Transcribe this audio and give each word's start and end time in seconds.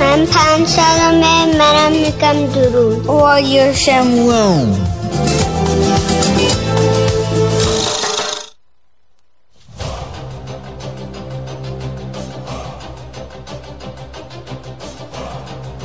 من 0.00 0.26
پنج 0.26 0.66
سالمه 0.66 1.56
منم 1.58 1.92
میگم 1.92 2.46
درود 2.46 3.06
رادیو 3.06 3.72
شمرون 3.74 4.86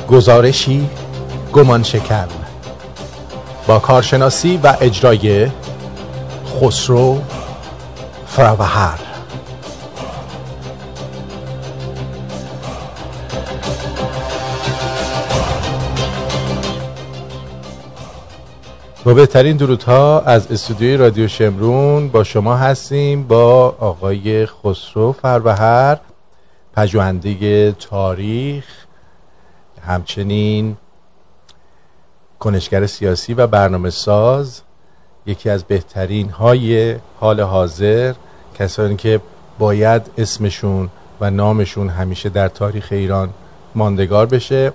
گزارشی 0.08 0.88
گمان 1.52 1.82
شکن 1.82 2.28
با 3.66 3.78
کارشناسی 3.78 4.60
و 4.62 4.76
اجرای 4.80 5.50
خسرو 6.60 7.20
فراوهر 8.26 9.05
با 19.06 19.14
بهترین 19.14 19.56
درودها 19.56 20.20
از 20.20 20.52
استودیوی 20.52 20.96
رادیو 20.96 21.28
شمرون 21.28 22.08
با 22.08 22.24
شما 22.24 22.56
هستیم 22.56 23.22
با 23.22 23.76
آقای 23.78 24.46
خسرو 24.46 25.12
فروهر 25.12 25.98
پژوهنده 26.72 27.72
تاریخ 27.72 28.64
همچنین 29.86 30.76
کنشگر 32.38 32.86
سیاسی 32.86 33.34
و 33.34 33.46
برنامه 33.46 33.90
ساز 33.90 34.60
یکی 35.26 35.50
از 35.50 35.64
بهترین 35.64 36.30
های 36.30 36.96
حال 37.20 37.40
حاضر 37.40 38.14
کسانی 38.58 38.96
که 38.96 39.20
باید 39.58 40.02
اسمشون 40.18 40.88
و 41.20 41.30
نامشون 41.30 41.88
همیشه 41.88 42.28
در 42.28 42.48
تاریخ 42.48 42.88
ایران 42.90 43.30
ماندگار 43.74 44.26
بشه. 44.26 44.72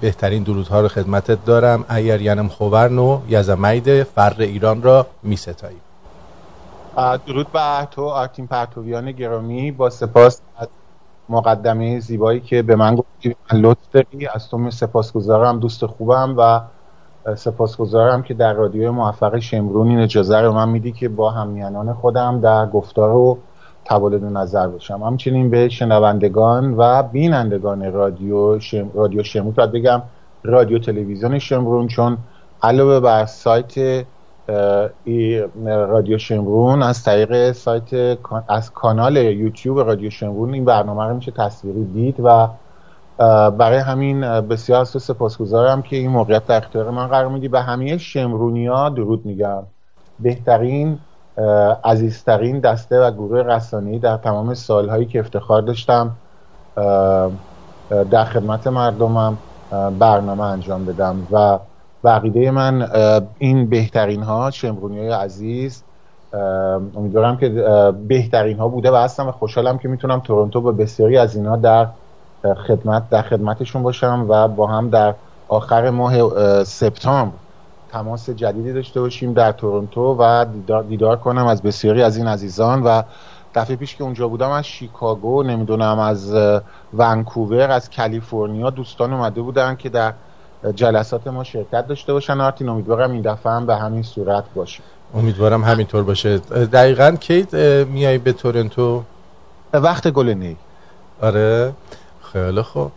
بهترین 0.00 0.42
درودها 0.42 0.80
رو 0.80 0.88
خدمتت 0.88 1.44
دارم. 1.44 1.84
اگر 1.88 2.20
ینم 2.20 2.48
خوبرنو 2.48 3.20
یزمید 3.28 4.02
فر 4.02 4.34
ایران 4.38 4.82
را 4.82 5.06
می 5.22 5.36
ستاییم 5.36 5.80
درود 7.26 7.52
به 7.52 7.88
تو 7.90 8.04
آرتین 8.04 8.46
پرتویان 8.46 9.12
گرامی. 9.12 9.70
با 9.70 9.90
سپاس 9.90 10.40
از 10.56 10.68
مقدمه 11.28 12.00
زیبایی 12.00 12.40
که 12.40 12.62
به 12.62 12.76
من 12.76 12.94
گفتی. 12.94 13.36
من 13.52 13.60
لطف 13.60 13.90
داری. 13.92 14.26
از 14.34 14.48
تو 14.48 14.70
سپاسگزارم. 14.70 15.58
دوست 15.60 15.86
خوبم 15.86 16.34
و 16.36 16.60
سپاسگزارم 17.34 18.22
که 18.22 18.34
در 18.34 18.52
رادیو 18.52 18.92
موفق 18.92 19.38
شمرون 19.38 19.88
این 19.88 20.00
اجازه 20.00 20.40
رو 20.40 20.52
من 20.52 20.68
میدی 20.68 20.92
که 20.92 21.08
با 21.08 21.30
همیانان 21.30 21.92
خودم 21.92 22.40
در 22.40 22.66
گفتار 22.66 23.10
و 23.10 23.38
تبادل 23.90 24.24
نظر 24.24 24.66
باشم. 24.66 25.02
همچنین 25.02 25.50
به 25.50 25.68
شنوندگان 25.68 26.74
و 26.76 27.02
بینندگان 27.02 27.92
رادیو 27.92 28.60
شم... 28.60 28.90
رادیو 28.94 29.22
شمرون 29.22 29.50
باید 29.50 29.72
بگم 29.72 30.02
رادیو 30.42 30.78
تلویزیون 30.78 31.38
شمرون 31.38 31.88
چون 31.88 32.18
علاوه 32.62 33.00
بر 33.00 33.26
سایت 33.26 34.04
رادیو 35.66 36.18
شمرون 36.18 36.82
از 36.82 37.04
طریق 37.04 37.52
سایت 37.52 38.18
از 38.48 38.70
کانال 38.70 39.16
یوتیوب 39.16 39.78
رادیو 39.78 40.10
شمرون 40.10 40.54
این 40.54 40.64
برنامه 40.64 41.04
رو 41.04 41.14
میشه 41.14 41.30
تصویری 41.30 41.84
دید 41.84 42.20
و 42.24 42.48
برای 43.50 43.78
همین 43.78 44.20
بسیار 44.40 44.84
تو 44.84 44.98
سپاسگزارم 44.98 45.82
که 45.82 45.96
این 45.96 46.10
موقعیت 46.10 46.46
در 46.46 46.56
اختیار 46.56 46.90
من 46.90 47.06
قرار 47.06 47.28
میدی. 47.28 47.48
به 47.48 47.60
همه 47.60 47.98
شمرونیا 47.98 48.88
درود 48.88 49.26
میگم. 49.26 49.62
بهترین 50.20 50.98
عزیزترین 51.84 52.60
دسته 52.60 53.00
و 53.00 53.10
گروه 53.10 53.42
رسانه‌ای 53.42 53.98
در 53.98 54.16
تمام 54.16 54.54
سالهایی 54.54 55.06
که 55.06 55.20
افتخار 55.20 55.62
داشتم. 55.62 56.20
در 58.10 58.24
خدمت 58.24 58.66
مردمم 58.66 59.42
برنامه 59.98 60.44
انجام 60.44 60.84
بدم 60.84 61.26
و 61.30 61.58
بقیده 62.04 62.50
من 62.50 62.88
این 63.38 63.68
بهترین 63.68 64.22
ها 64.22 64.50
شمرونی 64.50 64.98
های 64.98 65.10
عزیز 65.10 65.84
امیدوارم 66.94 67.36
که 67.36 67.48
بهترین 68.08 68.58
ها 68.58 68.68
بوده 68.68 68.90
و 68.90 68.96
هستم 68.96 69.28
و 69.28 69.32
خوشحالم 69.32 69.78
که 69.78 69.88
می‌تونم 69.88 70.20
تورنتو 70.20 70.60
با 70.60 70.72
بسیاری 70.72 71.16
از 71.18 71.36
اینها 71.36 71.56
در 71.56 71.88
خدمت 72.68 73.08
در 73.08 73.22
خدمتشون 73.22 73.82
باشم 73.82 74.26
و 74.28 74.48
با 74.48 74.66
هم 74.66 74.90
در 74.90 75.14
آخر 75.48 75.90
ماه 75.90 76.14
سپتامبر 76.64 77.38
تماس 77.92 78.30
جدیدی 78.30 78.72
داشته 78.72 79.00
باشیم 79.00 79.32
در 79.32 79.52
تورنتو 79.52 80.16
و 80.18 80.44
دیدار, 80.44 80.82
دیدار 80.82 81.16
کنم 81.16 81.46
از 81.46 81.62
بسیاری 81.62 82.02
از 82.02 82.16
این 82.16 82.26
عزیزان 82.26 82.82
و 82.82 83.02
دفعه 83.54 83.76
پیش 83.76 83.96
که 83.96 84.04
اونجا 84.04 84.28
بودم 84.28 84.50
از 84.50 84.66
شیکاگو 84.66 85.42
نمی‌دونم 85.42 85.98
از 85.98 86.34
ونکوور 86.94 87.70
از 87.70 87.90
کالیفرنیا 87.90 88.70
دوستان 88.70 89.12
اومده 89.12 89.40
بودن 89.40 89.76
که 89.76 89.88
در 89.88 90.12
جلسات 90.74 91.26
ما 91.26 91.44
شرکت 91.44 91.86
داشته 91.86 92.12
باشن. 92.12 92.40
آرتین 92.40 92.68
امیدوارم 92.68 93.12
این 93.12 93.22
دفعه 93.22 93.52
هم 93.52 93.66
به 93.66 93.76
همین 93.76 94.02
صورت 94.02 94.44
باشه 94.54 94.82
امیدوارم 95.14 95.64
همینطور 95.64 96.02
باشه. 96.02 96.38
دقیقا 96.38 97.16
کیت 97.20 97.54
میای 97.84 98.18
به 98.18 98.32
تورنتو؟ 98.32 99.02
وقت 99.72 100.08
گل 100.08 100.28
نی. 100.28 100.56
آره. 101.22 101.72
خیلی 102.32 102.62
خوب. 102.62 102.92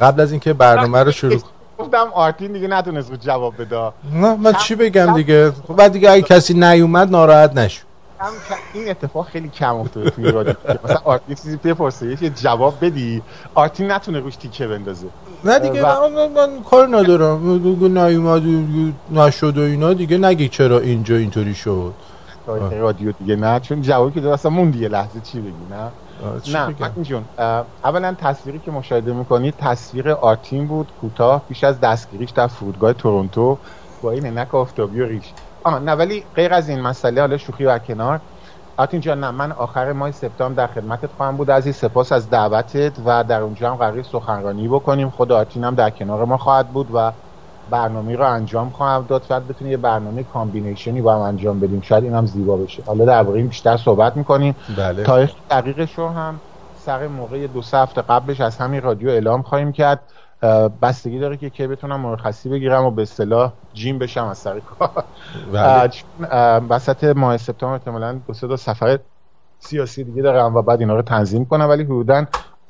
قبل 0.00 0.20
از 0.20 0.30
اینکه 0.30 0.52
برنامه 0.52 1.02
رو 1.02 1.10
شروع 1.10 1.40
گفتم 1.78 2.08
آرتین 2.14 2.52
دیگه 2.52 2.68
نتونست 2.68 3.14
جواب 3.14 3.62
بده. 3.62 3.92
نه 4.12 4.36
من 4.36 4.52
چی 4.52 4.74
بگم 4.74 5.14
دیگه؟ 5.14 5.50
خب 5.50 5.76
بعد 5.76 5.92
دیگه 5.92 6.10
اگه 6.10 6.22
کسی 6.22 6.54
نیومد 6.54 7.10
ناراحت 7.10 7.56
نشو. 7.56 7.82
این 8.74 8.90
اتفاق 8.90 9.26
خیلی 9.26 9.48
کم 9.48 9.76
افتاده 9.76 10.10
توی 10.10 10.32
رادیو. 10.32 10.54
مثلا 10.84 11.00
آرتین 11.04 11.34
چیزی 11.34 11.56
بپرسه 11.56 12.22
یه 12.22 12.30
جواب 12.30 12.74
بدی 12.80 13.22
آرتین 13.54 13.92
نتونه 13.92 14.20
روش 14.20 14.36
تیکه 14.36 14.66
بندازه. 14.66 15.06
نه 15.44 15.58
دیگه 15.58 15.82
و... 15.82 16.08
من, 16.08 16.32
من, 16.32 16.62
کار 16.62 16.88
ندارم. 16.96 17.58
دیگه 17.58 17.88
نیومد 17.88 18.42
نشد 19.10 19.58
و 19.58 19.60
اینا 19.60 19.92
دیگه 19.92 20.18
نگی 20.18 20.48
چرا 20.48 20.78
اینجا 20.78 21.16
اینطوری 21.16 21.54
شد. 21.54 21.94
رادیو 22.80 23.12
دیگه 23.12 23.36
نه 23.36 23.60
چون 23.60 23.82
جوابی 23.82 24.20
که 24.20 24.28
اصلا 24.28 24.50
موندی 24.50 24.78
یه 24.78 24.88
لحظه 24.88 25.20
چی 25.20 25.40
بگی 25.40 25.52
نه؟ 25.70 25.90
نه 26.52 26.74
آرتین 26.80 27.02
جون 27.02 27.24
اولا 27.84 28.14
تصویری 28.18 28.58
که 28.58 28.70
مشاهده 28.70 29.12
می‌کنید 29.12 29.54
تصویر 29.58 30.10
آرتین 30.10 30.66
بود 30.66 30.92
کوتاه 31.00 31.44
پیش 31.48 31.64
از 31.64 31.80
دستگیریش 31.80 32.30
در 32.30 32.46
فرودگاه 32.46 32.92
تورنتو 32.92 33.58
با 34.02 34.10
این 34.10 34.26
عینک 34.26 34.54
آفتابی 34.54 35.00
و 35.00 35.06
ریش. 35.06 35.34
آه 35.64 35.78
نه 35.78 35.92
ولی 35.92 36.24
غیر 36.34 36.54
از 36.54 36.68
این 36.68 36.80
مسئله 36.80 37.20
حالا 37.20 37.36
شوخی 37.36 37.64
به 37.64 37.78
کنار. 37.78 38.20
آرتین 38.76 39.00
جان 39.00 39.20
نه 39.24 39.30
من 39.30 39.52
آخر 39.52 39.92
ماه 39.92 40.10
سپتامبر 40.10 40.66
در 40.66 40.72
خدمتت 40.72 41.12
خواهم 41.12 41.36
بود 41.36 41.50
از 41.50 41.66
این 41.66 41.72
سپاس 41.72 42.12
از 42.12 42.30
دعوتت 42.30 42.98
و 43.04 43.24
در 43.24 43.40
اونجا 43.40 43.70
هم 43.70 43.76
قرار 43.76 44.02
سخنرانی 44.02 44.68
بکنیم. 44.68 45.10
خود 45.10 45.32
آرتین 45.32 45.64
هم 45.64 45.74
در 45.74 45.90
کنار 45.90 46.24
ما 46.24 46.36
خواهد 46.36 46.72
بود 46.72 46.90
و 46.94 47.12
برنامه 47.70 48.16
رو 48.16 48.32
انجام 48.32 48.70
خواهم 48.70 49.06
داد. 49.06 49.24
شاید 49.24 49.48
بتونیم 49.48 49.70
یه 49.70 49.76
برنامه 49.76 50.24
combination 50.24 50.94
ی 50.94 51.00
با 51.02 51.14
هم 51.14 51.20
انجام 51.20 51.60
بدیم. 51.60 51.80
شاید 51.80 52.04
این 52.04 52.14
هم 52.14 52.26
زیبا 52.26 52.56
بشه. 52.56 52.82
حالا 52.86 53.04
درباره 53.04 53.38
این 53.38 53.48
بیشتر 53.48 53.76
صحبت 53.76 54.16
می‌کنیم. 54.16 54.56
بله. 54.78 55.04
تاریخ 55.04 55.34
دقیقش 55.50 55.94
رو 55.94 56.08
هم 56.08 56.40
سر 56.84 57.06
موقع 57.06 57.46
دو 57.46 57.62
سه 57.62 57.78
هفته 57.78 58.02
قبلش 58.02 58.40
از 58.40 58.56
همین 58.56 58.82
رادیو 58.82 59.08
اعلام 59.08 59.42
خواهیم 59.42 59.72
کرد. 59.72 60.00
بستگی 60.82 61.18
داره 61.18 61.36
که 61.36 61.50
کی 61.50 61.66
بتونم 61.66 62.00
مرخصی 62.00 62.48
بگیرم 62.48 62.84
و 62.84 62.90
به 62.90 63.02
اصطلاح 63.02 63.52
جیم 63.72 63.98
بشم 63.98 64.24
از 64.24 64.38
سر 64.38 64.60
کار. 64.60 65.04
بله. 65.52 65.90
وسط 66.70 67.04
ماه 67.04 67.36
سپتامبر 67.36 67.74
احتمالاً 67.74 68.20
دو 68.26 68.34
سه 68.34 68.56
سفر 68.56 68.98
سیاسی 69.58 70.04
دیگه 70.04 70.22
دارم 70.22 70.54
و 70.54 70.62
بعد 70.62 70.80
اینا 70.80 70.94
رو 70.94 71.02
تنظیم 71.02 71.44
کنم. 71.44 71.68
ولی 71.68 71.84
حدودا 71.84 72.24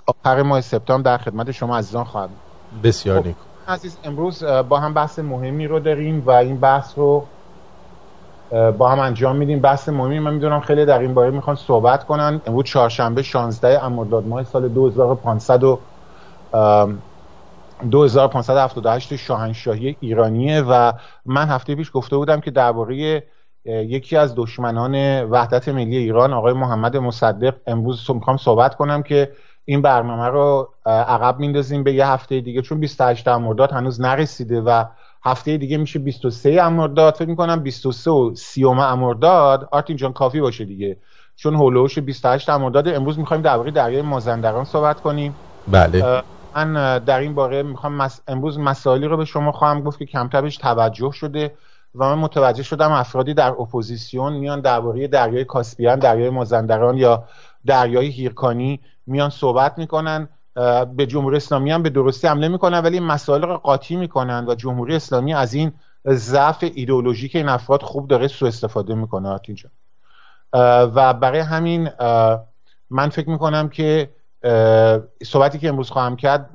آخر 0.06 0.42
ماه 0.42 0.60
سپتامبر 0.60 1.16
در 1.16 1.22
خدمت 1.22 1.50
شما 1.50 1.76
عزیزان 1.76 2.04
خواهم. 2.04 2.30
بسیار 2.84 3.26
نیکو. 3.26 3.47
عزیز 3.68 3.98
امروز 4.04 4.44
با 4.44 4.80
هم 4.80 4.94
بحث 4.94 5.18
مهمی 5.18 5.66
رو 5.66 5.80
داریم 5.80 6.22
و 6.26 6.30
این 6.30 6.60
بحث 6.60 6.98
رو 6.98 7.28
با 8.50 8.88
هم 8.88 8.98
انجام 8.98 9.36
میدیم. 9.36 9.60
بحث 9.60 9.88
مهمی 9.88 10.18
من 10.18 10.34
می‌دونم 10.34 10.60
خیلی 10.60 10.86
در 10.86 10.98
این 10.98 11.14
باره 11.14 11.30
می‌خوان 11.30 11.56
صحبت 11.56 12.04
کنن. 12.04 12.42
امروز 12.46 12.64
چهارشنبه 12.64 13.22
16 13.22 13.88
مرداد 13.88 14.26
ماه 14.26 14.44
سال 14.44 14.68
2500 14.68 15.64
و 15.64 15.86
2578 17.90 19.16
شاهنشاهی 19.16 19.96
ایرانیه 20.00 20.62
و 20.62 20.92
من 21.24 21.48
هفته 21.48 21.74
پیش 21.74 21.90
گفته 21.94 22.16
بودم 22.16 22.40
که 22.40 22.50
درباره 22.50 23.24
یکی 23.64 24.16
از 24.16 24.34
دشمنان 24.36 25.24
وحدت 25.24 25.68
ملی 25.68 25.96
ایران 25.96 26.32
آقای 26.32 26.52
محمد 26.52 26.96
مصدق 26.96 27.54
امروز 27.66 28.10
می‌خوام 28.10 28.36
صحبت 28.36 28.74
کنم 28.74 29.02
که 29.02 29.32
این 29.70 29.82
برنامه 29.82 30.28
رو 30.28 30.68
عقب 30.86 31.38
میندازیم 31.38 31.82
به 31.82 31.92
یه 31.92 32.06
هفته 32.06 32.40
دیگه 32.40 32.62
چون 32.62 32.80
28 32.80 33.28
مرداد 33.28 33.72
هنوز 33.72 34.00
نرسیده 34.00 34.60
و 34.60 34.84
هفته 35.24 35.56
دیگه 35.56 35.76
میشه 35.76 35.98
23 35.98 36.68
مرداد 36.68 37.14
فکر 37.14 37.28
می‌کنم 37.28 37.60
23 37.60 38.10
و 38.10 38.34
30 38.34 38.64
مرداد 38.64 39.68
آرتین 39.70 39.96
جان 39.96 40.12
کافی 40.12 40.40
باشه 40.40 40.64
دیگه. 40.64 40.96
چون 41.36 41.54
هولوش 41.54 41.98
28 41.98 42.50
مرداد 42.50 42.88
امروز 42.88 43.18
می‌خوایم 43.18 43.42
درباره 43.42 43.70
دریای 43.70 44.02
مازندران 44.02 44.64
صحبت 44.64 45.00
کنیم. 45.00 45.34
بله. 45.68 46.22
من 46.56 46.98
در 46.98 47.18
این 47.18 47.34
باره 47.34 47.62
می‌خوام 47.62 48.08
امروز 48.28 48.58
مسائلی 48.58 49.06
رو 49.06 49.16
به 49.16 49.24
شما 49.24 49.52
خواهم 49.52 49.80
گفت 49.80 49.98
که 49.98 50.06
کمتر 50.06 50.40
بهش 50.40 50.56
توجه 50.56 51.10
شده 51.10 51.54
و 51.94 52.04
من 52.04 52.14
متوجه 52.14 52.62
شدم 52.62 52.92
افرادی 52.92 53.34
در 53.34 53.50
اپوزیسیون 53.50 54.32
میان 54.32 54.60
درباره 54.60 55.08
دریای 55.08 55.44
کاسپیان 55.44 55.98
دریای 55.98 56.30
مازندران 56.30 56.96
یا 56.96 57.24
دریای 57.66 58.06
هیرکانی 58.06 58.80
میان 59.08 59.30
صحبت 59.30 59.78
می‌کنن 59.78 60.28
به 60.96 61.06
جمهوری 61.06 61.36
اسلامی 61.36 61.70
هم 61.70 61.82
به 61.82 61.90
درستی 61.90 62.26
حمله 62.26 62.48
می‌کنن 62.48 62.78
ولی 62.78 63.00
مسائل 63.00 63.42
رو 63.42 63.56
قاطی 63.56 63.96
می‌کنن 63.96 64.46
و 64.48 64.54
جمهوری 64.54 64.96
اسلامی 64.96 65.34
از 65.34 65.54
این 65.54 65.72
ضعف 66.08 66.64
ایدئولوژیک 66.74 67.36
این 67.36 67.48
افراد 67.48 67.82
خوب 67.82 68.08
داره 68.08 68.28
سوء 68.28 68.48
استفاده 68.48 68.94
می‌کنه 68.94 69.40
اینجا 69.44 69.68
و 70.94 71.14
برای 71.14 71.40
همین 71.40 71.90
من 72.90 73.08
فکر 73.08 73.30
می‌کنم 73.30 73.68
که 73.68 74.10
صحبتی 75.24 75.58
که 75.58 75.68
امروز 75.68 75.90
خواهم 75.90 76.16
کرد 76.16 76.50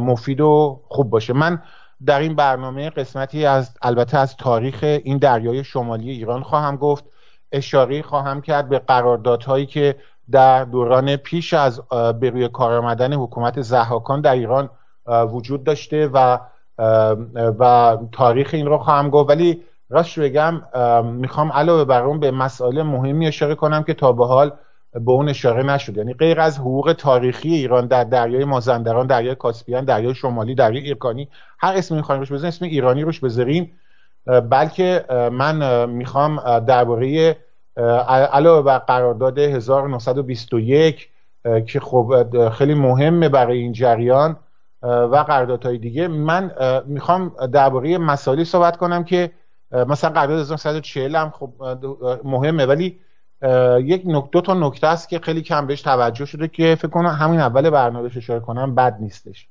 مفید 0.00 0.40
و 0.40 0.80
خوب 0.88 1.10
باشه. 1.10 1.32
من 1.32 1.62
در 2.06 2.20
این 2.20 2.34
برنامه 2.34 2.90
قسمتی 2.90 3.46
از 3.46 3.70
البته 3.82 4.18
از 4.18 4.36
تاریخ 4.36 4.78
این 4.82 5.18
دریای 5.18 5.64
شمالی 5.64 6.10
ایران 6.10 6.42
خواهم 6.42 6.76
گفت. 6.76 7.04
اشاره 7.52 8.02
خواهم 8.02 8.40
کرد 8.40 8.68
به 8.68 8.78
قراردادهایی 8.78 9.66
که 9.66 9.96
در 10.30 10.64
دوران 10.64 11.16
پیش 11.16 11.54
از 11.54 11.82
به 12.20 12.30
روی 12.30 12.48
کار 12.48 12.72
آمدن 12.72 13.12
حکومت 13.12 13.60
زحاکان 13.60 14.20
در 14.20 14.32
ایران 14.32 14.70
وجود 15.06 15.64
داشته 15.64 16.08
و 16.08 16.38
و 17.58 17.96
تاریخ 18.12 18.50
این 18.52 18.66
رو 18.66 18.78
خواهم 18.78 19.10
گفت. 19.10 19.30
ولی 19.30 19.62
راست 19.90 20.18
بگم 20.18 20.62
می‌خوام 21.04 21.52
علاوه 21.52 21.84
بر 21.84 22.02
اون 22.02 22.20
به 22.20 22.30
مسائل 22.30 22.82
مهمی 22.82 23.26
اشاره 23.26 23.54
کنم 23.54 23.82
که 23.82 23.94
تا 23.94 24.12
به 24.12 24.26
حال 24.26 24.52
به 24.92 25.10
اون 25.10 25.28
اشاره 25.28 25.62
نشد. 25.62 25.96
یعنی 25.96 26.14
غیر 26.14 26.40
از 26.40 26.58
حقوق 26.58 26.94
تاریخی 26.98 27.54
ایران 27.54 27.86
در 27.86 28.04
دریای 28.04 28.44
مازندران 28.44 29.06
دریای 29.06 29.34
کاسپیان 29.34 29.84
دریای 29.84 30.14
شمالی 30.14 30.54
دریای 30.54 30.84
ایرکانی 30.84 31.28
هر 31.58 31.74
اسمی 31.76 31.96
می‌خوایم 31.96 32.20
روش 32.20 32.32
بزنیم 32.32 32.48
اسم 32.48 32.64
ایرانی 32.64 33.02
روش 33.02 33.20
بذاریم. 33.20 33.80
بلکه 34.50 35.04
من 35.32 35.88
می‌خوام 35.90 36.58
درباره 36.58 37.36
علاوه 37.76 38.62
بر 38.62 38.78
قرارداد 38.78 39.38
1921 39.38 41.10
که 41.66 41.80
خب 41.80 42.26
خیلی 42.52 42.74
مهمه 42.74 43.28
برای 43.28 43.58
این 43.58 43.72
جریان 43.72 44.36
و 44.82 45.24
قراردادهای 45.28 45.78
دیگه. 45.78 46.08
من 46.08 46.50
می‌خوام 46.86 47.28
درباره 47.52 47.98
مسائلی 47.98 48.44
صحبت 48.44 48.76
کنم 48.76 49.04
که 49.04 49.30
مثلا 49.72 50.10
قرارداد 50.10 50.40
1940 50.40 51.16
هم 51.16 51.30
خب 51.30 51.52
مهمه 52.24 52.66
ولی 52.66 53.00
یک 53.80 54.02
نکته 54.06 54.28
دو 54.32 54.40
تا 54.40 54.54
نکته 54.54 54.86
است 54.86 55.08
که 55.08 55.18
خیلی 55.18 55.42
کم 55.42 55.66
بهش 55.66 55.82
توجه 55.82 56.24
شده 56.24 56.48
که 56.48 56.74
فکر 56.74 56.88
کنم 56.88 57.10
همین 57.10 57.40
اول 57.40 57.70
برنامه 57.70 58.10
اشاره 58.16 58.40
کنم 58.40 58.74
بد 58.74 58.96
نیستش. 59.00 59.48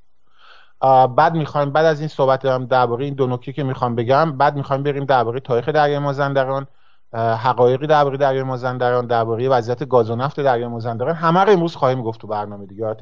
بعد 1.16 1.34
می‌خوایم 1.34 1.70
بعد 1.70 1.86
از 1.86 2.00
این 2.00 2.08
صحبت 2.08 2.42
دارم 2.42 2.66
درباره 2.66 3.04
این 3.04 3.14
دو 3.14 3.26
نکته 3.26 3.52
که 3.52 3.62
می‌خوام 3.62 3.94
بگم 3.94 4.38
بعد 4.38 4.56
می‌خوایم 4.56 4.82
بریم 4.82 5.04
درباره 5.04 5.40
تاریخ 5.40 5.68
دریای 5.68 5.98
مازندران. 5.98 6.66
حقایقی 7.14 7.86
درباره 7.86 8.16
دریای 8.16 8.42
مازندران 8.42 9.06
درباره 9.06 9.48
وضعیت 9.48 9.88
گاز 9.88 10.10
و 10.10 10.16
نفت 10.16 10.40
دریای 10.40 10.68
مازندران 10.68 11.14
همه 11.14 11.40
رو 11.40 11.52
امروز 11.52 11.76
خواهیم 11.76 12.02
گفت 12.02 12.20
تو 12.20 12.26
برنامه 12.26 12.66
دیگه. 12.66 12.96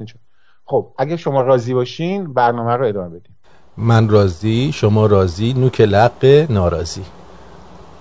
خب 0.65 0.93
اگه 0.97 1.17
شما 1.17 1.41
راضی 1.41 1.73
باشین 1.73 2.33
برنامه 2.33 2.73
رو 2.73 2.85
ادامه 2.85 3.09
بدیم. 3.09 3.37
من 3.77 4.09
راضی 4.09 4.71
شما 4.71 5.05
راضی 5.05 5.53
نوک 5.53 5.81
لق 5.81 6.45
ناراضی. 6.49 7.05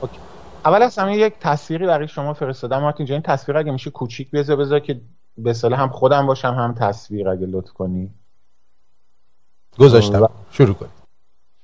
اوکی. 0.00 0.18
اول 0.64 0.82
از 0.82 0.98
همه 0.98 1.16
یک 1.16 1.34
تصویری 1.40 1.86
برای 1.86 2.08
شما 2.08 2.34
فرستادم. 2.34 2.78
مارتین 2.78 3.06
جان 3.06 3.14
این 3.14 3.22
تصویر 3.22 3.58
اگه 3.58 3.72
میشه 3.72 3.90
کوچیک 3.90 4.30
بذار 4.30 4.56
بذار 4.56 4.80
که 4.80 5.00
به 5.38 5.52
صلاح 5.52 5.80
هم 5.80 5.88
خودم 5.88 6.26
باشم 6.26 6.54
هم 6.54 6.74
تصویر 6.74 7.28
اگه 7.28 7.46
لطف 7.46 7.72
کنی. 7.72 8.10
گذاشتم. 9.78 10.28
شروع 10.50 10.74
کنی 10.74 10.88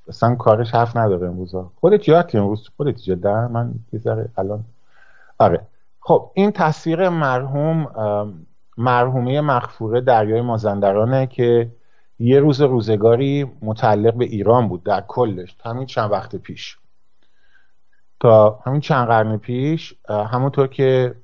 اصلا 0.08 0.34
کارش 0.34 0.74
حرف 0.74 0.96
نداره 0.96 1.28
امروز 1.28 1.54
خودت 1.80 2.08
یاد 2.08 2.30
امروز 2.36 2.68
خودت 2.76 2.96
جدا 2.96 3.48
من 3.48 3.74
یه 3.92 4.00
الان 4.38 4.64
آره. 5.38 5.66
خب 6.00 6.30
این 6.34 6.50
تصویر 6.50 7.08
مرحوم 7.08 7.88
مرحومه 8.76 9.40
مخفوره 9.40 10.00
دریای 10.00 10.40
مازندرانه 10.40 11.26
که 11.26 11.70
یه 12.18 12.40
روز 12.40 12.60
روزگاری 12.60 13.50
متعلق 13.62 14.14
به 14.14 14.24
ایران 14.24 14.68
بود 14.68 14.82
در 14.82 15.00
کلش 15.08 15.56
همین 15.64 15.86
چند 15.86 16.10
وقت 16.10 16.36
پیش. 16.36 16.78
تا 18.20 18.58
همین 18.66 18.80
چند 18.80 19.06
قرن 19.06 19.36
پیش 19.36 19.94
همونطور 20.08 20.66
که 20.66 21.14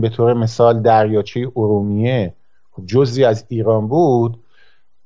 به 0.00 0.08
طور 0.08 0.34
مثال 0.34 0.82
دریاچه 0.82 1.52
ارومیه 1.56 2.34
جزی 2.86 3.24
از 3.24 3.44
ایران 3.48 3.88
بود 3.88 4.44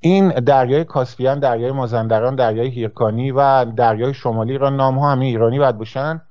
این 0.00 0.28
دریای 0.28 0.84
کاسپیان 0.84 1.38
دریای 1.38 1.72
مازندران 1.72 2.36
دریای 2.36 2.68
هیرکانی 2.68 3.30
و 3.30 3.64
دریای 3.64 4.14
شمالی 4.14 4.52
ایران 4.52 4.76
نام 4.76 4.98
ها 4.98 5.12
همه 5.12 5.24
ایرانی 5.24 5.58
باید 5.58 5.78
باشن. 5.78 6.22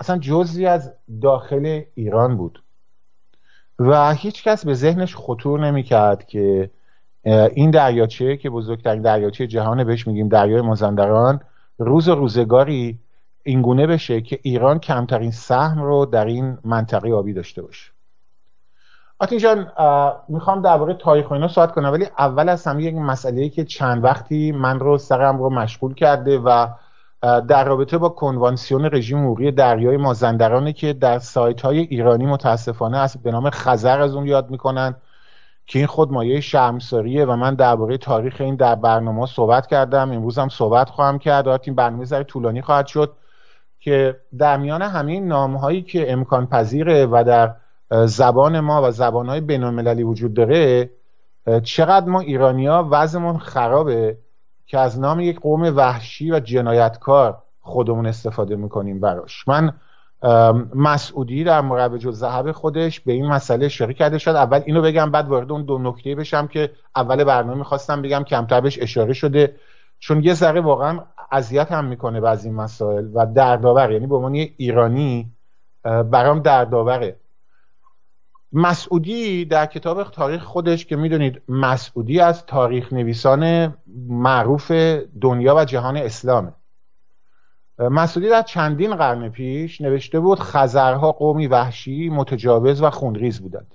اصلا 0.00 0.18
جزی 0.18 0.66
از 0.66 0.92
داخل 1.20 1.82
ایران 1.94 2.36
بود. 2.36 2.62
و 3.78 4.14
هیچ 4.14 4.44
کس 4.44 4.66
به 4.66 4.74
ذهنش 4.74 5.16
خطور 5.16 5.60
نمی‌کرد 5.60 6.26
که 6.26 6.70
این 7.54 7.70
دریاچه 7.70 8.36
که 8.36 8.50
بزرگترین 8.50 9.02
دریاچه 9.02 9.46
جهانه 9.46 9.84
بهش 9.84 10.06
میگیم 10.06 10.28
دریای 10.28 10.60
مازندران 10.60 11.40
روز 11.78 12.08
روزگاری 12.08 12.98
اینگونه 13.42 13.86
بشه 13.86 14.20
که 14.20 14.38
ایران 14.42 14.78
کمترین 14.78 15.30
سهم 15.30 15.82
رو 15.82 16.06
در 16.06 16.24
این 16.24 16.58
منطقه 16.64 17.12
آبی 17.12 17.32
داشته 17.32 17.62
باشه. 17.62 17.95
آتین 19.18 19.38
جان 19.38 19.72
می‌خوام 20.28 20.62
درباره 20.62 20.94
تاریخ 20.94 21.30
و 21.30 21.34
اینا 21.34 21.48
صحبت 21.48 21.72
کنم 21.72 21.92
ولی 21.92 22.06
اول 22.18 22.48
از 22.48 22.66
همه 22.66 22.82
یک 22.82 22.94
مسئله 22.94 23.48
که 23.48 23.64
چند 23.64 24.04
وقتی 24.04 24.52
من 24.52 24.80
رو 24.80 24.98
سرم 24.98 25.38
رو 25.38 25.50
مشغول 25.50 25.94
کرده 25.94 26.38
و 26.38 26.66
در 27.22 27.64
رابطه 27.64 27.98
با 27.98 28.08
کنوانسیون 28.08 28.84
رژیم 28.84 29.24
حقوقی 29.24 29.50
دریای 29.50 29.96
مازندرانه 29.96 30.72
که 30.72 30.92
در 30.92 31.18
سایت 31.18 31.60
های 31.60 31.78
ایرانی 31.78 32.26
متاسفانه 32.26 32.98
است 32.98 33.22
به 33.22 33.30
نام 33.30 33.50
خزر 33.50 34.00
از 34.00 34.14
اون 34.14 34.26
یاد 34.26 34.50
می‌کنن 34.50 34.96
که 35.66 35.78
این 35.78 35.86
خود 35.86 36.12
مایه 36.12 36.40
شرمساریه 36.40 37.24
و 37.24 37.36
من 37.36 37.54
درباره 37.54 37.98
تاریخ 37.98 38.36
این 38.40 38.56
در 38.56 38.74
برنامه 38.74 39.26
صحبت 39.26 39.66
کردم. 39.66 40.12
امروز 40.12 40.38
هم 40.38 40.48
صحبت 40.48 40.90
خواهم 40.90 41.18
کرد. 41.18 41.48
این 41.48 41.74
برنامه 41.74 42.04
ذره 42.04 42.24
طولانی 42.24 42.62
خواهد 42.62 42.86
شد 42.86 43.16
که 43.80 44.20
در 44.38 44.56
میان 44.56 44.82
همین 44.82 45.28
نام 45.28 45.56
هایی 45.56 45.82
که 45.82 46.12
امکان 46.12 46.46
پذیره 46.46 47.06
و 47.06 47.24
در 47.26 47.54
زبان 47.90 48.60
ما 48.60 48.82
و 48.82 48.90
زبان 48.90 49.28
های 49.28 49.40
بین 49.40 50.02
وجود 50.02 50.34
داره 50.34 50.90
چقدر 51.62 52.06
ما 52.06 52.20
ایرانیا 52.20 52.88
وضعمون 52.90 53.38
خرابه 53.38 54.18
که 54.66 54.78
از 54.78 55.00
نام 55.00 55.20
یک 55.20 55.40
قوم 55.40 55.76
وحشی 55.76 56.30
و 56.30 56.40
جنایتکار 56.40 57.42
خودمون 57.60 58.06
استفاده 58.06 58.56
می‌کنیم 58.56 59.00
براش. 59.00 59.48
من 59.48 59.72
مسعودی 60.74 61.44
در 61.44 61.60
مروج 61.60 62.06
و 62.06 62.12
ذهب 62.12 62.52
خودش 62.52 63.00
به 63.00 63.12
این 63.12 63.26
مسئله 63.26 63.66
اشاره 63.66 63.94
کرده. 63.94 64.18
شد 64.18 64.30
اول 64.30 64.62
اینو 64.64 64.82
بگم 64.82 65.10
بعد 65.10 65.28
وارد 65.28 65.52
اون 65.52 65.64
دو 65.64 65.78
نکته 65.78 66.14
بشم 66.14 66.46
که 66.46 66.70
اول 66.96 67.24
برنامه 67.24 67.58
می‌خواستم 67.58 68.02
بگم 68.02 68.24
کمتر 68.24 68.60
بهش 68.60 68.78
اشاره 68.82 69.12
شده. 69.12 69.56
چون 69.98 70.24
یه 70.24 70.34
ذره 70.34 70.60
واقعا 70.60 71.00
اذیت 71.32 71.72
هم 71.72 71.84
می‌کنه 71.84 72.20
بعضی 72.20 72.50
مسائل 72.50 73.08
و 73.14 73.26
دردآور 73.26 73.92
یعنی 73.92 74.06
به 74.06 74.16
عنوان 74.16 74.34
ایرانی 74.34 75.30
برام 75.82 76.40
دردآوره. 76.40 77.16
مسعودی 78.52 79.44
در 79.44 79.66
کتاب 79.66 80.10
تاریخ 80.10 80.42
خودش 80.42 80.86
که 80.86 80.96
می‌دونید 80.96 81.42
مسعودی 81.48 82.20
از 82.20 82.46
تاریخ 82.46 82.92
نویسان 82.92 83.74
معروف 84.08 84.70
دنیا 85.20 85.56
و 85.56 85.64
جهان 85.64 85.96
اسلامه. 85.96 86.52
مسعودی 87.78 88.28
در 88.28 88.42
چندین 88.42 88.96
قرن 88.96 89.28
پیش 89.28 89.80
نوشته 89.80 90.20
بود 90.20 90.40
خزرها 90.40 91.12
قومی 91.12 91.46
وحشی 91.46 92.08
متجاوز 92.08 92.82
و 92.82 92.90
خونریز 92.90 93.40
بودند. 93.40 93.74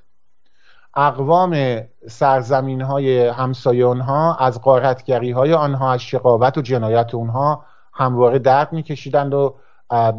اقوام 0.95 1.81
سرزمین 2.07 2.81
های 2.81 3.27
همسایه 3.27 3.85
آنها 3.85 4.35
از 4.35 4.61
قارتگری 4.61 5.31
های 5.31 5.53
آنها 5.53 5.93
از 5.93 6.01
شقاوت 6.01 6.57
و 6.57 6.61
جنایت 6.61 7.15
اونها 7.15 7.65
همواره 7.93 8.39
درد 8.39 8.73
میکشیدند 8.73 9.33
و 9.33 9.55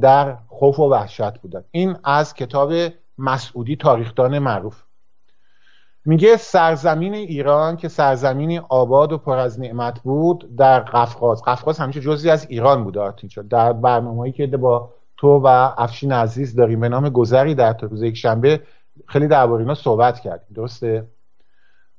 در 0.00 0.36
خوف 0.48 0.78
و 0.78 0.90
وحشت 0.90 1.38
بودند. 1.38 1.64
این 1.70 1.96
از 2.04 2.34
کتاب 2.34 2.72
مسعودی 3.18 3.76
تاریخدان 3.76 4.38
معروف. 4.38 4.82
میگه 6.04 6.36
سرزمین 6.36 7.14
ایران 7.14 7.76
که 7.76 7.88
سرزمینی 7.88 8.58
آباد 8.58 9.12
و 9.12 9.18
پر 9.18 9.38
از 9.38 9.60
نعمت 9.60 10.00
بود 10.00 10.56
در 10.56 10.80
قفقاز. 10.80 11.42
قفقاز 11.42 11.78
همیشه 11.78 12.00
جزی 12.00 12.30
از 12.30 12.46
ایران 12.50 12.84
بوده 12.84 13.14
در 13.50 13.72
برنامه‌ای 13.72 14.32
که 14.32 14.46
با 14.46 14.90
تو 15.16 15.28
و 15.28 15.46
افشین 15.76 16.12
عزیز 16.12 16.56
داریم 16.56 16.80
به 16.80 16.88
نام 16.88 17.08
گذری 17.08 17.54
در 17.54 17.76
روز 17.80 18.02
یک 18.02 18.16
شنبه 18.16 18.60
خیلی 19.06 19.28
درباره 19.28 19.60
اینا 19.60 19.74
صحبت 19.74 20.20
کردیم. 20.20 20.48
درسته؟ 20.54 21.06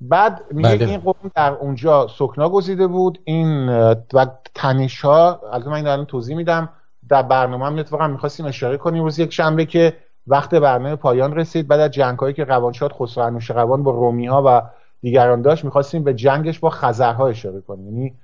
بعد 0.01 0.41
میگه 0.51 0.75
بله. 0.75 0.86
این 0.86 1.00
قوم 1.00 1.32
در 1.36 1.51
اونجا 1.51 2.08
سکنا 2.08 2.50
گزیده 2.50 2.88
بود. 2.88 3.20
این 3.24 3.70
و 4.13 4.25
تنش 4.55 5.01
ها 5.01 5.41
البته 5.51 5.70
من 5.70 5.88
این 5.88 6.05
توضیح 6.05 6.38
میدم 6.38 6.70
در 7.10 7.22
برنامه 7.22 7.65
هم 7.65 7.77
اتفاقا 7.77 8.08
می‌خواستیم 8.08 8.46
اشاره 8.46 8.77
کنیم 8.77 9.03
روز 9.03 9.20
یک 9.20 9.34
شنبه 9.34 9.65
که 9.65 9.98
وقت 10.27 10.55
برنامه 10.55 10.95
پایان 10.95 11.35
رسید. 11.35 11.67
بعد 11.67 11.79
از 11.79 11.91
جنگ 11.91 12.19
هایی 12.19 12.33
که 12.33 12.43
روانشاد 12.43 12.91
خسرو 12.91 13.23
انوشیروان 13.23 13.83
با 13.83 13.91
رومی 13.91 14.27
ها 14.27 14.43
و 14.45 14.61
دیگران 15.01 15.41
داشت 15.41 15.65
می‌خواستیم 15.65 16.03
به 16.03 16.13
جنگش 16.13 16.59
با 16.59 16.69
خزرها 16.69 17.27
اشاره 17.27 17.61
کنیم. 17.61 17.85
یعنی 17.85 18.15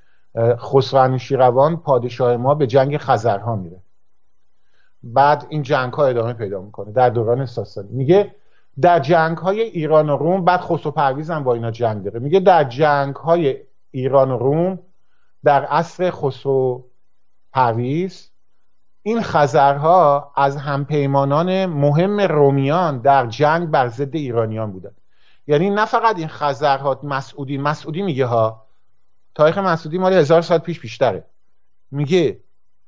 خسرو 0.57 0.99
انوشیروان 0.99 1.77
پادشاه 1.77 2.37
ما 2.37 2.55
به 2.55 2.67
جنگ 2.67 2.97
خزرها 2.97 3.55
میره. 3.55 3.77
بعد 5.03 5.45
این 5.49 5.61
جنگ 5.61 5.93
ها 5.93 6.05
ادامه 6.05 6.33
پیدا 6.33 6.61
می‌کنه 6.61 6.91
در 6.91 7.09
دوران 7.09 7.45
ساسانی. 7.45 7.89
میگه 7.91 8.35
در 8.81 8.99
جنگ 8.99 9.37
های 9.37 9.61
ایران 9.61 10.09
و 10.09 10.17
روم 10.17 10.45
بعد 10.45 10.59
خسرو 10.59 10.91
پرویز 10.91 11.31
هم 11.31 11.43
با 11.43 11.53
اینا 11.53 11.71
جنگ 11.71 12.03
داره. 12.03 12.19
میگه 12.19 12.39
در 12.39 12.63
جنگ 12.63 13.15
های 13.15 13.57
ایران 13.91 14.31
و 14.31 14.37
روم 14.37 14.79
در 15.43 15.65
عصر 15.65 16.11
خسرو 16.11 16.85
پرویز 17.53 18.28
این 19.01 19.21
خزرها 19.21 20.31
از 20.35 20.57
همپیمانان 20.57 21.65
مهم 21.65 22.19
رومیان 22.19 22.99
در 22.99 23.27
جنگ 23.27 23.67
بر 23.67 23.87
ضد 23.87 24.15
ایرانیان 24.15 24.71
بودن. 24.71 24.91
یعنی 25.47 25.69
نه 25.69 25.85
فقط 25.85 26.17
این 26.17 26.27
خزرها 26.27 26.99
مسعودی 27.03 27.57
مسعودی 27.57 28.01
میگه 28.01 28.25
ها. 28.25 28.65
تاریخ 29.35 29.57
مسعودی 29.57 29.97
مال 29.97 30.13
هزار 30.13 30.41
سال 30.41 30.57
پیش 30.57 30.79
بیشتره. 30.79 31.25
میگه 31.91 32.39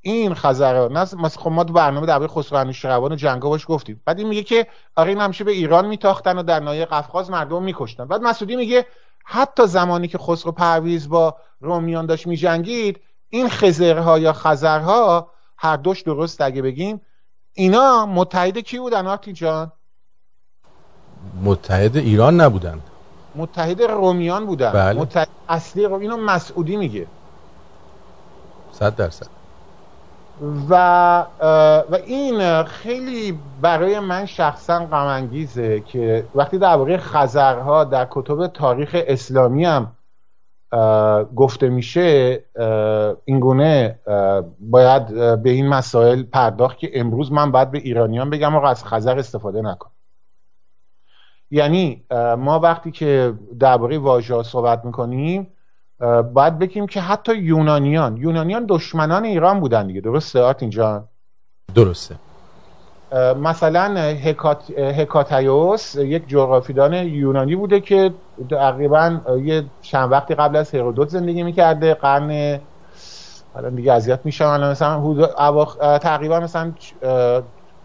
این 0.02 0.34
خزرها 0.34 0.88
نه 0.88 1.06
خب 1.30 1.52
ما 1.52 1.64
تو 1.64 1.74
برنامه 1.74 2.28
خسرو 2.28 2.58
انوشیروان 2.58 3.12
و 3.12 3.16
جنگا 3.16 3.50
باش 3.50 3.66
گفتیم. 3.68 4.02
بعد 4.06 4.20
این 4.20 4.28
میگه 4.28 4.44
که 4.44 4.68
آره 4.96 5.10
این 5.10 5.22
همیشه 5.22 5.44
به 5.44 5.52
ایران 5.52 5.88
میتاختن 5.88 6.38
و 6.38 6.44
در 6.44 6.60
نایه 6.60 6.86
قفقاز 6.86 7.32
مردم 7.32 7.64
میکشتن. 7.64 8.06
بعد 8.06 8.22
مسعودی 8.22 8.56
میگه 8.56 8.86
حتی 9.26 9.68
زمانی 9.68 10.08
که 10.08 10.18
خسرو 10.18 10.52
پرویز 10.52 11.10
با 11.10 11.38
رومیان 11.60 12.06
داشت 12.06 12.28
میجنگید 12.28 13.02
این 13.30 13.50
خزرها 13.50 14.20
یا 14.20 14.34
خزرها 14.34 15.32
هر 15.62 15.78
دوش 15.78 16.02
درست 16.02 16.42
اگه 16.42 16.62
بگیم. 16.62 17.02
اینا 17.54 18.06
متحد 18.06 18.58
کی 18.58 18.80
بودن 18.80 19.08
آرتی 19.08 19.34
جان؟ 19.34 19.72
متحد 21.44 21.98
ایران 21.98 22.42
نبودن. 22.42 22.80
متحد 23.36 23.82
رومیان 23.82 24.46
بودن. 24.46 24.72
بله. 24.72 25.00
متحد 25.02 25.28
اصلی 25.50 25.86
رو 25.86 25.94
اینو 25.94 26.18
مسعودی 26.18 26.78
میگه. 26.78 27.08
صد 28.72 28.96
درصد. 28.96 29.28
و 30.70 30.76
و 31.90 31.96
این 32.06 32.64
خیلی 32.64 33.40
برای 33.62 34.00
من 34.00 34.26
شخصا 34.26 34.86
غم 34.86 35.30
که 35.86 36.28
وقتی 36.36 36.58
درباره 36.58 36.98
خزرها 36.98 37.84
در 37.84 38.08
کتب 38.12 38.48
تاریخ 38.48 38.96
اسلامی 39.08 39.66
هم 39.66 39.92
گفته 41.36 41.70
میشه 41.70 42.44
اینگونه 43.26 44.00
باید 44.60 45.08
به 45.44 45.50
این 45.50 45.68
مسائل 45.68 46.24
پرداخت 46.24 46.78
که 46.78 46.90
امروز 46.94 47.32
من 47.32 47.52
باید 47.52 47.72
به 47.72 47.78
ایرانیان 47.78 48.30
بگم 48.30 48.56
آقا 48.56 48.68
از 48.68 48.86
خزر 48.86 49.20
استفاده 49.20 49.62
نکن. 49.62 49.90
یعنی 51.52 52.04
ما 52.38 52.60
وقتی 52.60 52.92
که 52.92 53.34
درباره 53.60 53.98
واژه 53.98 54.44
صحبت 54.44 54.86
می‌کنیم 54.86 55.48
باید 56.34 56.60
بگیم 56.60 56.88
که 56.88 57.02
حتی 57.02 57.36
یونانیان 57.36 58.18
یونانیان 58.18 58.66
دشمنان 58.70 59.24
ایران 59.24 59.60
بودن 59.60 59.88
دیگه. 59.88 60.02
درسته 60.02 60.42
آرتین 60.42 60.70
جان؟ 60.70 61.08
درسته. 61.76 62.16
مثلا 63.42 64.00
هکات، 64.00 64.72
هکاتیوس 64.78 65.96
یک 65.96 66.28
جغرافیدان 66.28 66.94
یونانی 66.94 67.56
بوده 67.56 67.80
که 67.80 68.14
تقریبا 68.50 69.18
یه 69.44 69.64
چند 69.82 70.12
وقتی 70.12 70.36
قبل 70.36 70.56
از 70.56 70.76
هرودوت 70.76 71.10
زندگی 71.10 71.44
می‌کرده. 71.44 71.94
قرن 71.94 72.60
حالا 73.54 73.70
دیگه 73.70 73.94
اذیت 73.94 74.20
میشم. 74.24 74.46
الان 74.46 74.72
مثلا 74.72 75.66
تقریبا 75.98 76.40
مثلا 76.40 76.72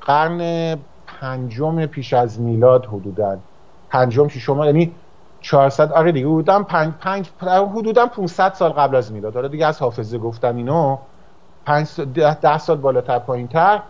قرن 0.01 0.79
پنجم 1.21 1.87
پیش 1.87 2.13
از 2.13 2.41
میلاد 2.41 2.87
حدودا. 2.87 3.37
پنجم 3.91 4.29
شما 4.29 4.67
یعنی 4.67 4.93
400 5.41 5.93
آره 5.93 6.13
دیگه 6.13 6.27
حدودا 6.27 6.63
5 6.63 6.93
5 7.01 7.31
حدودا 7.49 8.07
500 8.07 8.53
سال 8.53 8.71
قبل 8.71 8.97
از 8.97 9.13
میلاد. 9.13 9.35
حالا 9.35 9.49
دیگه 9.49 9.67
از 9.67 9.81
حافظه 9.83 10.19
گفتم 10.19 10.57
اینو. 10.57 10.97
5 11.67 12.01
10 12.15 12.59
سال 12.59 12.77
بالاتر 12.77 13.19
پایینتر. 13.19 13.81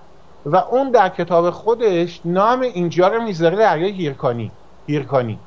و 0.47 0.57
اون 0.57 0.91
در 0.91 1.09
کتاب 1.09 1.51
خودش 1.51 2.21
نام 2.25 2.61
اینجا 2.61 3.09
رو 3.09 3.23
می‌ذاره 3.23 3.57
دریای 3.57 3.91
هیرکانی. 3.91 4.51
هیرکانی. 4.87 5.39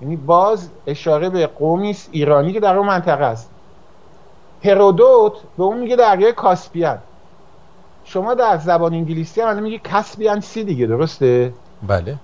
یعنی 0.00 0.16
باز 0.16 0.68
اشاره 0.86 1.28
به 1.28 1.46
قومی 1.46 1.96
ایرانی 2.10 2.52
که 2.52 2.60
در 2.60 2.76
اون 2.76 2.86
منطقه 2.86 3.24
است. 3.24 3.50
هرودوت 4.64 5.32
به 5.56 5.64
اون 5.64 5.78
میگه 5.78 5.96
دریای 5.96 6.32
کاسپیان. 6.32 6.98
شما 8.04 8.34
در 8.34 8.56
زبان 8.56 8.94
انگلیسی 8.94 9.40
هم 9.40 9.62
میگه 9.62 9.78
کاسپیان 9.78 10.40
سی 10.40 10.64
دیگه 10.64 10.86
درسته؟ 10.86 11.52
بله. 11.86 12.16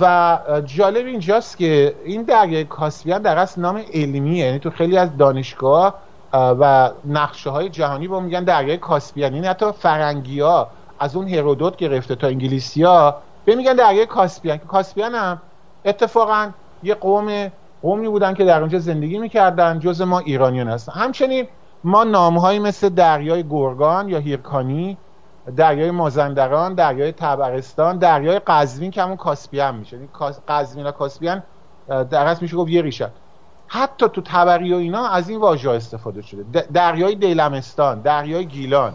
و 0.00 0.38
جالب 0.66 1.06
اینجاست 1.06 1.56
که 1.56 1.94
این 2.04 2.22
دریای 2.22 2.64
کاسپیان 2.64 3.22
در 3.22 3.38
اصل 3.38 3.60
نام 3.60 3.82
علمیه 3.92 4.46
یعنی 4.46 4.58
تو 4.58 4.70
خیلی 4.70 4.98
از 4.98 5.16
دانشگاه 5.16 5.94
و 6.32 6.90
نقشه 7.04 7.50
های 7.50 7.68
جهانی 7.68 8.08
با 8.08 8.20
میگن 8.20 8.44
دریای 8.44 8.76
کاسپیان 8.76 9.34
یعنی 9.34 9.46
حتی 9.46 9.72
فرنگی 9.72 10.40
ها 10.40 10.68
از 10.98 11.16
اون 11.16 11.28
هرودوت 11.28 11.76
گرفته 11.76 12.14
تا 12.14 12.26
انگلیسی 12.26 12.82
ها 12.82 13.16
به 13.44 13.54
میگن 13.54 13.74
دریای 13.74 14.06
کاسپیان 14.06 14.58
که 14.58 14.64
کاسپیان 14.64 15.14
هم 15.14 15.42
اتفاقا 15.84 16.50
یه 16.82 16.94
قوم 16.94 17.50
قومی 17.82 18.08
بودن 18.08 18.34
که 18.34 18.44
در 18.44 18.60
اونجا 18.60 18.78
زندگی 18.78 19.18
می‌کردن 19.18 19.78
جز 19.78 20.02
ما 20.02 20.18
ایرانیان 20.18 20.68
هستن. 20.68 20.92
همچنین 20.92 21.48
ما 21.84 22.04
نامهایی 22.04 22.58
مثل 22.58 22.88
دریای 22.88 23.44
گرگان 23.48 24.08
یا 24.08 24.18
هیرکانی 24.18 24.98
دریای 25.56 25.90
مازندران 25.90 26.74
دریای 26.74 27.12
تبرستان 27.12 27.98
دریای 27.98 28.38
قزوین 28.38 28.90
که 28.90 29.02
همون 29.02 29.16
کاسپیان 29.16 29.74
میشه. 29.74 29.96
یعنی 29.96 30.08
قزوین 30.48 30.86
و 30.86 30.90
کاسپیان 30.90 31.42
در 31.88 32.26
اصل 32.26 32.42
میشه 32.42 32.56
گفت 32.56 32.70
یه 32.70 32.82
ریشه 32.82 33.10
حتی 33.68 34.08
تو 34.08 34.22
تبری 34.24 34.74
و 34.74 34.76
اینا 34.76 35.08
از 35.08 35.28
این 35.28 35.40
واژه 35.40 35.70
استفاده 35.70 36.22
شده. 36.22 36.66
دریای 36.72 37.14
دیلمستان 37.14 38.02
دریای 38.02 38.46
گیلان. 38.46 38.94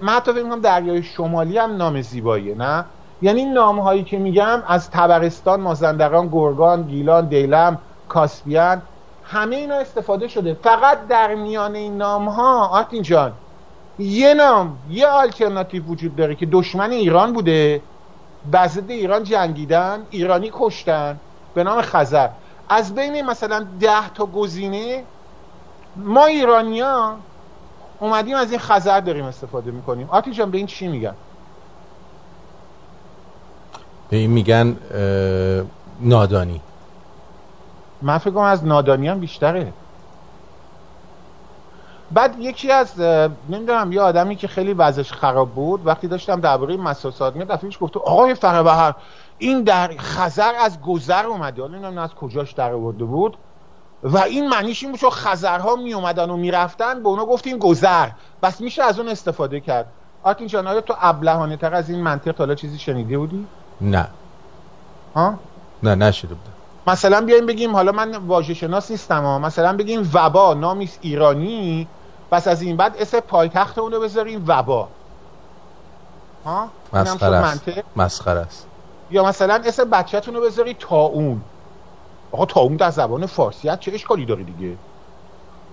من 0.00 0.12
حتی 0.12 0.32
فکر 0.32 0.56
دریای 0.56 1.02
شمالی 1.02 1.58
هم 1.58 1.76
نام 1.76 2.00
زیباییه 2.00 2.54
نه؟ 2.54 2.84
یعنی 3.20 3.44
نام 3.44 3.80
هایی 3.80 4.04
که 4.04 4.18
میگم 4.18 4.62
از 4.66 4.90
تبرستان 4.90 5.60
مازندران 5.60 6.28
گرگان 6.28 6.82
گیلان 6.82 7.28
دیلم 7.28 7.78
کاسپیان 8.08 8.82
همه 9.22 9.56
اینا 9.56 9.74
استفاده 9.74 10.28
شده. 10.28 10.54
فقط 10.54 11.06
در 11.06 11.34
میان 11.34 11.74
این 11.74 11.96
نام 11.96 12.28
ها 12.28 12.66
آرتین 12.66 13.02
جان 13.02 13.38
یه 13.98 14.34
نام 14.34 14.78
یه 14.88 15.06
آلترناتیو 15.06 15.84
وجود 15.84 16.16
داره 16.16 16.34
که 16.34 16.46
دشمن 16.46 16.90
ایران 16.90 17.32
بوده. 17.32 17.88
بزد 18.52 18.90
ایران 18.90 19.22
جنگیدن 19.24 20.06
ایرانی 20.10 20.50
کشتن 20.52 21.20
به 21.54 21.64
نام 21.64 21.82
خزر. 21.82 22.30
از 22.68 22.94
بین 22.94 23.22
مثلا 23.22 23.66
ده 23.80 24.08
تا 24.08 24.26
گزینه 24.26 25.04
ما 25.96 26.26
ایرانیا 26.26 27.16
اومدیم 28.00 28.36
از 28.36 28.50
این 28.50 28.60
خزر 28.60 29.00
داریم 29.00 29.24
استفاده 29.24 29.70
می‌کنیم. 29.70 30.08
آتی 30.10 30.32
جان 30.32 30.50
به 30.50 30.58
این 30.58 30.66
چی 30.66 30.88
میگن؟ 30.88 31.14
به 34.10 34.16
این 34.16 34.30
میگن 34.30 34.76
نادانی. 36.00 36.60
من 38.02 38.18
فکر 38.18 38.38
از 38.38 38.64
نادانی 38.64 39.08
هم 39.08 39.20
بیشتره. 39.20 39.72
بعد 42.10 42.36
یکی 42.38 42.70
از 42.70 43.00
نمی‌دونم 43.48 43.92
یه 43.92 44.00
آدمی 44.00 44.36
که 44.36 44.48
خیلی 44.48 44.72
وضعش 44.72 45.12
خراب 45.12 45.54
بود 45.54 45.86
وقتی 45.86 46.08
داشتم 46.08 46.40
درباره 46.40 46.76
مساسات 46.76 47.36
میاد 47.36 47.48
دفعه 47.48 47.70
گفت 47.80 47.96
آقای 47.96 48.34
فربهر 48.34 48.94
این 49.38 49.62
در 49.62 49.96
خزر 49.98 50.52
از 50.60 50.80
گذر 50.80 51.26
اومده. 51.26 51.62
حالا 51.62 51.74
نمی‌دونم 51.74 51.98
از 51.98 52.14
کجاش 52.14 52.52
در 52.52 52.72
آورده 52.72 53.04
بود؟ 53.04 53.36
و 54.02 54.18
این 54.18 54.48
معنیش 54.48 54.82
این 54.82 54.92
بود 54.92 55.00
چون 55.00 55.10
خزرها 55.10 55.76
می 55.76 55.94
اومدن 55.94 56.30
و 56.30 56.36
می‌رفتن 56.36 57.02
به 57.02 57.08
اونا 57.08 57.26
گفتیم 57.26 57.58
گذر. 57.58 58.08
بس 58.42 58.60
میشه 58.60 58.82
از 58.82 58.98
اون 58.98 59.08
استفاده 59.08 59.60
کرد. 59.60 59.86
آرتین 60.22 60.46
جان 60.46 60.66
آیا 60.66 60.80
تو 60.80 60.94
ابلهانه 61.00 61.56
تر 61.56 61.74
از 61.74 61.90
این 61.90 62.02
منطق 62.02 62.38
حالا 62.38 62.54
چیزی 62.54 62.78
شنیده 62.78 63.18
بودی؟ 63.18 63.46
نه. 63.80 64.08
ها؟ 65.14 65.34
نه 65.82 65.94
نشده 65.94 66.34
بودم. 66.34 66.52
مثلا 66.86 67.20
بیایم 67.20 67.46
بگیم 67.46 67.72
حالا 67.72 67.92
من 67.92 68.16
واژه 68.16 68.54
شناس 68.54 68.90
نیستم 68.90 69.22
ها. 69.22 69.38
مثلا 69.38 69.76
بگیم 69.76 70.10
وبا 70.14 70.54
نامیست 70.54 70.98
ایرانی. 71.02 71.88
پس 72.30 72.48
از 72.48 72.62
این 72.62 72.76
بعد 72.76 72.96
اسم 72.98 73.20
پایتخت 73.20 73.78
اونو 73.78 74.00
بذاریم 74.00 74.44
وبا. 74.46 74.88
ها؟ 76.44 76.68
مسخره 76.92 77.36
است. 77.36 77.62
مسخره 77.96 78.40
است. 78.40 78.66
یا 79.10 79.24
مثلا 79.24 79.62
اسم 79.64 79.90
بچه‌تون 79.90 80.34
رو 80.34 80.40
بذاری 80.40 80.74
تاون. 80.74 81.40
آقا 82.32 82.46
تاون 82.46 82.76
در 82.76 82.90
زبان 82.90 83.26
فارسی 83.26 83.76
چه 83.80 83.92
اشکالی 83.94 84.26
داری 84.26 84.44
دیگه؟ 84.44 84.76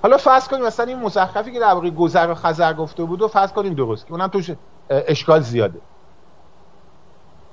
حالا 0.03 0.17
فرض 0.17 0.47
کنیم 0.47 0.65
مثلا 0.65 0.85
این 0.85 0.99
مزخرفی 0.99 1.51
که 1.51 1.59
در 1.59 1.73
واقع 1.73 1.89
گذر 1.89 2.29
و 2.29 2.35
خزر 2.35 2.73
گفته 2.73 3.03
بود 3.03 3.21
و 3.21 3.27
فرض 3.27 3.51
کنیم 3.51 3.73
درست 3.73 4.05
که 4.05 4.11
اونم 4.11 4.27
توش 4.27 4.51
اشکال 4.89 5.41
زیاده. 5.41 5.79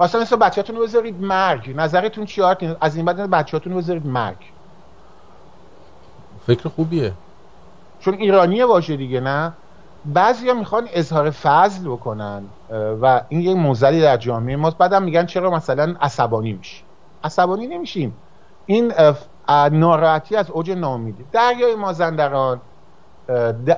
مثلا 0.01 0.21
مثل 0.21 0.37
بچه‌تون 0.37 0.77
رو 0.77 0.83
بذارید 0.83 1.23
مرگ. 1.23 1.73
نظرتون 1.77 2.25
چی 2.25 2.43
از 2.81 2.97
این 2.97 3.05
بعد 3.05 3.31
بچه‌تون 3.31 3.73
رو 3.73 3.79
بذارید 3.79 4.07
مرگ. 4.07 4.37
فکر 6.47 6.69
خوبیه. 6.69 7.13
چون 8.01 8.15
ایرانیه 8.15 8.67
باشه 8.67 8.97
دیگه 8.97 9.21
نه؟ 9.21 9.53
بعضیا 10.05 10.55
می‌خوان 10.55 10.89
اظهار 10.93 11.31
فضل 11.31 11.89
بکنن 11.89 12.43
و 13.03 13.25
این 13.29 13.41
یه 13.41 13.55
موزلی 13.55 14.01
در 14.01 14.17
جامعه 14.17 14.57
ماست 14.57 14.79
بعدم 14.79 15.03
میگن 15.03 15.27
چرا 15.27 15.51
مثلا 15.51 15.95
عصبانی 16.01 16.53
میشی 16.53 16.85
عصبانی 17.25 17.67
نمیشیم. 17.67 18.23
این 18.67 18.93
ناراحتی 19.73 20.37
از 20.37 20.51
اوج 20.51 20.71
نامیده 20.71 21.25
دریای 21.33 21.75
مازندران 21.75 22.63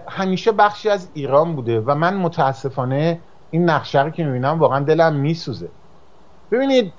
همیشه 0.08 0.52
بخشی 0.52 0.88
از 0.88 1.10
ایران 1.14 1.56
بوده 1.56 1.80
و 1.80 1.94
من 1.94 2.16
متاسفانه 2.16 3.20
این 3.50 3.70
نقشه 3.70 4.02
رو 4.02 4.10
که 4.10 4.24
می‌بینم 4.24 4.58
واقعا 4.58 4.80
دلم 4.80 5.14
میسوزه. 5.14 5.72
ببینید 6.50 6.92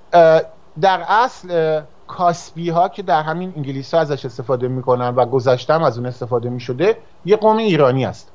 در 0.81 1.05
اصل 1.07 1.81
کاسبی 2.07 2.69
ها 2.69 2.89
که 2.89 3.03
در 3.03 3.23
همین 3.23 3.53
انگلیس 3.55 3.93
ها 3.93 3.99
ازش 3.99 4.25
استفاده 4.25 4.67
می‌کنن 4.67 5.09
و 5.09 5.25
گذشتم 5.25 5.83
از 5.83 5.97
اون 5.97 6.07
استفاده 6.07 6.49
می‌شده 6.49 6.97
یه 7.25 7.37
قوم 7.37 7.57
ایرانی 7.57 8.05
است 8.05 8.33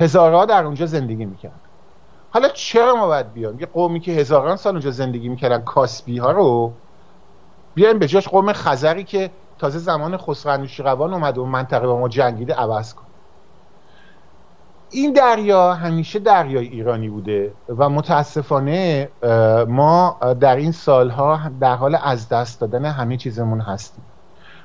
هزارها 0.00 0.44
در 0.44 0.64
اونجا 0.64 0.86
زندگی 0.86 1.24
می‌کرد 1.24 1.60
حالا 2.30 2.48
چرا 2.48 2.94
ما 2.94 3.06
باید 3.06 3.32
بیام 3.32 3.60
یه 3.60 3.66
قومی 3.66 4.00
که 4.00 4.12
هزاران 4.12 4.56
سال 4.56 4.72
اونجا 4.72 4.90
زندگی 4.90 5.28
می‌کردن 5.28 5.58
کاسبی 5.58 6.18
ها 6.18 6.30
رو 6.30 6.72
بیایم 7.74 7.98
به 7.98 8.06
جاش 8.06 8.28
قوم 8.28 8.52
خزری 8.52 9.04
که 9.04 9.30
تازه 9.58 9.78
زمان 9.78 10.16
خسرو 10.16 11.02
اومد 11.02 11.38
و 11.38 11.46
منطقه 11.46 11.86
با 11.86 11.98
ما 11.98 12.08
جنگیده 12.08 12.54
عوض 12.54 12.94
کن 12.94 13.04
این 14.90 15.12
دریا 15.12 15.74
همیشه 15.74 16.18
دریای 16.18 16.66
ایرانی 16.66 17.08
بوده 17.08 17.54
و 17.68 17.88
متاسفانه 17.88 19.08
ما 19.68 20.18
در 20.40 20.56
این 20.56 20.72
سالها 20.72 21.40
در 21.60 21.74
حال 21.74 21.98
از 22.02 22.28
دست 22.28 22.60
دادن 22.60 22.84
همه 22.84 23.16
چیزمون 23.16 23.60
هستیم. 23.60 24.04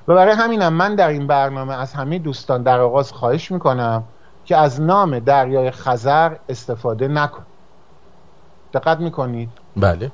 و 0.07 0.15
برای 0.15 0.33
همینم 0.33 0.73
من 0.73 0.95
در 0.95 1.07
این 1.07 1.27
برنامه 1.27 1.73
از 1.81 1.93
همه 1.93 2.19
دوستان 2.19 2.63
در 2.63 2.79
آغاز 2.79 3.11
خواهش 3.11 3.51
می‌کنم 3.51 4.03
که 4.45 4.57
از 4.57 4.81
نام 4.81 5.19
دریای 5.19 5.71
خزر 5.71 6.35
استفاده 6.50 7.07
نکن. 7.07 7.45
دقت 8.73 9.00
می‌کنید؟ 9.00 9.50
بله. 9.77 10.12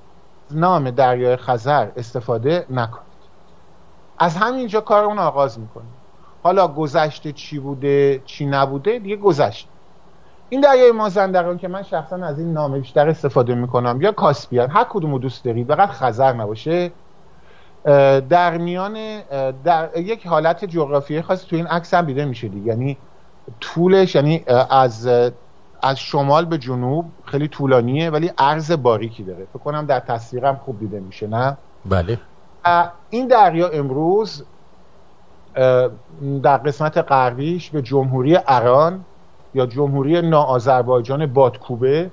نام 0.51 0.91
دریای 0.91 1.35
خزر 1.35 1.87
استفاده 1.95 2.65
نکنید 2.69 3.09
از 4.19 4.37
همینجا 4.37 4.81
کارمون 4.81 5.19
آغاز 5.19 5.59
می‌کنیم. 5.59 5.93
حالا 6.43 6.67
گذشته 6.67 7.31
چی 7.31 7.59
بوده 7.59 8.21
چی 8.25 8.45
نبوده 8.45 8.99
دیگه 8.99 9.15
گذشته 9.15 9.69
این 10.49 10.61
دریای 10.61 10.91
مازندران 10.91 11.57
که 11.57 11.67
من 11.67 11.83
شخصا 11.83 12.15
از 12.15 12.39
این 12.39 12.53
نام 12.53 12.79
بیشتر 12.79 13.09
استفاده 13.09 13.55
می‌کنم. 13.55 14.01
یا 14.01 14.11
کاسپیان. 14.11 14.69
هر 14.69 14.85
کدوم 14.89 15.17
دوست 15.17 15.45
دارید. 15.45 15.67
فقط 15.67 15.89
خزر 15.89 16.33
نباشه. 16.33 16.91
در 18.29 18.57
میان 18.57 19.21
در 19.63 19.97
یک 19.97 20.27
حالت 20.27 20.65
جغرافیایی 20.65 21.23
خاص 21.23 21.45
تو 21.45 21.55
این 21.55 21.67
عکس 21.67 21.93
هم 21.93 22.05
دیده 22.05 22.25
میشه 22.25 22.47
دیگه. 22.47 22.67
یعنی 22.67 22.97
طولش 23.59 24.15
یعنی 24.15 24.43
از 24.69 25.07
از 25.81 25.99
شمال 25.99 26.45
به 26.45 26.57
جنوب 26.57 27.05
خیلی 27.25 27.47
طولانیه 27.47 28.09
ولی 28.09 28.31
عرض 28.37 28.71
باریکی 28.71 29.23
داره. 29.23 29.45
فکر 29.53 29.63
کنم 29.63 29.85
در 29.85 29.99
تصویرم 29.99 30.55
خوب 30.65 30.79
دیده 30.79 30.99
میشه 30.99 31.27
نه؟ 31.27 31.57
بله. 31.85 32.19
این 33.09 33.27
دریا 33.27 33.67
امروز 33.69 34.43
در 36.43 36.57
قسمت 36.57 36.97
غربیش 36.97 37.69
به 37.69 37.81
جمهوری 37.81 38.37
اران 38.47 39.05
یا 39.53 39.65
جمهوری 39.65 40.21
ناآذربایجان 40.21 41.25
بادکوبه 41.25 42.09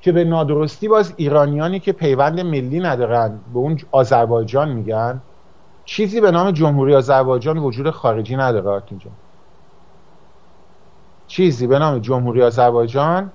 که 0.00 0.12
به 0.12 0.24
نادرستی 0.24 0.88
باز 0.88 1.14
ایرانیانی 1.16 1.80
که 1.80 1.92
پیوند 1.92 2.40
ملی 2.40 2.80
ندارن 2.80 3.40
به 3.52 3.58
اون 3.58 3.78
آذربایجان 3.90 4.68
میگن 4.68 5.20
چیزی 5.84 6.20
به 6.20 6.30
نام 6.30 6.50
جمهوری 6.50 6.94
آذربایجان 6.94 7.58
وجود 7.58 7.90
خارجی 7.90 8.36
نداره 8.36 8.82
اینجا 8.90 9.10
چیزی 11.30 11.66
به 11.66 11.78
نام 11.78 11.98
جمهوری 11.98 12.42
آذربایجان 12.42 13.30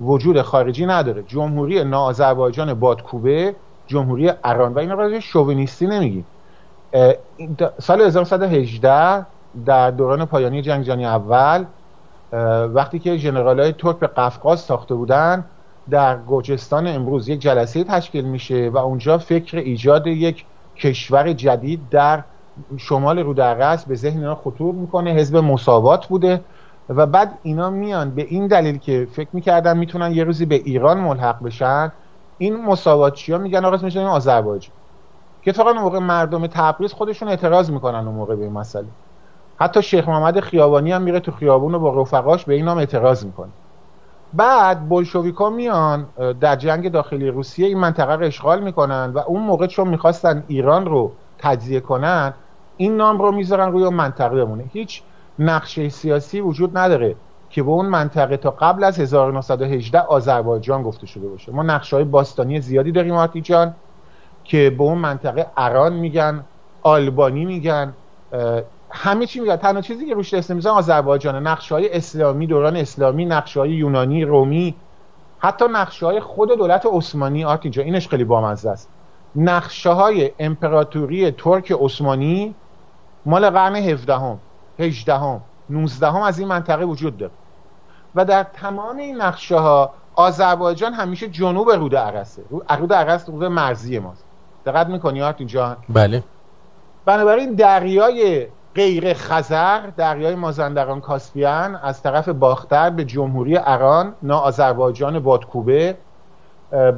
وجود 0.00 0.42
خارجی 0.42 0.86
نداره. 0.86 1.22
جمهوری 1.22 1.84
ناآذربایجان 1.84 2.74
بادکوبه 2.74 3.54
جمهوری 3.86 4.32
اران 4.44 4.74
و 4.74 4.78
این 4.78 4.90
راجع 4.90 5.18
شوونیستی 5.18 5.86
نمیگیم. 5.86 6.26
سال 7.78 8.00
1918 8.00 9.26
در 9.66 9.90
دوران 9.90 10.24
پایانی 10.24 10.62
جنگ 10.62 10.84
جهانی 10.84 11.06
اول 11.06 11.64
وقتی 12.74 12.98
که 12.98 13.18
جنرال 13.18 13.60
های 13.60 13.72
ترک 13.72 13.98
به 13.98 14.06
قفقاز 14.06 14.60
ساخته 14.60 14.94
بودن 14.94 15.44
در 15.90 16.18
گرجستان 16.28 16.86
امروز 16.86 17.28
یک 17.28 17.40
جلسه 17.40 17.84
تشکیل 17.84 18.24
میشه 18.24 18.68
و 18.68 18.78
اونجا 18.78 19.18
فکر 19.18 19.58
ایجاد 19.58 20.06
یک 20.06 20.44
کشور 20.76 21.32
جدید 21.32 21.80
در 21.90 22.22
شمال 22.76 23.18
رودرس 23.18 23.84
به 23.84 23.94
ذهن 23.94 24.18
اینا 24.18 24.34
خطور 24.34 24.74
می‌کنه. 24.74 25.10
حزب 25.10 25.36
مساوات 25.36 26.06
بوده. 26.06 26.40
و 26.88 27.06
بعد 27.06 27.38
اینا 27.42 27.70
میان 27.70 28.14
به 28.14 28.22
این 28.22 28.46
دلیل 28.46 28.78
که 28.78 29.08
فکر 29.12 29.28
می‌کردن 29.32 29.78
می‌تونن 29.78 30.12
یه 30.12 30.24
روزی 30.24 30.46
به 30.46 30.54
ایران 30.54 31.00
ملحق 31.00 31.42
بشن 31.42 31.92
این 32.38 32.64
مساواتچی 32.64 33.32
ها 33.32 33.38
میگن 33.38 33.64
آقا 33.64 33.74
اسمش 33.74 33.96
آذربایجان. 33.96 34.74
که 35.42 35.50
اتفاقا 35.50 35.72
موقع 35.72 35.98
مردم 35.98 36.46
تبریز 36.46 36.92
خودشون 36.92 37.28
اعتراض 37.28 37.70
می‌کنن 37.70 38.06
اون 38.06 38.14
موقع 38.14 38.36
به 38.36 38.44
این 38.44 38.52
مسئله. 38.52 38.86
حتی 39.56 39.82
شیخ 39.82 40.08
محمد 40.08 40.40
خیابانی 40.40 40.92
هم 40.92 41.02
میره 41.02 41.20
تو 41.20 41.32
خیابون 41.32 41.74
و 41.74 41.78
با 41.78 42.02
رفقاش 42.02 42.44
به 42.44 42.54
این 42.54 42.64
نام 42.64 42.78
اعتراض 42.78 43.24
می‌کنه. 43.24 43.52
بعد 44.32 44.88
بلشویکا 44.88 45.50
میان 45.50 46.06
در 46.40 46.56
جنگ 46.56 46.92
داخلی 46.92 47.28
روسیه 47.28 47.66
این 47.66 47.78
منطقه 47.78 48.12
رو 48.12 48.24
اشغال 48.26 48.62
می‌کنن 48.62 49.12
و 49.14 49.18
اون 49.18 49.42
موقع 49.42 49.66
چون 49.66 49.88
می‌خواستن 49.88 50.44
ایران 50.46 50.86
رو 50.86 51.12
تجزیه 51.38 51.80
کنن 51.80 52.34
این 52.76 52.96
نام 52.96 53.18
رو 53.18 53.32
می‌ذارن 53.32 53.72
روی 53.72 53.88
منطقه 53.88 54.44
بمونه. 54.44 54.64
هیچ 54.72 55.02
نقشه 55.38 55.88
سیاسی 55.88 56.40
وجود 56.40 56.78
نداره 56.78 57.16
که 57.50 57.62
به 57.62 57.70
اون 57.70 57.86
منطقه 57.86 58.36
تا 58.36 58.50
قبل 58.50 58.84
از 58.84 59.00
1918 59.00 60.00
آذربایجان 60.00 60.82
گفته 60.82 61.06
شده 61.06 61.28
باشه. 61.28 61.52
ما 61.52 61.62
نقشه 61.62 61.96
های 61.96 62.04
باستانی 62.04 62.60
زیادی 62.60 62.92
داریم 62.92 63.14
آتی 63.14 63.40
جان 63.40 63.74
که 64.44 64.70
به 64.78 64.82
اون 64.82 64.98
منطقه 64.98 65.46
اران 65.56 65.92
میگن 65.92 66.44
آلبانی 66.82 67.44
میگن 67.44 67.94
همه 68.90 69.26
چی 69.26 69.40
میگن. 69.40 69.56
تنها 69.56 69.80
چیزی 69.80 70.06
که 70.06 70.14
روش 70.14 70.34
اسم 70.34 70.56
میزن 70.56 70.70
آذربایجان 70.70 71.46
نقشه 71.46 71.74
های 71.74 71.96
اسلامی 71.96 72.46
دوران 72.46 72.76
اسلامی 72.76 73.24
نقشه 73.24 73.60
های 73.60 73.70
یونانی 73.70 74.24
رومی 74.24 74.74
حتی 75.38 75.64
نقشه 75.72 76.06
های 76.06 76.20
خود 76.20 76.48
دولت 76.58 76.86
عثمانی 76.86 77.44
آرت 77.44 77.60
اینجا 77.62 77.82
اینش 77.82 78.08
خیلی 78.08 78.24
بامزه 78.24 78.70
است. 78.70 78.88
نقشه 79.36 79.90
های 79.90 80.30
امپراتوری 80.38 81.30
ترک 81.30 81.72
عثمانی 81.80 82.54
مال 83.26 83.50
قرن 83.50 83.76
17 83.76 84.14
هم 84.14 84.38
18 84.78 85.14
هم 85.18 85.40
19 85.70 86.06
هم 86.06 86.22
از 86.22 86.38
این 86.38 86.48
منطقه 86.48 86.84
وجود 86.84 87.18
داره. 87.18 87.32
و 88.14 88.24
در 88.24 88.42
تمام 88.42 88.96
این 88.96 89.22
نقشه 89.22 89.56
ها 89.56 89.94
آذربایجان 90.14 90.92
همیشه 90.92 91.28
جنوب 91.28 91.70
رود 91.70 91.96
عرسه 91.96 92.42
رود 92.78 92.92
عرس 92.92 93.28
رود 93.28 93.44
مرزی 93.44 93.98
ماست. 93.98 94.24
دقت 94.66 94.86
می‌کنی 94.86 95.22
آرت 95.22 95.36
اینجا 95.38 95.76
بله. 95.88 96.24
بنابراین 97.04 97.54
دریای 97.54 98.46
غیر 98.74 99.14
خزر 99.14 99.80
دریای 99.96 100.34
مازندران 100.34 101.00
کاسپیان 101.00 101.76
از 101.76 102.02
طرف 102.02 102.28
باختر 102.28 102.90
به 102.90 103.04
جمهوری 103.04 103.56
اران 103.56 104.14
نا 104.22 104.38
آذربایجان 104.38 105.18
بادکوبه 105.18 105.96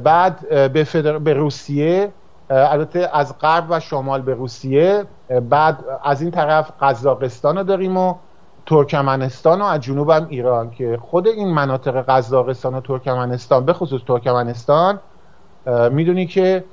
بعد 0.03 0.49
به, 0.73 0.83
فدر... 0.83 1.17
به 1.17 1.33
روسیه 1.33 2.11
البته 2.49 3.09
از 3.13 3.39
غرب 3.39 3.65
و 3.69 3.79
شمال 3.79 4.21
به 4.21 4.33
روسیه 4.33 5.05
بعد 5.49 5.83
از 6.03 6.21
این 6.21 6.31
طرف 6.31 6.71
قزاقستان 6.81 7.57
رو 7.57 7.63
داریم 7.63 7.97
و 7.97 8.15
ترکمنستان 8.65 9.61
و 9.61 9.65
از 9.65 9.81
جنوب 9.81 10.09
هم 10.09 10.27
ایران 10.29 10.71
که 10.71 10.99
خود 11.01 11.27
این 11.27 11.53
مناطق 11.53 12.05
قزاقستان 12.09 12.75
و 12.75 12.81
ترکمنستان 12.81 13.65
به 13.65 13.73
خصوص 13.73 14.01
ترکمنستان 14.07 14.99
می‌دونی 15.91 16.25
که 16.25 16.63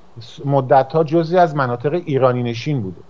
مدت 0.45 0.93
ها 0.93 1.05
جزی 1.05 1.39
از 1.39 1.57
مناطق 1.57 1.93
ایرانی 1.93 2.43
نشین 2.43 2.83
بوده. 2.83 3.01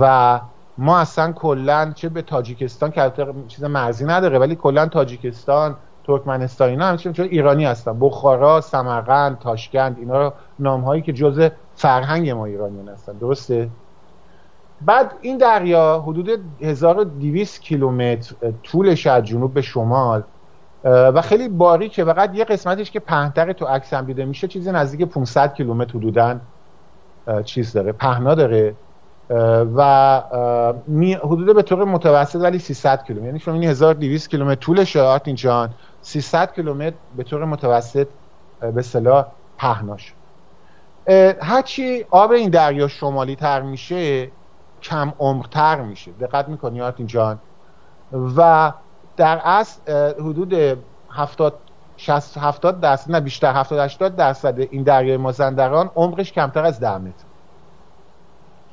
و 0.00 0.40
ما 0.78 0.98
اصلا 0.98 1.32
کلا 1.32 1.92
چه 1.94 2.08
به 2.08 2.22
تاجیکستان 2.22 2.90
که 2.90 3.12
چیز 3.48 3.64
مرزی 3.64 4.04
نداره 4.04 4.38
ولی 4.38 4.56
کلا 4.56 4.86
تاجیکستان 4.86 5.76
ترکمنستان 6.06 6.68
اینا 6.68 6.86
همچنین 6.86 7.12
چون 7.12 7.26
ایرانی 7.26 7.64
هستن. 7.64 7.98
بخارا 8.00 8.60
سمرقند 8.60 9.38
تاشکند 9.38 9.96
اینا 9.98 10.26
رو 10.26 10.32
نام 10.58 10.80
هایی 10.80 11.02
که 11.02 11.12
جزء 11.12 11.48
فرهنگ 11.74 12.30
ما 12.30 12.44
ایرانیان 12.44 12.88
هستن. 12.88 13.12
درسته؟ 13.12 13.68
بعد 14.82 15.12
این 15.20 15.38
دریا 15.38 16.04
حدود 16.06 16.30
1200 16.60 17.60
کیلومتر 17.60 18.34
طولش 18.62 19.06
از 19.06 19.24
جنوب 19.24 19.54
به 19.54 19.62
شمال 19.62 20.22
و 20.84 21.22
خیلی 21.22 21.48
باریکه. 21.48 22.04
فقط 22.04 22.34
یه 22.34 22.44
قسمتش 22.44 22.90
که 22.90 23.00
پهنتر 23.00 23.52
تو 23.52 23.66
عکس 23.66 23.94
هم 23.94 24.04
دیده 24.04 24.24
میشه 24.24 24.48
چیزی 24.48 24.72
نزدیک 24.72 25.08
500 25.08 25.54
کیلومتر 25.54 25.98
حدودا 25.98 26.36
چیز 27.44 27.72
داره 27.72 27.92
پهنا 27.92 28.34
داره 28.34 28.74
و 29.76 30.22
حدود 31.22 31.54
به 31.56 31.62
طور 31.62 31.84
متوسط 31.84 32.40
ولی 32.40 32.58
300 32.58 33.04
کیلومتر. 33.04 33.26
یعنی 33.26 33.38
شما 33.38 33.54
این 33.54 33.64
1200 33.64 34.30
کیلومتر 34.30 34.60
طولش 34.60 34.96
آرتین 34.96 35.34
جان 35.34 35.70
300 36.02 36.54
کیلومتر 36.54 36.96
به 37.16 37.22
طور 37.22 37.44
متوسط 37.44 38.08
به 38.74 38.82
صلاح 38.82 39.26
پهناش 39.58 40.14
هرچی 41.42 42.04
آب 42.10 42.30
این 42.32 42.50
دریا 42.50 42.88
شمالی 42.88 43.36
تر 43.36 43.62
میشه 43.62 44.30
کم 44.82 45.12
عمقتر 45.18 45.80
میشه. 45.80 46.12
دقت 46.12 46.48
می‌کنی 46.48 46.80
آرتین 46.80 47.06
جان؟ 47.06 47.38
و 48.36 48.72
در 49.16 49.40
اصل 49.44 49.80
حدود 50.12 50.78
70 51.10 51.54
60 51.96 52.38
70 52.38 52.80
درصد 52.80 53.10
نه 53.10 53.20
بیشتر 53.20 53.52
70 53.52 53.78
80 53.78 54.16
درصد 54.16 54.58
این 54.58 54.82
دریای 54.82 55.16
مازندران 55.16 55.90
عمقش 55.96 56.32
کمتر 56.32 56.64
از 56.64 56.80
10 56.80 56.98
متر. 56.98 57.24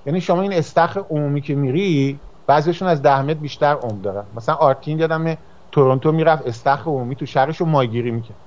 یعنی 0.06 0.22
شما 0.22 0.42
این 0.42 0.54
استخر 0.54 1.04
عمومی 1.10 1.42
که 1.42 1.56
میری 1.56 2.20
بعضیشون 2.48 2.88
از 2.88 3.02
ده 3.02 3.22
متر 3.22 3.40
بیشتر 3.40 3.74
عمق 3.74 4.02
دارن. 4.02 4.24
مثلا 4.36 4.56
آرتین 4.56 5.00
یادم 5.00 5.38
تورنتو 5.72 6.12
می‌رفت 6.12 6.48
استخر 6.48 6.90
عمومی 6.90 7.16
تو 7.16 7.26
شهرش 7.26 7.58
رو 7.58 7.66
مایگیری 7.66 8.12
می‌کرد. 8.12 8.38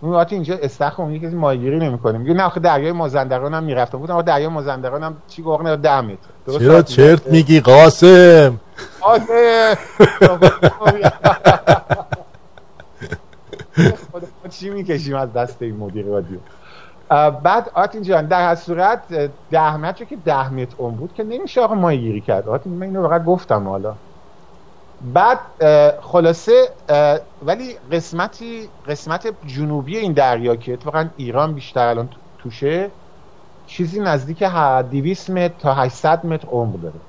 اون 0.00 0.26
اینجا 0.30 0.54
استخر 0.62 1.02
عمومی 1.02 1.20
کسی 1.20 1.36
مایگیری 1.36 1.78
نمی‌کنه. 1.78 2.18
میگه 2.18 2.34
نه 2.34 2.42
آخه 2.42 2.60
دریای 2.60 2.92
مازندران 2.92 3.54
هم 3.54 3.64
می‌رفتم. 3.64 3.98
گفتم 3.98 4.12
آخه 4.12 4.22
دریای 4.22 4.48
مازندران 4.48 5.02
هم 5.02 5.16
چی 5.28 5.42
گفت 5.42 5.66
10 5.66 6.00
متر. 6.00 6.58
چرا 6.58 6.82
چرت 6.82 7.26
میگی 7.26 7.60
قاسم؟ 7.60 8.60
قاسم 9.00 9.76
چی 14.50 14.70
می‌کشیم 14.70 15.16
از 15.16 15.32
دست 15.32 15.62
این 15.62 15.76
مدیر 15.76 16.06
رادیو 16.06 16.38
بعد 17.30 17.70
آتین 17.74 18.02
جان 18.02 18.26
در 18.26 18.48
هر 18.48 18.54
صورت 18.54 19.30
ده 19.50 19.76
متر 19.76 20.04
که 20.04 20.16
ده 20.16 20.52
متر 20.52 20.74
اون 20.76 20.96
بود 20.96 21.14
که 21.14 21.24
نمیشه 21.24 21.60
آقا 21.60 21.74
ماهیگیری 21.74 22.20
کرد. 22.20 22.48
آتین 22.48 22.72
من 22.72 22.82
اینو 22.82 23.08
فقط 23.08 23.24
گفتم 23.24 23.68
حالا. 23.68 23.94
بعد 25.02 25.38
خلاصه 26.00 26.68
ولی 27.46 27.74
قسمتی 27.92 28.68
قسمت 28.88 29.34
جنوبی 29.46 29.96
این 29.98 30.12
دریا 30.12 30.56
که 30.56 30.72
اتفاقا 30.72 31.08
ایران 31.16 31.54
بیشتر 31.54 31.86
الان 31.86 32.08
توشه 32.38 32.90
چیزی 33.66 34.00
نزدیک 34.00 34.42
200 34.90 35.30
متر 35.30 35.54
تا 35.58 35.74
800 35.74 36.26
متر 36.26 36.48
عمق 36.48 36.80
داره. 36.80 37.00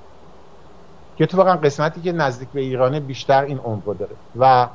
که 1.15 1.23
اتفاقا 1.23 1.55
قسمتی 1.55 2.01
که 2.01 2.11
نزدیک 2.11 2.49
به 2.49 2.61
ایرانه 2.61 2.99
بیشتر 2.99 3.43
این 3.43 3.57
عمق 3.57 3.97
داره. 3.97 4.15
و 4.35 4.69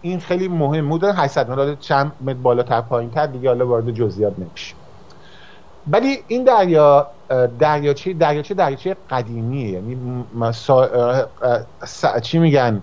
این 0.00 0.20
خیلی 0.20 0.48
مهم 0.48 0.88
بود. 0.88 1.04
800 1.04 1.50
متر 1.50 1.74
چند 1.74 2.12
متر 2.20 2.38
بالاتر 2.38 2.80
پایین 2.80 3.10
تر 3.10 3.26
دیگه 3.26 3.48
حالا 3.48 3.66
وارد 3.66 3.90
جزئیات 3.90 4.38
نمیشه. 4.38 4.74
ولی 5.86 6.18
این 6.28 6.44
دریا 6.44 7.06
دریاچه 7.58 8.12
دریاچه 8.12 8.54
دریاچه 8.54 8.96
قدیمیه؟ 9.10 9.70
یعنی 9.70 10.24
چی 12.22 12.38
میگن؟ 12.38 12.82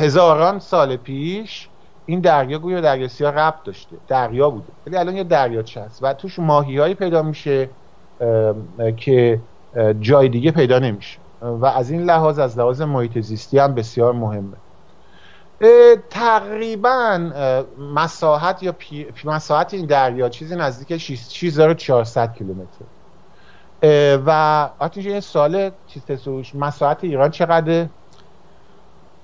هزاران 0.00 0.58
سال 0.58 0.96
پیش 0.96 1.68
این 2.06 2.20
دریا 2.20 2.58
گویا 2.58 2.80
دریا 2.80 3.08
سیاه 3.08 3.34
ربط 3.34 3.62
داشته. 3.64 3.96
دریا 4.08 4.50
بوده. 4.50 4.72
ولی 4.86 4.96
الان 4.96 5.16
یه 5.16 5.24
دریاچه 5.24 5.80
هست؟ 5.80 6.02
و 6.02 6.12
توش 6.12 6.38
ماهی 6.38 6.94
پیدا 6.94 7.22
میشه 7.22 7.68
که 8.96 9.40
جای 10.00 10.28
دیگه 10.28 10.50
پیدا 10.50 10.78
نمیشه. 10.78 11.18
و 11.40 11.66
از 11.66 11.90
این 11.90 12.02
لحاظ 12.02 12.38
از 12.38 12.58
لحاظ 12.58 12.82
محیط 12.82 13.18
زیستی 13.18 13.58
هم 13.58 13.74
بسیار 13.74 14.12
مهمه. 14.12 14.56
تقریبا 16.10 17.30
مساحت 17.78 18.62
یا 18.62 18.72
پی... 18.72 19.06
مساحت 19.24 19.74
این 19.74 19.86
دریا 19.86 20.28
چیزی 20.28 20.56
نزدیک 20.56 20.96
6400 20.96 22.34
کیلومتر. 22.34 22.84
و 24.26 24.70
آتیش 24.78 25.06
این 25.06 25.20
سال 25.20 25.70
چیز 25.86 26.02
مساحت 26.54 27.04
ایران 27.04 27.30
چقدر 27.30 27.86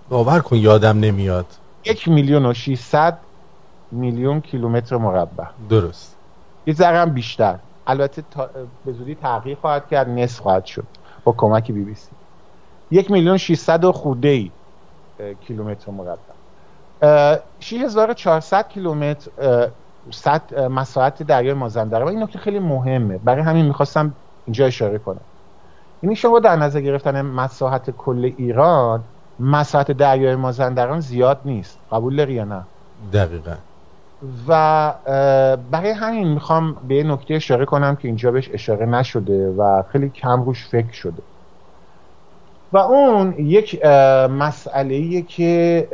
باور 0.09 0.41
کن 0.41 0.57
یادم 0.57 1.01
نمیاد. 1.01 1.47
یک 1.85 2.09
میلیون 2.09 2.47
و 2.47 2.55
600 2.55 3.19
میلیون 3.91 4.41
کیلومتر 4.41 4.97
مربع. 4.97 5.45
درست. 5.69 6.17
یه 6.67 6.75
ذره 6.75 7.07
بیشتر. 7.07 7.59
البته 7.87 8.25
به 8.85 8.93
زودی 8.93 9.15
تغییر 9.15 9.59
خواهد 9.61 9.89
کرد 9.89 10.09
نصف 10.09 10.41
خواهد 10.41 10.65
شد. 10.65 10.87
با 11.25 11.35
کمک 11.39 11.73
بی 11.73 11.85
بی 11.85 11.95
سی. 11.95 12.11
یک 12.91 13.11
میلیون 13.11 13.37
600 13.37 13.85
و 13.85 13.93
خورده 13.93 14.29
ای. 14.29 14.51
کیلومتر 15.41 15.93
مربع 15.93 16.19
6400 17.61 18.69
کیلومتر 18.69 19.31
مساحت 20.69 21.23
دریای 21.23 21.55
مازندران. 21.55 22.07
و 22.07 22.11
این 22.11 22.23
نکته 22.23 22.39
خیلی 22.39 22.59
مهمه. 22.59 23.19
برای 23.19 23.43
همین 23.43 23.67
می‌خواستم 23.67 24.13
اینجا 24.47 24.67
اشاره 24.67 24.99
کنم. 24.99 25.21
یعنی 26.03 26.17
شما 26.17 26.39
در 26.39 26.57
نظر 26.57 26.81
گرفتن 26.81 27.21
مساحت 27.21 27.91
کل 27.91 28.33
ایران 28.37 29.05
مساحت 29.39 29.93
دریای 29.93 30.37
مازندران 30.37 31.01
زیاد 31.01 31.41
نیست. 31.45 31.79
قبول 31.93 32.17
داری 32.17 32.33
یا 32.33 32.45
نه؟ 32.45 32.63
دقیقا. 33.13 33.55
و 34.49 34.93
برای 35.71 35.91
همین 35.91 36.29
می‌خوام 36.29 36.77
به 36.89 37.03
نکته 37.03 37.35
اشاره 37.35 37.65
کنم 37.65 37.97
که 37.97 38.09
اینجا 38.09 38.31
بهش 38.31 38.51
اشاره 38.53 38.87
نشده 38.87 39.51
و 39.51 39.83
خیلی 39.83 40.09
کم 40.09 40.43
روش 40.43 40.69
فکر 40.69 40.93
شده. 40.93 41.23
و 42.73 42.79
اون 42.79 43.35
یک 43.39 43.85
مسئله 44.31 45.23
که 45.23 45.89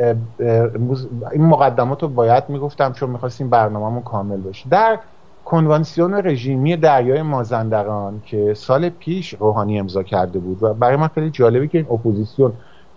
این 1.33 1.45
مقدمات 1.45 2.03
رو 2.03 2.09
باید 2.09 2.45
می‌گفتم 2.49 2.93
چون 2.93 3.11
می‌خواستیم 3.11 3.51
برنامهمون 3.51 4.03
کامل 4.03 4.37
باشه 4.37 4.69
در 4.69 4.99
کنوانسیون 5.45 6.15
رژیمی 6.15 6.77
دریای 6.77 7.23
مازندران 7.23 8.23
که 8.27 8.55
سال 8.55 8.89
پیش 8.89 9.35
روحانی 9.35 9.79
امضا 9.79 10.03
کرده 10.03 10.39
بود 10.39 10.63
و 10.63 10.75
برای 10.75 10.97
من 10.97 11.09
خیلی 11.09 11.31
جالبه 11.31 11.69
که 11.69 11.79
این 11.79 11.87
اپوزیسیون 11.91 12.53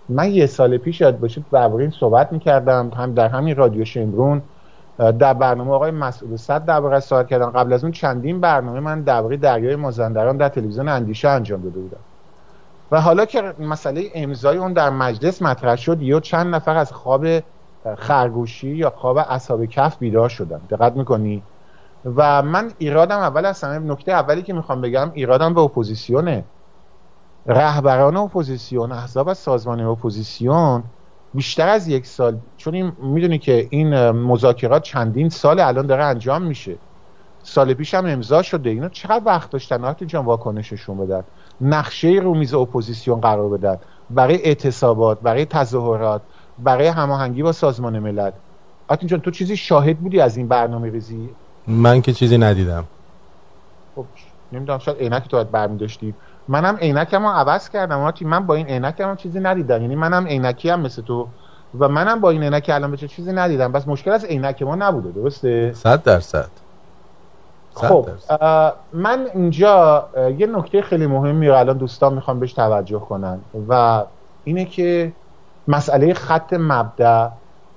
من 0.09 0.31
یه 0.31 0.45
سال 0.45 0.77
پیش 0.77 1.01
یاد 1.01 1.19
باشه 1.19 1.43
درباره 1.51 1.81
این 1.81 1.91
صحبت 1.99 2.33
می‌کردم 2.33 2.91
هم 2.97 3.13
در 3.13 3.27
همین 3.27 3.55
رادیو 3.55 3.85
شمرون 3.85 4.41
در 4.97 5.33
برنامه 5.33 5.71
آقای 5.71 5.91
مسئول 5.91 6.35
صد 6.35 6.65
درباره 6.65 6.99
صحبت 6.99 7.27
کردم 7.27 7.49
قبل 7.49 7.73
از 7.73 7.83
اون 7.83 7.91
چندین 7.91 8.41
برنامه 8.41 8.79
من 8.79 9.01
درباره 9.03 9.37
دریای 9.37 9.75
مازندران 9.75 10.37
در 10.37 10.49
تلویزیون 10.49 10.87
اندیشه 10.87 11.27
انجام 11.29 11.61
داده 11.61 11.79
بودم. 11.79 12.08
و 12.91 13.01
حالا 13.01 13.25
که 13.25 13.53
مسئله 13.59 14.11
امضای 14.13 14.57
اون 14.57 14.73
در 14.73 14.89
مجلس 14.89 15.41
مطرح 15.41 15.75
شد 15.75 16.01
یا 16.01 16.19
چند 16.19 16.55
نفر 16.55 16.77
از 16.77 16.91
خواب 16.91 17.25
خرگوشی 17.97 18.69
یا 18.69 18.89
خواب 18.89 19.17
اصحاب 19.17 19.65
کهف 19.65 19.97
بیدار 19.97 20.29
شدن. 20.29 20.61
دقت 20.69 20.95
می‌کنی؟ 20.95 21.43
و 22.15 22.41
من 22.41 22.71
ایرادم 22.77 23.19
اول 23.19 23.45
از 23.45 23.63
همه 23.63 23.79
نکته 23.79 24.11
اولی 24.11 24.41
که 24.41 24.53
می‌خوام 24.53 24.81
بگم 24.81 25.11
ایرادم 25.13 25.53
به 25.53 25.61
اپوزیسیونه. 25.61 26.43
رهبران 27.45 28.17
اپوزیسیون 28.17 28.91
احزاب 28.91 29.29
از 29.29 29.37
سازمان 29.37 29.79
اپوزیسیون 29.79 30.83
بیشتر 31.33 31.69
از 31.69 31.87
یک 31.87 32.05
سال 32.05 32.37
چون 32.57 32.75
این 32.75 32.91
می‌دونی 33.01 33.37
که 33.37 33.67
این 33.69 34.11
مذاکرات 34.11 34.81
چندین 34.81 35.29
سال 35.29 35.59
الان 35.59 35.87
داره 35.87 36.03
انجام 36.03 36.41
میشه. 36.41 36.75
سال 37.43 37.73
پیش 37.73 37.93
هم 37.93 38.05
امضا 38.05 38.41
شده. 38.41 38.69
اینا 38.69 38.89
چقدر 38.89 39.21
وقت 39.25 39.49
داشتن؟ 39.49 39.85
آرتین 39.85 40.05
جان 40.05 40.25
واکنششون 40.25 40.97
بدن. 40.97 41.23
نقشه 41.61 42.07
رو 42.07 42.33
میز 42.33 42.53
اپوزیسیون 42.53 43.21
قرار 43.21 43.49
بدن. 43.49 43.77
برای 44.09 44.43
اعتصابات 44.43 45.19
برای 45.19 45.45
تظاهرات 45.45 46.21
برای 46.59 46.87
هماهنگی 46.87 47.43
با 47.43 47.51
سازمان 47.51 47.99
ملل. 47.99 48.31
آرتین 48.87 49.07
جان 49.07 49.19
تو 49.19 49.31
چیزی 49.31 49.57
شاهد 49.57 49.97
بودی 49.97 50.19
از 50.19 50.37
این 50.37 50.47
برنامه 50.47 50.89
ریزی؟ 50.89 51.29
من 51.67 52.01
که 52.01 52.13
چیزی 52.13 52.37
ندیدم. 52.37 52.83
خب 53.95 54.05
نمی‌دونم 54.51 54.79
شاید 54.79 54.97
عینک 54.97 55.27
تو 55.27 55.43
برمی 55.43 55.77
داشتی 55.77 56.13
منم 56.47 56.75
عینکمو 56.75 57.29
عوض 57.29 57.69
کردم 57.69 57.99
آرتین 57.99 58.25
من 58.25 58.45
با 58.45 58.55
این 58.55 58.67
عینکم 58.67 59.15
چیزی 59.15 59.39
ندیدم. 59.39 59.81
یعنی 59.81 59.95
منم 59.95 60.27
عینکی 60.27 60.69
هم 60.69 60.79
مثل 60.79 61.01
تو 61.01 61.27
و 61.79 61.87
منم 61.87 62.21
با 62.21 62.29
این 62.29 62.43
عینک 62.43 62.69
الان 62.73 62.91
بچه 62.91 63.07
چیزی 63.07 63.33
ندیدم. 63.33 63.71
پس 63.71 63.87
مشکل 63.87 64.11
از 64.11 64.25
عینک 64.25 64.61
ما 64.61 64.75
نبوده 64.75 65.11
درسته؟ 65.11 65.73
100 65.73 66.03
درصد. 66.03 66.49
خب 67.87 68.09
من 68.93 69.27
اینجا 69.33 70.09
یه 70.37 70.47
نکته 70.47 70.81
خیلی 70.81 71.07
مهمی 71.07 71.47
رو 71.47 71.57
الان 71.57 71.77
دوستان 71.77 72.13
می‌خوام 72.13 72.39
بهش 72.39 72.53
توجه 72.53 72.99
کنن 72.99 73.39
و 73.69 74.03
اینه 74.43 74.65
که 74.65 75.13
مسئله 75.67 76.13
خط 76.13 76.53
مبدأ 76.53 77.29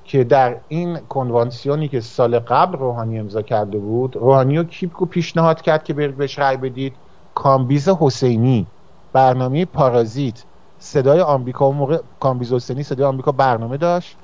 که 0.05 0.25
در 0.25 0.57
این 0.69 0.99
کنوانسیونی 1.09 1.89
که 1.89 2.01
سال 2.01 2.39
قبل 2.39 2.79
روحانی 2.79 3.19
امضا 3.19 3.43
کرده 3.43 3.79
بود 3.79 4.17
روحانی 4.17 4.59
و 4.59 4.65
کیپکو 4.65 5.07
پیشنهاد 5.07 5.61
کرد 5.61 5.85
که 5.85 5.95
برید 5.95 6.17
بهش 6.17 6.39
رأی 6.39 6.57
بدید؟ 6.57 6.95
کامبیز 7.35 7.89
حسینی 7.89 8.67
برنامه 9.13 9.65
پارازیت. 9.65 10.45
صدای 10.79 11.21
آمریکا 11.21 11.71
و 11.71 11.73
موقع 11.73 11.99
کامبیز 12.21 12.53
حسینی 12.53 12.83
صدای 12.83 13.07
آمریکا 13.07 13.33
برنامه 13.33 13.77
داشت. 13.77 14.17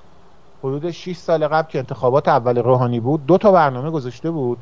حدود 0.64 0.90
6 0.90 1.16
سال 1.16 1.48
قبل 1.48 1.68
که 1.68 1.78
انتخابات 1.78 2.28
اول 2.28 2.58
روحانی 2.58 3.00
بود 3.00 3.26
دو 3.26 3.38
تا 3.38 3.52
برنامه 3.52 3.90
گذاشته 3.90 4.30
بود. 4.30 4.58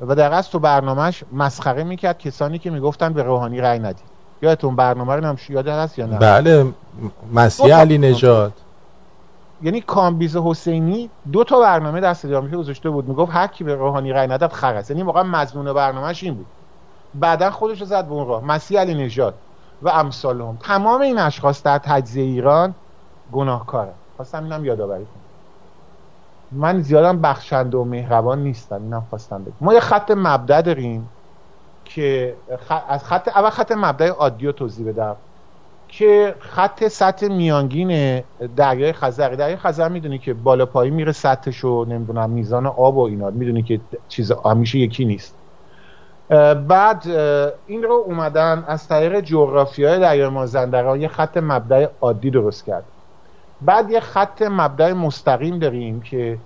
و 0.00 0.14
در 0.14 0.32
اصل 0.32 0.50
تو 0.50 0.58
برنامهش 0.58 1.24
مسخره 1.32 1.84
می‌کرد 1.84 2.18
کسانی 2.18 2.58
که 2.58 2.70
می‌گفتن 2.70 3.12
به 3.12 3.22
روحانی 3.22 3.60
رأی 3.60 3.78
ندید. 3.78 4.16
یادتون 4.42 4.76
برنامه 4.76 5.14
رو 5.14 5.24
هم 5.24 5.36
یاد 5.48 5.68
هست 5.68 5.98
یا 5.98 6.06
نه؟ 6.06 6.18
بله 6.18 6.66
مسیح 7.32 7.76
علی 7.76 7.98
نجات 7.98 8.52
یعنی 9.62 9.80
کامبیز 9.80 10.36
حسینی 10.36 11.10
دو 11.32 11.44
تا 11.44 11.60
برنامه 11.60 12.00
در 12.00 12.14
صدای 12.14 12.34
آمریکا 12.34 12.56
گذاشته 12.56 12.90
بود. 12.90 13.08
می‌گفت 13.08 13.32
هر 13.32 13.46
کی 13.46 13.64
به 13.64 13.74
روحانی 13.74 14.12
رأی 14.12 14.28
نداد 14.28 14.52
خرس. 14.52 14.90
یعنی 14.90 15.02
واقعا 15.02 15.22
مضمون 15.22 15.72
برنامهش 15.72 16.24
این 16.24 16.34
بود. 16.34 16.46
بعدا 17.14 17.50
خودش 17.50 17.80
رو 17.80 17.86
زد 17.86 18.06
به 18.06 18.12
اون 18.12 18.28
راه. 18.28 18.44
مسیح 18.44 18.80
علی 18.80 18.94
نژاد 18.94 19.34
و 19.82 19.88
امثال 19.88 20.56
تمام 20.60 21.00
این 21.00 21.18
اشخاص 21.18 21.62
در 21.62 21.78
تجزیه 21.78 22.24
ایران 22.24 22.74
گناهکارن. 23.32 23.92
خواستم 24.16 24.44
اینم 24.44 24.64
یادآوری 24.64 25.04
کنم. 25.04 25.25
من 26.52 26.80
زیادم 26.80 27.20
بخشنده 27.20 27.78
و 27.78 27.84
مهربان 27.84 28.42
نیستم 28.42 28.82
اینم 28.82 29.06
خواستم 29.10 29.44
بگم. 29.44 29.54
ما 29.60 29.74
یه 29.74 29.80
خط 29.80 30.10
مبدع 30.10 30.62
داریم 30.62 31.08
که 31.84 32.34
از 32.88 33.04
خط 33.04 33.28
اول 33.28 33.50
خط 33.50 33.72
مبدع 33.72 34.08
عادی 34.08 34.46
رو 34.46 34.52
توضیح 34.52 34.88
بدم 34.88 35.16
که 35.88 36.34
خط 36.38 36.88
سطح 36.88 37.28
میانگین 37.28 38.22
دریای 38.56 38.92
خزر 38.92 39.28
دریای 39.28 39.56
خزر 39.56 39.88
می‌دونی 39.88 40.18
که 40.18 40.34
بالا 40.34 40.66
پایین 40.66 40.94
میره 40.94 41.12
سطحش 41.12 41.64
و 41.64 41.84
نمی‌دونم 41.84 42.30
میزان 42.30 42.66
آب 42.66 42.96
و 42.96 43.00
اینا. 43.00 43.30
می‌دونی 43.30 43.62
که 43.62 43.80
چیز 44.08 44.32
همیشه 44.44 44.78
یکی 44.78 45.04
نیست. 45.04 45.34
بعد 46.68 47.08
این 47.66 47.82
رو 47.82 48.04
اومدن 48.06 48.64
از 48.66 48.88
طریق 48.88 49.20
جغرافی 49.20 49.84
های 49.84 50.00
دریای 50.00 50.28
مازندران 50.28 51.00
یه 51.00 51.08
خط 51.08 51.36
مبدع 51.36 51.86
عادی 52.00 52.30
درست 52.30 52.64
کرد. 52.64 52.84
بعد 53.60 53.90
یه 53.90 54.00
خط 54.00 54.42
مبدع 54.42 54.92
مستقیم 54.92 55.58
داریم 55.58 56.00
که 56.00 56.38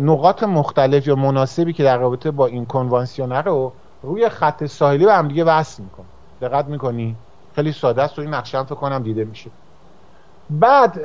نقاط 0.00 0.42
مختلف 0.42 1.06
یا 1.06 1.16
مناسبی 1.16 1.72
که 1.72 1.84
در 1.84 1.98
رابطه 1.98 2.30
با 2.30 2.46
این 2.46 2.66
کنوانسیونه 2.66 3.40
رو 3.40 3.72
روی 4.02 4.28
خط 4.28 4.64
ساحلی 4.64 5.04
به 5.04 5.14
هم 5.14 5.28
دیگه 5.28 5.44
وصل 5.44 5.82
می‌کنه 5.82 6.06
دقت 6.40 6.66
می‌کنی؟ 6.66 7.16
خیلی 7.54 7.72
ساده 7.72 8.02
است 8.02 8.18
و 8.18 8.22
این 8.22 8.34
نقشه 8.34 8.62
فکر 8.62 8.74
کنم 8.74 9.02
دیده 9.02 9.24
میشه. 9.24 9.50
بعد 10.50 11.00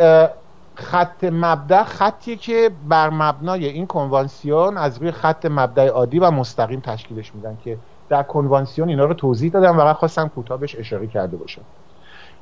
خط 0.75 1.23
مبدع 1.23 1.83
خطی 1.83 2.37
که 2.37 2.71
بر 2.89 3.09
مبنای 3.09 3.65
این 3.65 3.87
کنوانسیون 3.87 4.77
از 4.77 4.97
روی 4.97 5.11
خط 5.11 5.45
مبدع 5.45 5.87
عادی 5.87 6.19
و 6.19 6.31
مستقیم 6.31 6.79
تشکیلش 6.79 7.35
میدن 7.35 7.57
که 7.63 7.77
در 8.09 8.23
کنوانسیون 8.23 8.89
اینا 8.89 9.05
رو 9.05 9.13
توضیح 9.13 9.51
دادم 9.51 9.79
و 9.79 9.93
خواستم 9.93 10.27
کوتاه 10.27 10.59
اشاره 10.77 11.07
کرده 11.07 11.37
باشم. 11.37 11.61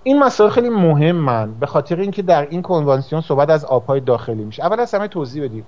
این 0.03 0.19
مسائل 0.19 0.49
خیلی 0.49 0.69
مهمن 0.69 1.51
به 1.59 1.65
خاطر 1.65 1.99
اینکه 1.99 2.21
در 2.21 2.47
این 2.49 2.61
کنوانسیون 2.61 3.21
صحبت 3.21 3.49
از 3.49 3.65
آبهای 3.65 3.99
داخلی 3.99 4.43
میشه. 4.43 4.63
اول 4.65 4.79
از 4.79 4.93
همه 4.93 5.07
توضیح 5.07 5.43
بدیم. 5.43 5.65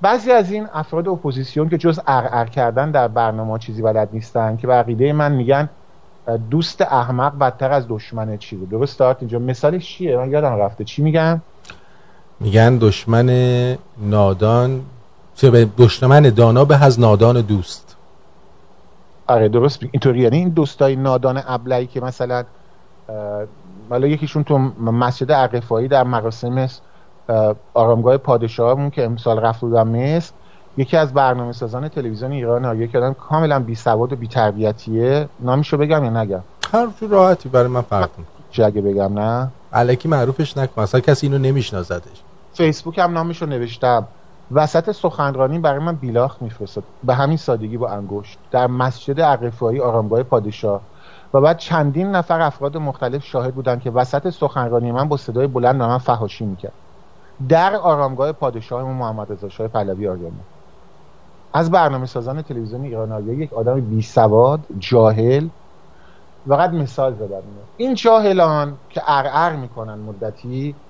بعضی 0.00 0.32
از 0.32 0.52
این 0.52 0.66
افراد 0.74 1.08
اپوزیسیون 1.08 1.68
که 1.68 1.78
جز 1.78 2.00
ارعر 2.06 2.46
کردن 2.46 2.90
در 2.90 3.08
برنامه 3.08 3.58
چیزی 3.58 3.82
بلد 3.82 4.08
نیستن 4.12 4.56
که 4.56 4.66
به 4.66 4.72
عقیده 4.72 5.12
من 5.12 5.32
میگن 5.32 5.68
دوست 6.50 6.82
احمق 6.82 7.38
بدتر 7.38 7.72
از 7.72 7.84
دشمن 7.88 8.36
چیه 8.36 8.66
درست 8.66 8.98
دارت؟ 8.98 9.16
اینجا 9.20 9.38
مثالش 9.38 9.86
چیه؟ 9.86 10.16
من 10.16 10.30
یادم 10.30 10.56
رفته. 10.56 10.84
چی 10.84 11.02
میگن؟ 11.02 11.42
میگن 12.40 12.78
دشمن 12.78 13.28
نادان 13.98 14.82
چه 15.34 15.68
دشمن 15.78 16.22
دانا 16.22 16.64
به 16.64 16.84
از 16.84 17.00
نادان 17.00 17.40
دوست. 17.40 17.96
آره 19.26 19.48
درست. 19.48 19.80
اینطوری. 19.82 20.20
یعنی 20.20 20.36
این 20.36 20.48
دوستای 20.48 20.96
نادان 20.96 21.42
ابلهی 21.46 21.86
که 21.86 22.00
مثلا 22.00 22.44
حالا 23.90 24.06
یکیشون 24.06 24.44
تو 24.44 24.58
مسجد 24.80 25.32
عقفایی 25.32 25.88
در 25.88 26.02
مراسم 26.02 26.68
آرامگاه 27.74 28.16
پادشاهمون 28.16 28.90
که 28.90 29.04
امسال 29.04 29.38
رفت 29.38 29.60
بودم 29.60 29.88
مصر 29.88 30.32
یکی 30.76 30.96
از 30.96 31.14
برنامه 31.14 31.52
سازان 31.52 31.88
تلویزیون 31.88 32.32
ایران 32.32 32.64
ها 32.64 32.74
یکی 32.74 32.98
آدم 32.98 33.12
کاملا 33.12 33.58
بی 33.58 33.74
سواد 33.74 34.12
و 34.12 34.16
بی 34.16 34.28
تربیتیه 34.28 35.28
نامیشو 35.40 35.76
بگم 35.76 36.04
یا 36.04 36.22
نگم؟ 36.22 36.40
هر 36.72 36.88
راحتی 37.10 37.48
برای 37.48 37.68
من 37.68 37.80
فرق 37.80 38.10
چه 38.50 38.64
اگه 38.64 38.80
بگم 38.80 39.18
نه؟ 39.18 39.48
علکی 39.72 40.08
معروفش 40.08 40.56
نکن. 40.56 40.82
اصلا 40.82 41.00
کسی 41.00 41.26
اینو 41.26 41.38
نمیشناسدش. 41.38 42.22
فیسبوک 42.54 42.98
هم 42.98 43.12
نامشو 43.12 43.46
نوشتم. 43.46 44.06
وسط 44.52 44.90
سخنرانی 44.90 45.58
برای 45.58 45.78
من 45.78 45.94
بیلاخ 45.94 46.36
میفرستاد. 46.40 46.84
به 47.04 47.14
همین 47.14 47.36
سادگی 47.36 47.76
با 47.76 47.88
انگشت. 47.88 48.38
در 48.50 48.66
مسجد 48.66 49.20
عقفایی 49.20 49.80
آرامگاه 49.80 50.22
پادشاه. 50.22 50.80
و 51.34 51.40
بعد 51.40 51.58
چندین 51.58 52.10
نفر 52.10 52.40
افراد 52.40 52.76
مختلف 52.76 53.24
شاهد 53.24 53.54
بودن 53.54 53.78
که 53.78 53.90
وسط 53.90 54.30
سخنرانی 54.30 54.92
من 54.92 55.08
با 55.08 55.16
صدای 55.16 55.46
بلند 55.46 55.78
به 55.78 55.86
من 55.86 55.98
فحاشی 55.98 56.44
می‌کرد. 56.44 56.72
در 57.48 57.76
آرامگاه 57.76 58.32
پادشاه 58.32 58.84
محمد 58.84 59.32
رضا 59.32 59.48
شاه 59.48 59.68
پهلوی 59.68 60.08
آریامه 60.08 60.46
از 61.52 61.70
برنامه 61.70 62.06
سازان 62.06 62.42
تلویزیون 62.42 62.84
ایران 62.84 63.28
یک 63.28 63.52
آدم 63.52 63.80
بی 63.80 64.02
سواد 64.02 64.66
جاهل 64.78 65.48
فقط 66.48 66.70
مثال 66.70 67.14
زدم 67.14 67.42
این 67.76 67.94
جاهلان 67.94 68.78
که 68.88 69.02
ارعر 69.06 69.56
می‌کنن 69.56 69.94
مدتی 69.94 70.82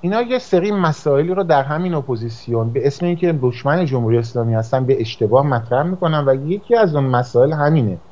اینا 0.00 0.22
یه 0.22 0.38
سری 0.38 0.72
مسائلی 0.72 1.34
رو 1.34 1.44
در 1.44 1.62
همین 1.62 1.94
اپوزیسیون 1.94 2.72
به 2.72 2.86
اسم 2.86 3.06
اینکه 3.06 3.38
دشمن 3.42 3.84
جمهوری 3.84 4.18
اسلامی 4.18 4.54
هستن 4.54 4.86
به 4.86 5.00
اشتباه 5.00 5.46
مطرح 5.46 5.82
می‌کنن 5.82 6.28
و 6.28 6.34
یکی 6.34 6.76
از 6.76 6.94
اون 6.94 7.04
مسائل 7.04 7.52
همینه. 7.52 8.02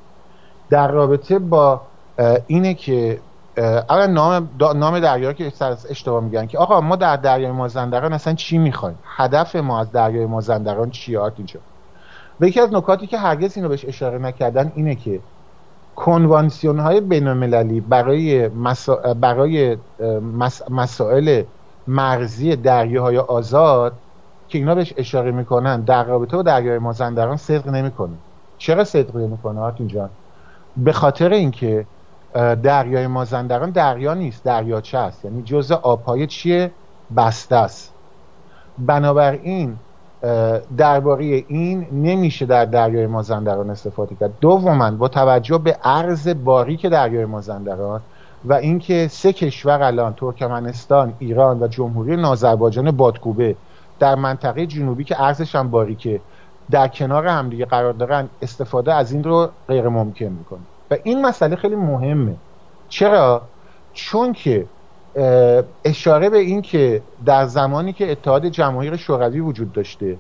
در 0.71 0.91
رابطه 0.91 1.39
با 1.39 1.81
اینه 2.47 2.75
که 2.75 3.21
اولا 3.89 4.07
نام 4.07 4.49
نام 4.61 5.01
دریا 5.01 5.33
که 5.33 5.53
اشتباه 5.91 6.25
میگن 6.25 6.47
که 6.47 6.59
آقا 6.59 6.81
ما 6.81 6.97
در 6.97 7.17
دریای 7.17 7.53
مازندران 7.53 8.13
اصلا 8.13 8.35
چی 8.35 8.59
می‌خوایم؟ 8.59 8.99
هدف 9.17 9.57
ما 9.57 9.81
از 9.81 9.93
دریای 9.93 10.27
مازندران 10.27 10.91
چیه؟ 10.91 11.21
اینجا. 11.37 11.61
و 12.41 12.47
یکی 12.47 12.61
از 12.61 12.75
نکاتی 12.75 13.07
که 13.07 13.19
هرگز 13.19 13.57
اینو 13.57 13.69
بهش 13.69 13.85
اشاره 13.85 14.19
نکردن 14.19 14.73
اینه 14.75 14.95
که 14.95 15.21
کنوانسیون 15.97 16.79
های 16.79 17.01
بین 17.01 17.81
برای, 17.81 18.49
برای 19.21 19.77
مسائل 20.71 21.43
مرزی 21.87 22.57
دریاهای 22.57 23.19
آزاد 23.19 23.93
که 24.49 24.59
اینا 24.59 24.75
بهش 24.75 24.95
اشاره 24.97 25.31
می‌کنن 25.31 25.81
در 25.81 26.05
رابطه 26.05 26.37
با 26.37 26.43
دریای 26.43 26.79
مازندران 26.79 27.37
صدق 27.37 27.69
نمی‌کنه. 27.69 28.15
چرا 28.59 28.85
صدق 28.85 29.17
نمی‌کنه؟ 29.17 29.61
آرتین 29.61 29.89
جان 29.89 30.11
به 30.79 30.93
خاطر 30.93 31.33
اینکه 31.33 31.87
دریای 32.63 33.07
مازندران 33.07 33.71
دریا 33.71 34.15
نیست 34.15 34.45
دریاچه 34.45 34.99
است؟ 34.99 35.25
یعنی 35.25 35.43
جزء 35.43 35.75
آبهای 35.75 36.27
چیه؟ 36.27 36.71
بسته 37.17 37.57
است. 37.57 37.93
بنابراین 38.79 39.77
درباره 40.77 41.25
این 41.25 41.87
نمیشه 41.93 42.47
در 42.47 42.65
دریای 42.65 43.07
مازندران 43.07 43.71
استفاده 43.71 44.15
کرد. 44.15 44.31
دوما 44.41 44.91
با 44.91 45.09
توجه 45.09 45.59
به 45.59 45.73
عرض 45.85 46.29
باریک 46.29 46.87
دریای 46.87 47.25
مازندران 47.25 48.01
و 48.45 48.53
اینکه 48.53 49.09
سه 49.11 49.33
کشور 49.33 49.83
الان 49.83 50.15
ترکمنستان 50.15 51.13
ایران 51.19 51.63
و 51.63 51.69
جمهوری 51.69 52.25
آذربایجان 52.25 52.91
بادکوبه 52.91 53.57
در 53.99 54.15
منطقه 54.15 54.67
جنوبی 54.67 55.05
که 55.05 55.23
ارزش 55.23 55.55
هم 55.55 55.71
باریکه 55.71 56.21
در 56.71 56.89
کنار 56.89 57.27
همدیگه 57.27 57.65
قرار 57.65 57.93
دارن 57.93 58.29
استفاده 58.43 58.95
از 58.95 59.13
این 59.13 59.25
رو 59.25 59.49
غیر 59.69 59.89
ممکن 59.89 60.27
می‌کنه 60.27 60.61
و 60.91 60.97
این 61.05 61.27
مسئله 61.27 61.57
خیلی 61.57 61.77
مهمه. 61.77 62.35
چرا؟ 62.89 63.43
چون 63.93 64.33
که 64.33 64.67
اشاره 65.85 66.31
به 66.31 66.39
این 66.39 66.63
که 66.63 67.03
در 67.25 67.47
زمانی 67.47 67.93
که 67.93 68.13
اتحاد 68.13 68.47
جماهیر 68.47 68.97
شوروی 68.97 69.41
وجود 69.41 69.73
داشته 69.73 70.19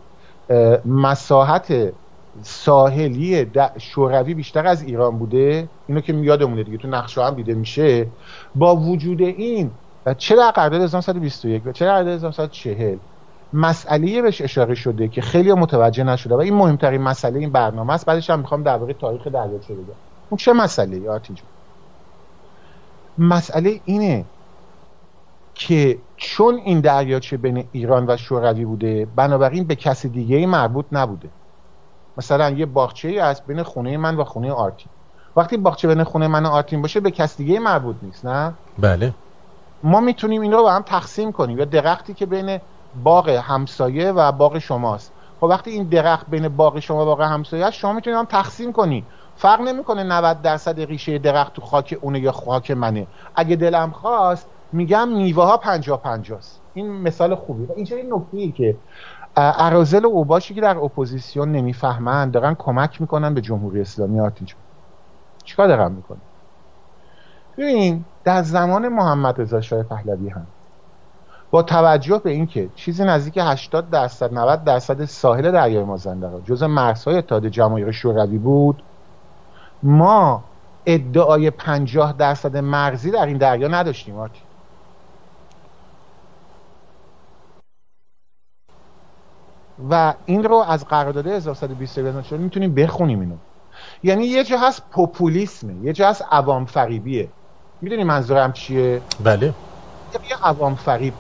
مساحت 0.85 1.93
ساحلی 2.43 3.47
شوروی 3.79 4.35
بیشتر 4.35 4.67
از 4.67 4.83
ایران 4.83 5.19
بوده 5.19 5.69
اینو 5.87 6.01
که 6.01 6.13
یادمونه 6.13 6.63
دیگه 6.63 6.79
تو 6.79 6.89
نقشه 6.89 7.25
هم 7.25 7.35
دیده 7.35 7.55
میشه 7.55 8.07
با 8.55 8.77
وجود 8.77 9.23
این 9.23 9.71
چه 10.19 10.37
در 10.37 10.51
قرارداد 10.51 10.81
1921 10.83 11.67
و 11.67 11.73
چه 11.73 11.85
در 11.85 11.93
قرارداد 11.93 12.15
1940 12.15 12.97
مسئله 13.53 14.23
بهش 14.23 14.41
اشاره 14.41 14.75
شده 14.75 15.09
که 15.09 15.21
خیلی 15.21 15.53
متوجه 15.53 16.05
نشده 16.05 16.35
و 16.35 16.39
این 16.39 16.55
مهمترین 16.55 17.03
مسئله 17.03 17.39
این 17.39 17.51
برنامه 17.51 17.93
است. 17.93 18.07
بعدش 18.07 18.31
هم 18.31 18.41
می‌خوام 18.41 18.63
درباره 18.63 18.95
تاریخ 18.95 19.27
دریاچه 19.27 19.75
بگم. 19.75 19.95
اون 20.31 20.39
چه 20.39 20.53
مسئله 20.53 21.11
آتی 21.11 21.35
مسئله 23.19 23.81
اینه 23.85 24.25
که 25.55 25.99
چون 26.17 26.55
این 26.55 26.81
دریاچه 26.81 27.37
بین 27.37 27.65
ایران 27.73 28.05
و 28.09 28.17
شوروی 28.17 28.65
بوده 28.65 29.07
بنابراین 29.17 29.65
به 29.65 29.75
کسی 29.75 30.09
دیگه 30.09 30.47
مربوط 30.47 30.87
نبوده. 30.93 31.29
مثلا 32.17 32.51
یه 32.51 32.67
باغچه 32.67 33.09
ای 33.09 33.19
از 33.19 33.43
بین 33.47 33.63
خونه 33.63 33.97
من 33.97 34.17
و 34.17 34.25
خونه 34.25 34.53
آرتین. 34.53 34.89
وقتی 35.37 35.57
باغچه 35.57 35.89
بین 35.89 36.05
خونه 36.05 36.29
من 36.29 36.47
و 36.47 36.49
آرتین 36.49 36.83
باشه 36.83 37.01
به 37.01 37.11
کس 37.11 37.37
دیگه 37.37 37.59
مربوط 37.59 37.97
نیست 38.03 38.27
نه؟ 38.27 38.53
بله. 38.79 39.15
ما 39.83 40.01
می‌تونیم 40.01 40.43
این 40.43 40.53
رو 40.53 40.63
با 40.63 40.73
هم 40.73 40.83
تقسیم 40.83 41.33
کنیم. 41.33 41.59
یا 41.59 41.65
درختی 41.65 42.15
که 42.15 42.27
بین 42.27 42.59
باغ 42.94 43.29
همسایه 43.29 44.12
و 44.12 44.33
باغ 44.33 44.59
شماست. 44.59 45.12
خب 45.40 45.44
وقتی 45.44 45.70
این 45.70 45.88
درخت 45.88 46.27
بین 46.29 46.48
باغ 46.48 46.79
شما 46.79 47.03
و 47.03 47.05
باغ 47.05 47.20
همسایه 47.20 47.70
شما 47.70 47.92
می‌تونید 47.92 48.18
هم 48.18 48.24
تقسیم 48.24 48.72
کنی. 48.72 49.07
فرق 49.37 49.61
نمی‌کنه 49.61 50.03
90 50.03 50.42
درصد 50.42 50.81
ریشه 50.81 51.18
درخت 51.18 51.53
تو 51.53 51.62
خاک 51.62 51.98
اونه 52.01 52.20
یا 52.20 52.33
خاک 52.33 52.70
منه. 52.70 53.07
اگه 53.35 53.57
دلم 53.57 53.90
خواست 53.90 54.46
میگم 54.72 55.09
میوه 55.09 55.44
ها 55.44 55.57
50 55.57 56.03
50 56.03 56.40
این 56.72 56.92
مثال 56.92 57.35
خوبی. 57.35 57.64
و 57.64 57.72
اینجا 57.77 57.96
این 57.96 58.14
نکته 58.14 58.53
که 58.53 58.81
ارازل 59.37 60.05
و 60.05 60.09
اوباشی 60.09 60.55
که 60.55 60.61
در 60.61 60.79
اپوزیسیون 60.79 61.53
نمی‌فهمن 61.53 62.31
دارن 62.31 62.55
کمک 62.59 63.01
می‌کنن 63.01 63.35
به 63.35 63.40
جمهوری 63.40 63.81
اسلامی. 63.81 64.20
آتیجو 64.20 64.57
چیکار 65.44 65.68
دارن 65.68 65.92
می‌کنن؟ 65.92 66.20
ببین 67.59 68.05
در 68.24 68.42
زمان 68.42 68.88
محمد 68.88 69.40
رضا 69.40 69.61
شاه 69.61 69.83
پهلوی 69.83 70.29
هم 70.29 70.46
با 71.51 71.63
توجه 71.63 72.19
به 72.25 72.31
اینکه 72.31 72.69
چیزی 72.77 73.05
نزدیک 73.05 73.39
80 73.43 73.91
درصد 73.91 74.35
90 74.35 74.65
درصد 74.65 75.05
ساحل 75.05 75.53
دریای 75.53 75.85
مازندران 75.85 76.45
جزء 76.45 76.67
مرزهای 76.67 77.17
اتحاد 77.17 77.47
جماهیر 77.47 77.91
شوروی 77.91 78.39
بود 78.39 78.83
ما 79.83 80.45
ادعای 80.87 81.51
50 81.51 82.13
درصد 82.13 82.57
مرزی 82.57 83.11
در 83.11 83.27
این 83.27 83.39
دریا 83.39 83.69
نداشتیم 83.69 84.19
آتی 84.19 84.41
و 89.91 90.15
این 90.27 90.45
رو 90.45 90.55
از 90.57 90.85
قرارداد 90.85 91.27
1120 91.27 91.99
می‌تونیم 92.33 92.75
بخونیم 92.75 93.21
اینو. 93.21 93.35
یعنی 94.03 94.25
یه 94.25 94.45
جا 94.45 94.59
هست 94.59 94.83
پوپولیسمه 94.91 95.75
یه 95.75 95.93
جا 95.93 96.09
هست 96.09 96.25
عوام 96.31 96.65
فریبیه 96.65 97.29
می‌دونی 97.81 98.05
منظورم 98.05 98.53
چیه؟ 98.53 99.03
بله. 99.25 99.55
یه 100.31 100.37
عوام 100.43 100.75
فریب 100.75 101.15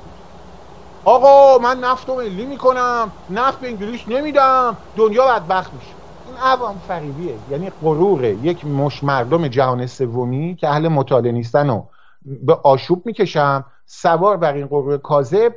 آقا 1.04 1.58
من 1.58 1.78
نفت 1.78 2.08
رو 2.08 2.14
ملی 2.16 2.46
می‌کنم 2.46 3.12
نفت 3.28 3.60
به 3.60 3.68
انگلیس 3.68 4.08
نمیدم 4.08 4.78
دنیا 4.96 5.26
بدبخت 5.26 5.74
میشه. 5.74 5.96
این 6.24 6.36
عوام 6.36 6.78
فریبیه 6.78 7.44
یعنی 7.48 7.70
غرور 7.70 8.24
یک 8.24 8.66
مش 8.66 9.04
مردم 9.04 9.48
جهان 9.48 9.86
سومی 9.86 10.56
که 10.56 10.68
اهل 10.68 10.88
مطالعه 10.88 11.32
نیستن 11.32 11.70
و 11.70 11.86
به 12.24 12.54
آشوب 12.54 13.06
می‌کشم 13.06 13.64
سوار 13.86 14.36
بر 14.36 14.52
این 14.52 14.66
قروه 14.66 14.98
کاذب 14.98 15.54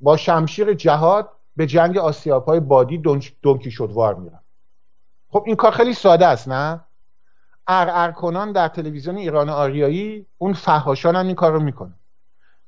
با 0.00 0.16
شمشیر 0.16 0.74
جهاد 0.74 1.30
به 1.56 1.66
جنگ 1.66 1.98
آسیاب 1.98 2.46
های 2.46 2.60
بادی 2.60 2.98
دونکی 3.42 3.70
شدوار 3.70 4.14
میرن 4.14 4.40
خب 5.28 5.42
این 5.46 5.56
کار 5.56 5.70
خیلی 5.72 5.94
ساده 5.94 6.26
است 6.26 6.48
نه؟ 6.48 6.84
ار 7.66 8.12
کنان 8.12 8.52
در 8.52 8.68
تلویزیون 8.68 9.16
ایران 9.16 9.48
آریایی 9.48 10.26
اون 10.38 10.52
فهاشان 10.52 11.16
هم 11.16 11.26
این 11.26 11.34
کار 11.34 11.52
رو 11.52 11.60
می‌کنه 11.60 11.99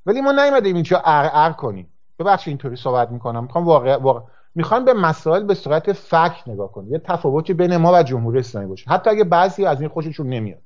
ولی 0.07 0.21
ما 0.21 0.33
نیومدیم 0.33 0.75
اینجا 0.75 1.03
ار 1.05 1.53
کنیم. 1.53 1.89
ببخشید 2.19 2.49
اینطوری 2.49 2.77
صحبت 2.77 3.11
می‌کنم. 3.11 3.43
می‌خوام 3.43 3.65
واقع, 3.65 3.97
واقع... 3.97 4.21
می‌خوام 4.55 4.85
به 4.85 4.93
مسائل 4.93 5.45
به 5.45 5.55
صورت 5.55 5.93
فکت 5.93 6.43
نگاه 6.49 6.73
کنیم 6.73 6.93
یه 6.93 6.99
تفاوتی 6.99 7.55
بین 7.55 7.77
ما 7.77 7.93
و 7.93 8.03
جمهوری 8.03 8.39
اسلامی 8.39 8.67
باشه. 8.67 8.91
حتی 8.91 9.11
اگه 9.11 9.25
بعضی 9.25 9.67
از 9.67 9.81
این 9.81 9.89
خوششون 9.89 10.29
نمیاد. 10.29 10.63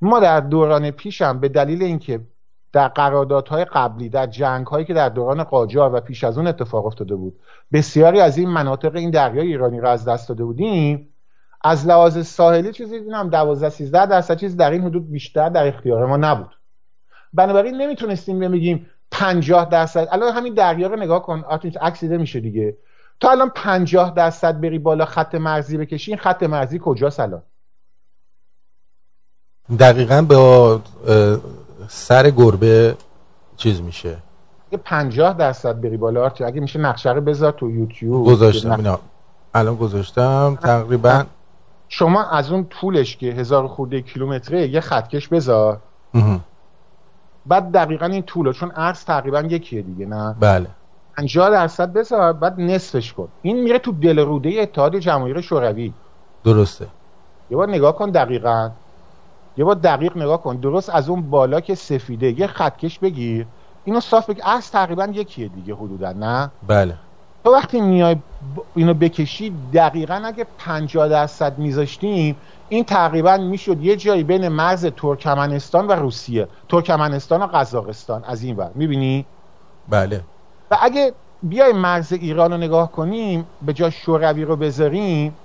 ما 0.00 0.20
در 0.20 0.40
دوران 0.40 0.90
پیشم 0.90 1.40
به 1.40 1.48
دلیل 1.48 1.82
اینکه 1.82 2.20
در 2.72 2.88
قراردادهای 2.88 3.64
قبلی 3.64 4.08
در 4.08 4.26
جنگ 4.26 4.66
هایی 4.66 4.84
که 4.84 4.94
در 4.94 5.08
دوران 5.08 5.44
قاجار 5.44 5.94
و 5.94 6.00
پیش 6.00 6.24
از 6.24 6.38
اون 6.38 6.46
اتفاق 6.46 6.86
افتاده 6.86 7.14
بود 7.14 7.40
بسیاری 7.72 8.20
از 8.20 8.38
این 8.38 8.48
مناطق 8.48 8.96
این 8.96 9.10
دریای 9.10 9.46
ایرانی 9.46 9.80
را 9.80 9.90
از 9.90 10.08
دست 10.08 10.28
داده 10.28 10.44
بودیم 10.44 11.08
از 11.64 11.86
لحاظ 11.86 12.26
ساحلی 12.26 12.72
چیزی 12.72 13.00
دیدم 13.00 13.30
12 13.30 13.68
13 13.68 14.06
درصد 14.06 14.36
چیز 14.36 14.56
در 14.56 14.70
این 14.70 14.82
حدود 14.82 15.10
بیشتر 15.10 15.48
در 15.48 15.66
اختیار 15.66 16.06
ما 16.06 16.16
نبود. 16.16 16.50
بنابراین 17.34 17.76
نمی‌تونستیم 17.76 18.38
بگیم 18.52 18.86
50 19.10 19.68
درصد. 19.68 20.08
الان 20.12 20.32
همین 20.32 20.54
دریا 20.54 20.86
رو 20.86 20.96
نگاه 20.96 21.22
کن. 21.22 21.44
عکس 21.80 22.02
میشه 22.02 22.40
دیگه. 22.40 22.76
تا 23.20 23.30
الان 23.30 23.50
50 23.54 24.14
درصد 24.14 24.60
بری 24.60 24.78
بالا 24.78 25.04
خط 25.04 25.34
مرزی 25.34 25.78
بکشی 25.78 26.10
این 26.10 26.18
خط 26.18 26.42
مرزی 26.42 26.80
کجاست 26.82 27.20
الان؟ 27.20 27.42
دقیقا 29.78 30.22
به 30.22 30.80
سر 31.88 32.30
گربه 32.30 32.96
چیز 33.56 33.80
میشه. 33.80 34.16
یه 34.72 34.78
50 34.78 35.32
درصد 35.32 35.80
بری 35.80 35.96
بالا 35.96 36.26
اگه 36.26 36.60
میشه 36.60 36.78
نقشه 36.78 37.12
رو 37.12 37.20
بذار 37.20 37.52
تو 37.52 37.70
یوتیوب. 37.70 38.26
گذاشتم 38.26 38.70
اینا. 38.70 39.00
الان 39.54 39.76
گذاشتم. 39.76 40.58
تقریبا 40.62 41.24
شما 41.88 42.24
از 42.24 42.52
اون 42.52 42.64
طولش 42.64 43.16
که 43.16 43.26
هزار 43.26 43.68
خورده 43.68 44.02
کیلومتره 44.02 44.68
یه 44.68 44.80
خطکش 44.80 45.28
بذار. 45.28 45.80
بعد 47.46 47.72
دقیقا 47.72 48.06
این 48.06 48.22
طوله 48.22 48.52
چون 48.52 48.70
عرض 48.70 49.04
تقریبا 49.04 49.40
یکیه 49.40 49.82
دیگه 49.82 50.06
نه؟ 50.06 50.36
بله. 50.40 50.66
50 51.16 51.50
درصد 51.50 51.92
بذار 51.92 52.32
بعد 52.32 52.60
نصفش 52.60 53.12
کن. 53.12 53.28
این 53.42 53.62
میره 53.62 53.78
تو 53.78 53.92
دل 53.92 54.18
روده 54.18 54.50
اتحاد 54.60 54.96
جماهیر 54.96 55.40
شوروی. 55.40 55.92
درسته. 56.44 56.86
یه 57.50 57.56
بار 57.56 57.68
نگاه 57.68 57.96
کن 57.96 58.10
دقیقا. 58.10 58.70
یه 59.56 59.64
بار 59.64 59.74
دقیق 59.74 60.16
نگاه 60.16 60.42
کن. 60.42 60.56
درست 60.56 60.90
از 60.90 61.08
اون 61.08 61.30
بالا 61.30 61.60
که 61.60 61.74
سفیده 61.74 62.40
یه 62.40 62.46
خطکش 62.46 62.98
بگیر. 62.98 63.46
اینو 63.84 64.00
صاف 64.00 64.30
بگیر. 64.30 64.44
عرض 64.44 64.70
تقریبا 64.70 65.04
یکیه 65.04 65.48
دیگه 65.48 65.74
حدودا 65.74 66.12
نه؟ 66.12 66.50
بله. 66.66 66.94
تو 67.44 67.52
وقتی 67.52 67.80
میای 67.80 68.16
اینو 68.74 68.94
بکشی 68.94 69.70
دقیقا 69.72 70.22
اگه 70.24 70.46
50 70.58 71.08
درصد 71.08 71.58
میذاشتیم 71.58 72.36
این 72.68 72.84
تقریبا 72.84 73.36
می‌شد 73.36 73.80
یه 73.80 73.96
جایی 73.96 74.24
بین 74.24 74.48
مرز 74.48 74.86
ترکمنستان 74.86 75.86
و 75.86 75.92
روسیه. 75.92 76.48
ترکمنستان 76.68 77.42
و 77.42 77.46
قزاقستان. 77.46 78.24
از 78.24 78.42
این 78.42 78.56
ور. 78.56 78.70
می‌بینی؟ 78.74 79.26
بله. 79.88 80.24
و 80.70 80.78
اگه 80.80 81.12
بیای 81.42 81.72
مرز 81.72 82.12
ایران 82.12 82.52
رو 82.52 82.56
نگاه 82.56 82.92
کنیم 82.92 83.46
به 83.62 83.72
جا 83.72 83.90
شوروی 83.90 84.44
رو 84.44 84.56
بذاریم 84.56 85.36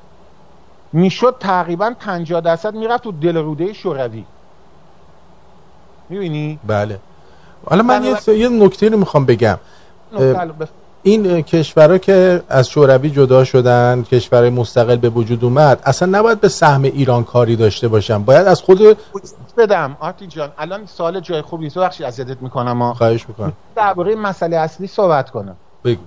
می‌شد 0.93 1.37
تقریبا 1.39 1.93
50 1.99 2.41
درصد 2.41 2.75
می‌رفت 2.75 3.03
تو 3.03 3.11
دل 3.11 3.37
روده 3.37 3.73
شوروی. 3.73 4.25
می‌بینی؟ 6.09 6.59
بله. 6.63 6.99
حالا 7.65 7.83
من 7.83 8.03
یه, 8.03 8.35
یه 8.35 8.49
نکته 8.49 8.89
رو 8.89 8.97
می‌خوام 8.97 9.25
بگم. 9.25 9.59
این 11.03 11.41
کشورها 11.41 11.97
که 11.97 12.43
از 12.49 12.69
شوروی 12.69 13.09
جدا 13.09 13.43
شدن 13.43 14.03
کشور 14.03 14.49
مستقل 14.49 14.95
به 14.95 15.09
وجود 15.09 15.43
اومد 15.43 15.81
اصلا 15.83 16.19
نباید 16.19 16.41
به 16.41 16.49
سهم 16.49 16.83
ایران 16.83 17.23
کاری 17.23 17.55
داشته 17.55 17.87
باشن. 17.87 18.23
باید 18.23 18.47
از 18.47 18.61
خود 18.61 18.97
بدم. 19.57 19.97
آرتی 19.99 20.27
جان 20.27 20.51
الان 20.57 20.85
سال 20.85 21.19
جای 21.19 21.41
خوبی 21.41 21.63
نیست. 21.63 21.77
بخشی 21.77 22.03
اذیتت 22.03 22.41
می‌کنم. 22.41 22.93
خواهش 22.93 23.25
می‌کنم. 23.27 23.53
درباره 23.75 24.15
مسئله 24.15 24.57
اصلی 24.57 24.87
صحبت 24.87 25.29
کنم. 25.29 25.55
بگو. 25.85 26.01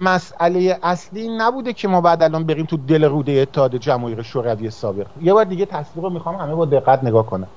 مسئله 0.00 0.78
اصلی 0.82 1.28
نبوده 1.38 1.72
که 1.72 1.88
ما 1.88 2.00
بعد 2.00 2.22
الان 2.22 2.44
بریم 2.44 2.66
تو 2.66 2.76
دل 2.76 3.04
روده 3.04 3.32
اتحاد 3.32 3.76
جماهیر 3.76 4.22
شوروی 4.22 4.70
سابق. 4.70 5.06
یه 5.22 5.32
بار 5.32 5.44
دیگه 5.44 5.66
تصویر 5.66 6.04
رو 6.04 6.10
می‌خوام 6.10 6.36
همه 6.36 6.54
با 6.54 6.64
دقت 6.64 7.04
نگاه 7.04 7.26
کنم. 7.26 7.48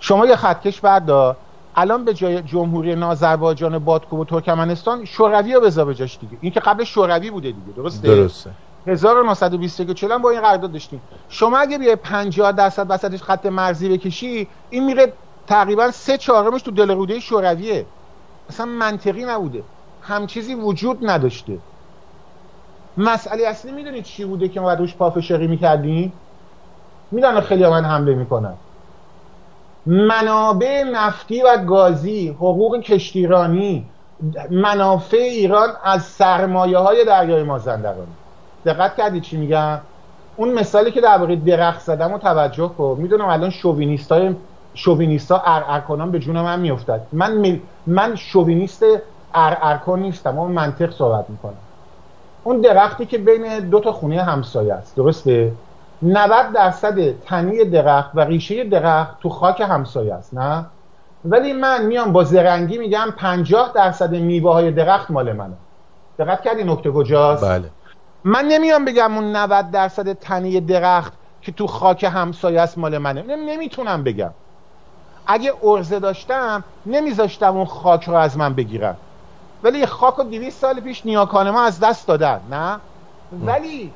شما 0.00 0.26
یه 0.26 0.36
خطکش 0.36 0.80
بردار. 0.80 1.36
الان 1.80 2.04
به 2.04 2.14
جای 2.14 2.42
جمهوری 2.42 3.02
آذربایجان 3.02 3.78
بادکو 3.78 4.16
و 4.16 4.24
ترکمنستان 4.24 5.04
شوروی 5.04 5.54
رو 5.54 5.60
بذار 5.60 5.92
جاش 5.92 6.18
دیگه. 6.18 6.38
این 6.40 6.52
که 6.52 6.60
قبل 6.60 6.84
شوروی 6.84 7.30
بوده 7.30 7.52
دیگه 7.52 7.72
درسته؟ 7.72 8.08
درسته. 8.08 8.50
1921 8.86 10.04
با 10.22 10.30
این 10.30 10.40
قرارداد 10.40 10.72
داشتیم. 10.72 11.02
شما 11.28 11.58
اگه 11.58 11.78
بیای 11.78 11.96
50 11.96 12.52
درصد 12.52 12.86
وسطش 12.88 13.22
خط 13.22 13.46
مرزی 13.46 13.88
بکشی 13.88 14.48
این 14.68 14.84
میره 14.84 15.12
تقریبا 15.46 15.90
سه 15.90 16.18
چهارمش 16.18 16.62
تو 16.62 16.70
دل 16.70 16.90
روده 16.90 17.20
شورویه. 17.20 17.86
اصلا 18.48 18.66
منطقی 18.66 19.24
نبوده. 19.24 19.62
هم 20.00 20.26
چیزی 20.26 20.54
وجود 20.54 20.98
نداشته. 21.02 21.58
مسئله 22.96 23.46
اصلی 23.46 23.72
می‌دونید 23.72 24.04
چی 24.04 24.24
بوده 24.24 24.48
که 24.48 24.60
ما 24.60 24.72
روش 24.72 24.96
پافشاری 24.96 25.46
می‌کردیم؟ 25.46 26.12
می‌دونن 27.10 27.40
خیلی 27.40 27.66
من 27.66 27.84
حمله 27.84 28.14
می‌کنن. 28.14 28.58
منابع 29.88 30.82
نفتی 30.82 31.42
و 31.42 31.56
گازی 31.56 32.28
حقوق 32.28 32.80
کشتیرانی 32.80 33.86
منافع 34.50 35.16
ایران 35.16 35.68
از 35.84 36.02
سرمایه 36.02 36.78
های 36.78 37.04
دریای 37.04 37.42
مازندران 37.42 38.06
دقت 38.66 38.96
کردی 38.96 39.20
چی 39.20 39.36
میگم؟ 39.36 39.78
اون 40.36 40.52
مثالی 40.52 40.90
که 40.90 41.00
در 41.00 41.18
درخت 41.36 41.80
زدم 41.80 42.12
و 42.12 42.18
توجه 42.18 42.68
کن. 42.68 42.96
می‌دونم 42.98 43.24
الان 43.24 43.50
شووینیست 43.50 44.12
های 44.12 44.34
شووینیست 44.74 45.32
ها 45.32 45.42
ار 45.44 45.80
به 46.10 46.18
جون 46.18 46.40
من 46.40 46.60
میافتد. 46.60 47.00
من 47.12 47.60
من 47.86 48.16
شووینیست 48.16 48.84
ار 49.34 49.80
نیستم 49.96 50.38
اما 50.38 50.48
منطق 50.48 50.90
صحبت 50.90 51.30
می‌کنم. 51.30 51.58
اون 52.44 52.60
درختی 52.60 53.06
که 53.06 53.18
بین 53.18 53.58
دو 53.58 53.80
تا 53.80 53.92
خونه 53.92 54.22
همسایه 54.22 54.74
است. 54.74 54.96
درسته؟ 54.96 55.52
90 56.02 56.52
درصد 56.52 57.20
تنی 57.20 57.64
درخت 57.64 58.10
و 58.14 58.20
ریشه 58.20 58.64
درخت 58.64 59.20
تو 59.20 59.28
خاک 59.28 59.60
همسایه 59.60 60.14
است 60.14 60.34
نه؟ 60.34 60.66
ولی 61.24 61.52
من 61.52 61.86
میام 61.86 62.12
با 62.12 62.24
زرنگی 62.24 62.78
میگم 62.78 63.08
50 63.16 63.72
درصد 63.74 64.10
میوه 64.10 64.52
های 64.52 64.70
درخت 64.70 65.10
مال 65.10 65.32
منه. 65.32 65.54
دقت 66.18 66.42
کردی 66.42 66.64
نکته 66.64 66.90
کجاست؟ 66.90 67.44
بله. 67.44 67.70
من 68.24 68.44
نمیام 68.44 68.84
بگم 68.84 69.14
اون 69.14 69.36
90 69.36 69.70
درصد 69.70 70.12
تنی 70.12 70.60
درخت 70.60 71.12
که 71.42 71.52
تو 71.52 71.66
خاک 71.66 72.04
همسایه 72.04 72.60
است 72.60 72.78
مال 72.78 72.98
منه. 72.98 73.22
نمی‌تونم 73.22 74.04
بگم. 74.04 74.30
اگه 75.26 75.52
ارزه 75.62 75.98
داشتم 75.98 76.64
نمیذاشتم 76.86 77.56
اون 77.56 77.64
خاک 77.64 78.04
رو 78.04 78.14
از 78.14 78.38
من 78.38 78.54
بگیرن. 78.54 78.94
ولی 79.62 79.86
خاک 79.86 80.14
رو 80.14 80.24
200 80.24 80.60
سال 80.60 80.80
پیش 80.80 81.06
نیاکان 81.06 81.50
ما 81.50 81.62
از 81.62 81.80
دست 81.80 82.06
دادن 82.06 82.40
نه؟ 82.50 82.78
ولی 83.46 83.92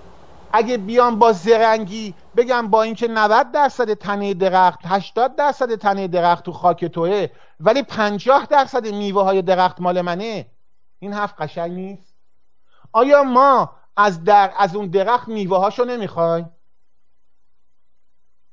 اگه 0.53 0.77
بیام 0.77 1.19
با 1.19 1.33
زرنگی 1.33 2.15
بگم 2.37 2.69
با 2.69 2.83
اینکه 2.83 3.09
90 3.09 3.53
درصد 3.53 3.95
تنه 3.95 4.35
درخت 4.35 4.81
80 4.85 5.37
درصد 5.37 5.75
تنه 5.75 6.09
درخت 6.09 6.45
تو 6.45 6.53
خاک 6.53 6.85
توه 6.85 7.27
ولی 7.61 7.83
50 7.83 8.47
درصد 8.47 8.87
میوه 8.87 9.23
های 9.23 9.43
درخت 9.43 9.81
مال 9.81 10.01
منه. 10.01 10.47
این 10.99 11.12
حرف 11.12 11.35
قشنگ 11.38 11.73
نیست؟ 11.73 12.15
آیا 12.93 13.23
ما 13.23 13.71
از 13.97 14.25
در 14.25 14.53
از 14.59 14.77
اون 14.77 14.87
درخت 14.87 15.29
میوه 15.29 15.59
هاشو 15.59 15.85
نمی‌خوایم؟ 15.85 16.51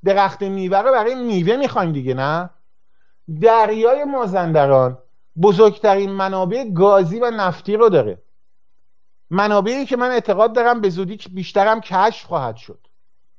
درخت 0.04 0.42
میوه 0.42 0.78
رو 0.78 0.92
برای 0.92 1.14
میوه 1.14 1.56
می‌خوایم 1.56 1.92
دیگه 1.92 2.14
نه؟ 2.14 2.50
دریای 3.40 4.04
مازندران 4.04 4.98
بزرگترین 5.42 6.10
منابع 6.10 6.64
گازی 6.64 7.20
و 7.20 7.30
نفتی 7.30 7.76
رو 7.76 7.88
داره. 7.88 8.22
منابعی 9.30 9.86
که 9.86 9.96
من 9.96 10.10
اعتقاد 10.10 10.52
دارم 10.52 10.80
به 10.80 10.90
زودی 10.90 11.18
بیشترم 11.32 11.80
کشف 11.80 12.26
خواهد 12.26 12.56
شد. 12.56 12.86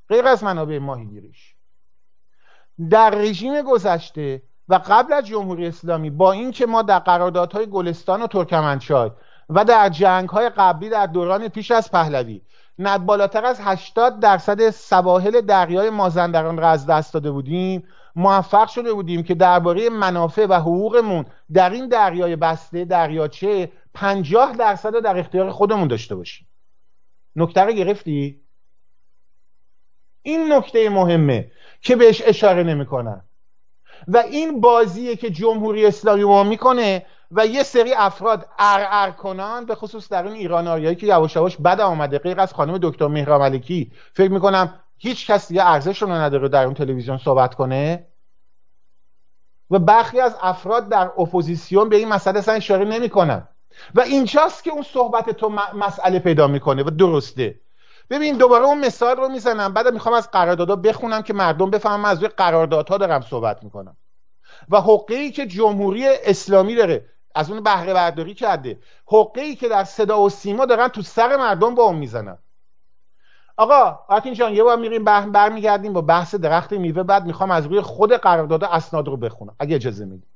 غیر 0.09 0.27
از 0.27 0.43
منابع 0.43 0.79
ماهیگیریش. 0.79 1.55
در 2.89 3.09
رژیم 3.09 3.61
گذشته 3.61 4.41
و 4.67 4.81
قبل 4.87 5.13
از 5.13 5.27
جمهوری 5.27 5.67
اسلامی 5.67 6.09
با 6.09 6.31
اینکه 6.31 6.65
ما 6.65 6.81
در 6.81 6.99
قراردادهای 6.99 7.65
گلستان 7.65 8.21
و 8.21 8.27
ترکمنچای 8.27 9.11
و 9.49 9.65
در 9.65 9.89
جنگ 9.89 10.29
های 10.29 10.49
قبلی 10.49 10.89
در 10.89 11.05
دوران 11.05 11.47
پیش 11.47 11.71
از 11.71 11.91
پهلوی 11.91 12.41
نه 12.79 12.97
بالاتر 12.97 13.45
از 13.45 13.59
80 13.61 14.19
درصد 14.19 14.69
سواحل 14.69 15.41
دریای 15.41 15.89
مازندران 15.89 16.57
را 16.57 16.69
از 16.69 16.85
دست 16.85 17.13
داده 17.13 17.31
بودیم 17.31 17.83
موفق 18.15 18.67
شده 18.67 18.93
بودیم 18.93 19.23
که 19.23 19.35
درباره 19.35 19.89
منافع 19.89 20.45
و 20.45 20.53
حقوقمون 20.53 21.25
در 21.53 21.69
این 21.69 21.87
دریای 21.87 22.35
بسته 22.35 22.85
دریاچه 22.85 23.71
پنجاه 23.93 24.55
درصد 24.55 24.99
در 24.99 25.19
اختیار 25.19 25.51
خودمون 25.51 25.87
داشته 25.87 26.15
باشیم. 26.15 26.47
نکته 27.35 27.61
رو 27.61 27.71
گرفتی؟ 27.71 28.41
این 30.21 30.53
نکته 30.53 30.89
مهمه 30.89 31.51
که 31.81 31.95
بهش 31.95 32.21
اشاره 32.25 32.63
نمی‌کنن. 32.63 33.21
و 34.07 34.17
این 34.17 34.61
بازیه 34.61 35.15
که 35.15 35.29
جمهوری 35.29 35.85
اسلامی 35.85 36.23
ما 36.23 36.43
می‌کنه 36.43 37.05
و 37.31 37.45
یه 37.45 37.63
سری 37.63 37.93
افراد 37.93 38.49
ار 38.59 39.11
کنان 39.11 39.65
به 39.65 39.75
خصوص 39.75 40.09
در 40.09 40.27
اون 40.27 40.35
ایران 40.35 40.95
که 40.95 41.07
یواش 41.07 41.35
یواش 41.35 41.57
بد 41.57 41.81
آمده 41.81 42.19
غیر 42.19 42.39
از 42.39 42.53
خانم 42.53 42.77
دکتر 42.77 43.07
مهران 43.07 43.41
ملکی 43.41 43.91
فکر 44.13 44.31
می‌کنم 44.31 44.79
هیچ 44.97 45.27
کسی 45.31 45.55
یه 45.55 45.63
ارزش 45.63 46.01
رو 46.01 46.11
نداره 46.11 46.49
در 46.49 46.65
اون 46.65 46.73
تلویزیون 46.73 47.17
صحبت 47.17 47.55
کنه. 47.55 48.07
و 49.71 49.79
برخی 49.79 50.19
از 50.19 50.35
افراد 50.41 50.89
در 50.89 51.11
اپوزیسیون 51.17 51.89
به 51.89 51.95
این 51.95 52.07
مسئله 52.07 52.39
اصلا 52.39 52.53
اشاره 52.53 52.85
نمی‌کنن. 52.85 53.47
و 53.95 54.01
اینجاست 54.01 54.63
که 54.63 54.71
اون 54.71 54.83
صحبت 54.83 55.29
تو 55.29 55.49
مسئله 55.73 56.19
پیدا 56.19 56.47
می‌کنه 56.47 56.83
و 56.83 56.89
درسته. 56.89 57.59
ببین 58.09 58.37
دوباره 58.37 58.65
اون 58.65 58.85
مثال 58.85 59.17
رو 59.17 59.29
می‌زنم. 59.29 59.73
بعد 59.73 59.87
می‌خوام 59.87 60.15
از 60.15 60.31
قراردادها 60.31 60.75
بخونم 60.75 61.21
که 61.21 61.33
مردم 61.33 61.69
بفهمم 61.69 62.05
از 62.05 62.19
روی 62.19 62.27
قراردادها 62.27 62.97
دارم 62.97 63.21
صحبت 63.21 63.63
می‌کنم. 63.63 63.97
و 64.69 64.81
حقه 64.81 65.31
که 65.31 65.45
جمهوری 65.45 66.07
اسلامی 66.07 66.75
داره 66.75 67.05
از 67.35 67.51
اون 67.51 67.63
بهره 67.63 67.93
برداری 67.93 68.33
کرده 68.33 68.79
حقه 69.07 69.41
ای 69.41 69.55
که 69.55 69.69
در 69.69 69.83
صدا 69.83 70.21
و 70.21 70.29
سیما 70.29 70.65
دارن 70.65 70.87
تو 70.87 71.01
سر 71.01 71.37
مردم 71.37 71.75
با 71.75 71.83
اون 71.83 71.95
می‌زنن. 71.95 72.37
آقا 73.57 73.99
آتین 74.07 74.33
جان 74.33 74.53
یه 74.53 74.63
بار 74.63 74.77
میریم 74.77 75.03
برمیگردیم 75.31 75.93
با 75.93 76.01
بحث 76.01 76.35
درخت 76.35 76.73
میوه 76.73 77.03
بعد 77.03 77.25
می‌خوام 77.25 77.51
از 77.51 77.65
روی 77.65 77.81
خود 77.81 78.13
قرارداد 78.13 78.63
اسناد 78.63 79.07
رو 79.07 79.17
بخونم 79.17 79.55
اگه 79.59 79.75
اجازه 79.75 80.05
میدی. 80.05 80.27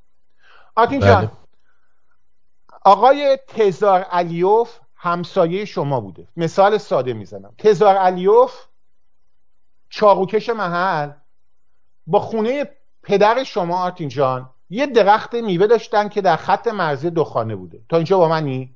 آتین 0.76 1.00
جان. 1.00 1.22
بله. 1.22 1.30
آقای 2.86 3.38
تزار 3.48 4.02
علیوف 4.02 4.80
همسایه 4.96 5.66
شما 5.66 6.00
بوده. 6.00 6.28
مثال 6.38 6.78
ساده 6.78 7.14
می‌زنم. 7.14 7.54
تزار 7.58 7.96
علیوف 7.96 8.66
چاقوکش 9.90 10.50
محل. 10.50 11.12
با 12.08 12.20
خونه 12.20 12.70
پدر 13.04 13.44
شما 13.44 13.84
آرتین 13.84 14.10
جان 14.10 14.50
یه 14.70 14.86
درخت 14.86 15.36
میوه 15.36 15.68
داشتن 15.68 16.10
که 16.10 16.22
در 16.22 16.36
خط 16.36 16.68
مرزی 16.68 17.10
دو 17.10 17.24
بوده. 17.58 17.82
تا 17.90 17.98
اینجا 17.98 18.18
با 18.18 18.28
منی؟ 18.28 18.76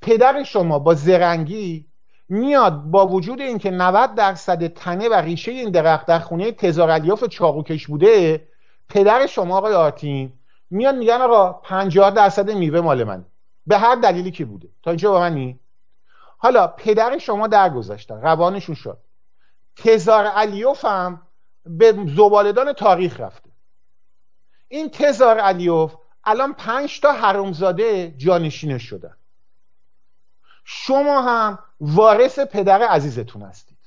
پدر 0.00 0.42
شما 0.42 0.78
با 0.78 0.94
زرنگی 0.94 1.86
میاد 2.28 2.82
با 2.82 3.06
وجود 3.06 3.40
اینکه 3.40 3.70
90 3.70 4.14
درصد 4.14 4.66
تنه 4.66 5.08
و 5.08 5.14
ریشه 5.14 5.52
این 5.52 5.70
درخت 5.70 6.06
در 6.06 6.18
خونه 6.18 6.52
تزار 6.52 6.90
علیوف 6.90 7.24
چاقوکش 7.24 7.86
بوده 7.86 8.48
پدر 8.88 9.26
شما 9.26 9.58
آقای 9.58 9.74
آرتین 9.74 10.32
میان 10.70 10.98
میگن 10.98 11.20
آقا 11.20 11.52
50 11.52 12.10
درصد 12.10 12.50
میوه 12.50 12.80
مال 12.80 13.04
من 13.04 13.24
به 13.66 13.78
هر 13.78 13.94
دلیلی 13.94 14.30
که 14.30 14.44
بوده. 14.44 14.68
تا 14.82 14.90
اینجا 14.90 15.10
با 15.10 15.20
منی؟ 15.20 15.60
حالا 16.38 16.66
پدر 16.66 17.18
شما 17.18 17.46
درگذاشتن 17.46 18.20
روانشون 18.20 18.74
شد. 18.74 18.98
تزار 19.76 20.26
علیوف 20.26 20.84
هم 20.84 21.22
به 21.66 21.92
زبالدان 22.16 22.72
تاریخ 22.72 23.20
رفته. 23.20 23.50
این 24.68 24.90
تزار 24.90 25.38
علیوف 25.38 25.94
الان 26.24 26.52
پنج 26.52 27.00
تا 27.00 27.12
حرومزاده 27.12 28.14
جانشینش 28.16 28.82
شدن 28.82 29.16
شما 30.64 31.22
هم 31.22 31.58
وارث 31.80 32.38
پدر 32.38 32.82
عزیزتون 32.82 33.42
هستید. 33.42 33.78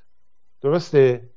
درسته؟ 0.62 1.31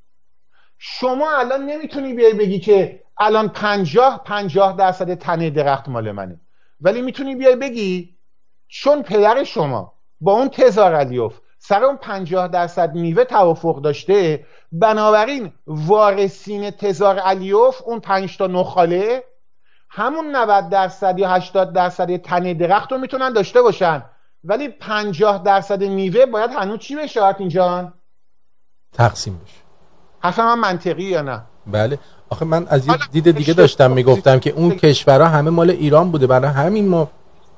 شما 0.78 1.38
الان 1.38 1.66
نمی‌تونی 1.66 2.14
بیای 2.14 2.32
بگی 2.32 2.60
که 2.60 3.02
الان 3.18 3.48
پنجاه 3.48 4.22
پنجاه 4.24 4.76
درصد 4.76 5.14
تنه 5.14 5.50
درخت 5.50 5.88
مال 5.88 6.12
منه. 6.12 6.40
ولی 6.80 7.02
می‌تونی 7.02 7.34
بیای 7.34 7.56
بگی 7.56 8.16
چون 8.68 9.02
پدر 9.02 9.44
شما 9.44 9.92
با 10.20 10.32
اون 10.32 10.48
تزار 10.48 10.94
علیوف 10.94 11.40
سر 11.58 11.84
اون 11.84 11.96
پنجاه 11.96 12.48
درصد 12.48 12.94
میوه 12.94 13.24
توافق 13.24 13.80
داشته 13.80 14.46
بنابراین 14.72 15.52
وارثین 15.66 16.70
تزار 16.70 17.18
علیوف 17.18 17.82
اون 17.84 18.00
پنج 18.00 18.36
تا 18.36 18.46
نخاله 18.46 19.24
همون 19.90 20.36
90 20.36 20.68
درصد 20.68 21.18
یا 21.18 21.28
80 21.28 21.72
درصد 21.72 22.16
تنه 22.16 22.54
درخت 22.54 22.92
رو 22.92 22.98
می‌تونن 22.98 23.32
داشته 23.32 23.62
باشن. 23.62 24.04
ولی 24.44 24.68
50 24.68 25.42
درصد 25.42 25.82
میوه 25.82 26.26
باید 26.26 26.50
هنوز 26.50 26.78
چی 26.78 26.96
بشه 26.96 27.20
آرتین 27.20 27.92
تقسیم 28.92 29.40
بشه. 29.44 29.63
حرف 30.24 30.38
من 30.38 30.58
منطقی 30.58 31.02
یا 31.02 31.22
نه؟ 31.22 31.40
بله. 31.66 31.98
آخه 32.30 32.44
من 32.44 32.66
از 32.68 32.86
یه 32.86 32.94
دید 33.12 33.30
دیگه 33.30 33.52
داشتم 33.52 33.90
می‌گفتم 33.90 34.38
که 34.38 34.50
اون 34.50 34.70
کشورها 34.70 35.28
همه 35.28 35.50
مال 35.50 35.70
ایران 35.70 36.10
بوده. 36.10 36.26
برای 36.26 36.50
همین 36.50 36.88
ما 36.88 37.08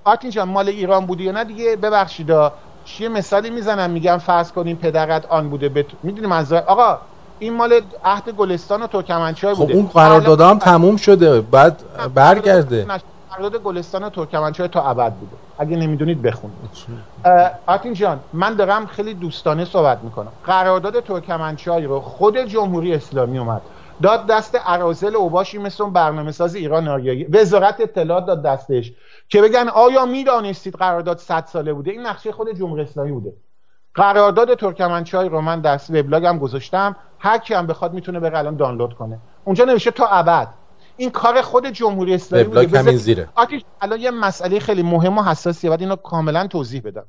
آرتین 0.05 0.31
جان 0.31 0.49
مال 0.49 0.69
ایران 0.69 1.07
بوده 1.07 1.25
یا 1.25 1.33
نه 1.33 1.45
دیگه؟ 1.45 1.77
ببخشید 1.77 2.31
یه 3.01 3.09
مثالی 3.09 3.51
می‌زنم 3.51 3.91
میگم 3.91 4.19
فرض 4.19 4.53
کنیم 4.53 4.77
پدرت 4.77 5.27
آن 5.27 5.51
بوده. 5.51 5.69
بت... 5.69 5.87
می‌دونی 6.03 6.27
منظور 6.27 6.59
آقا 6.59 6.99
این 7.39 7.53
مال 7.53 7.81
عهد 8.05 8.29
گلستان 8.31 8.83
و 8.83 8.87
ترکمنچای 8.87 9.55
خب 9.55 9.61
بوده. 9.61 9.73
خب 9.73 9.79
اون 9.79 9.89
قرارداد 9.89 10.41
هم 10.41 10.59
تموم 10.59 10.97
شده. 10.97 11.41
بعد 11.41 11.83
برگرده. 12.14 12.87
قرارداد 13.37 13.62
گلستان 13.62 14.11
ترکمنچای 14.11 14.68
تا 14.68 14.82
ابد 14.82 15.12
بوده. 15.12 15.37
اگه 15.59 15.76
نمی‌دونید 15.76 16.22
بخونید. 16.22 16.70
آتین 17.66 17.93
جان 17.93 18.20
من 18.32 18.55
دارم 18.55 18.87
خیلی 18.87 19.14
دوستانه 19.14 19.64
صحبت 19.64 19.99
می‌کنم. 20.03 20.32
قرارداد 20.45 21.01
ترکمنچای 21.01 21.84
رو 21.84 22.01
خود 22.01 22.39
جمهوری 22.39 22.95
اسلامی 22.95 23.39
اومد. 23.39 23.62
داد 24.03 24.26
دست 24.26 24.59
ارازل 24.66 25.16
اوباشی 25.16 25.59
مثل 25.59 25.82
اون 25.82 25.93
برنامه 25.93 26.32
ساز 26.32 26.55
ایران 26.55 26.89
آریایی 26.89 27.24
وزارت 27.24 27.80
اطلاعات 27.80 28.26
داد 28.26 28.43
دستش 28.43 28.93
که 29.28 29.43
بگن 29.43 29.68
آیا 29.68 30.07
می‌دانستید 30.07 30.74
قرارداد 30.74 31.18
100 31.18 31.45
ساله 31.47 31.72
بوده؟ 31.72 31.91
این 31.91 32.07
نقشه 32.07 32.32
خود 32.32 32.53
جمهوری 32.59 32.82
اسلامی 32.82 33.12
بوده. 33.12 33.32
قرارداد 33.95 34.55
ترکمنچای 34.55 35.28
رو 35.28 35.41
من 35.41 35.61
در 35.61 35.80
وبلاگم 35.91 36.39
گذاشتم. 36.39 36.97
هر 37.18 37.39
کی 37.39 37.55
هم 37.55 37.66
بخواد 37.66 37.93
می‌تونه 37.93 38.20
بره 38.20 38.39
الان 38.39 38.57
دانلود 38.57 38.95
کنه. 38.95 39.18
اونجا 39.45 39.64
نوشته 39.64 39.91
تا 39.91 40.07
ابد. 40.07 40.49
این 40.97 41.11
کار 41.11 41.42
خود 41.42 41.66
جمهوری 41.66 42.14
اسلامی 42.14 42.44
بوده. 42.44 42.78
همین 42.78 42.97
زیره. 42.97 43.28
الان 43.80 44.01
یه 44.01 44.11
مسئله 44.11 44.61
خیلی 44.61 44.82
مهم 44.82 45.18
و 45.18 45.22
حساسیه 45.22 45.70
بعد 45.70 45.80
اینو 45.80 45.97
کاملا 45.97 46.47
توضیح 46.47 46.82
بدم. 46.82 47.07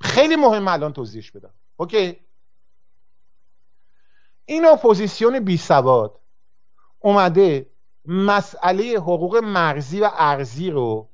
خیلی 0.00 0.36
مهم 0.36 0.68
الان 0.68 0.92
توضیحش 0.92 1.30
بدم. 1.30 1.50
Okay؟ 1.76 2.16
این 4.44 4.66
اپوزیسیون 4.66 5.40
بی 5.40 5.56
سواد 5.56 6.20
اومده 6.98 7.66
مسئله 8.06 8.94
حقوق 8.96 9.36
مرزی 9.36 10.00
و 10.00 10.10
ارضی 10.14 10.70
رو 10.70 11.08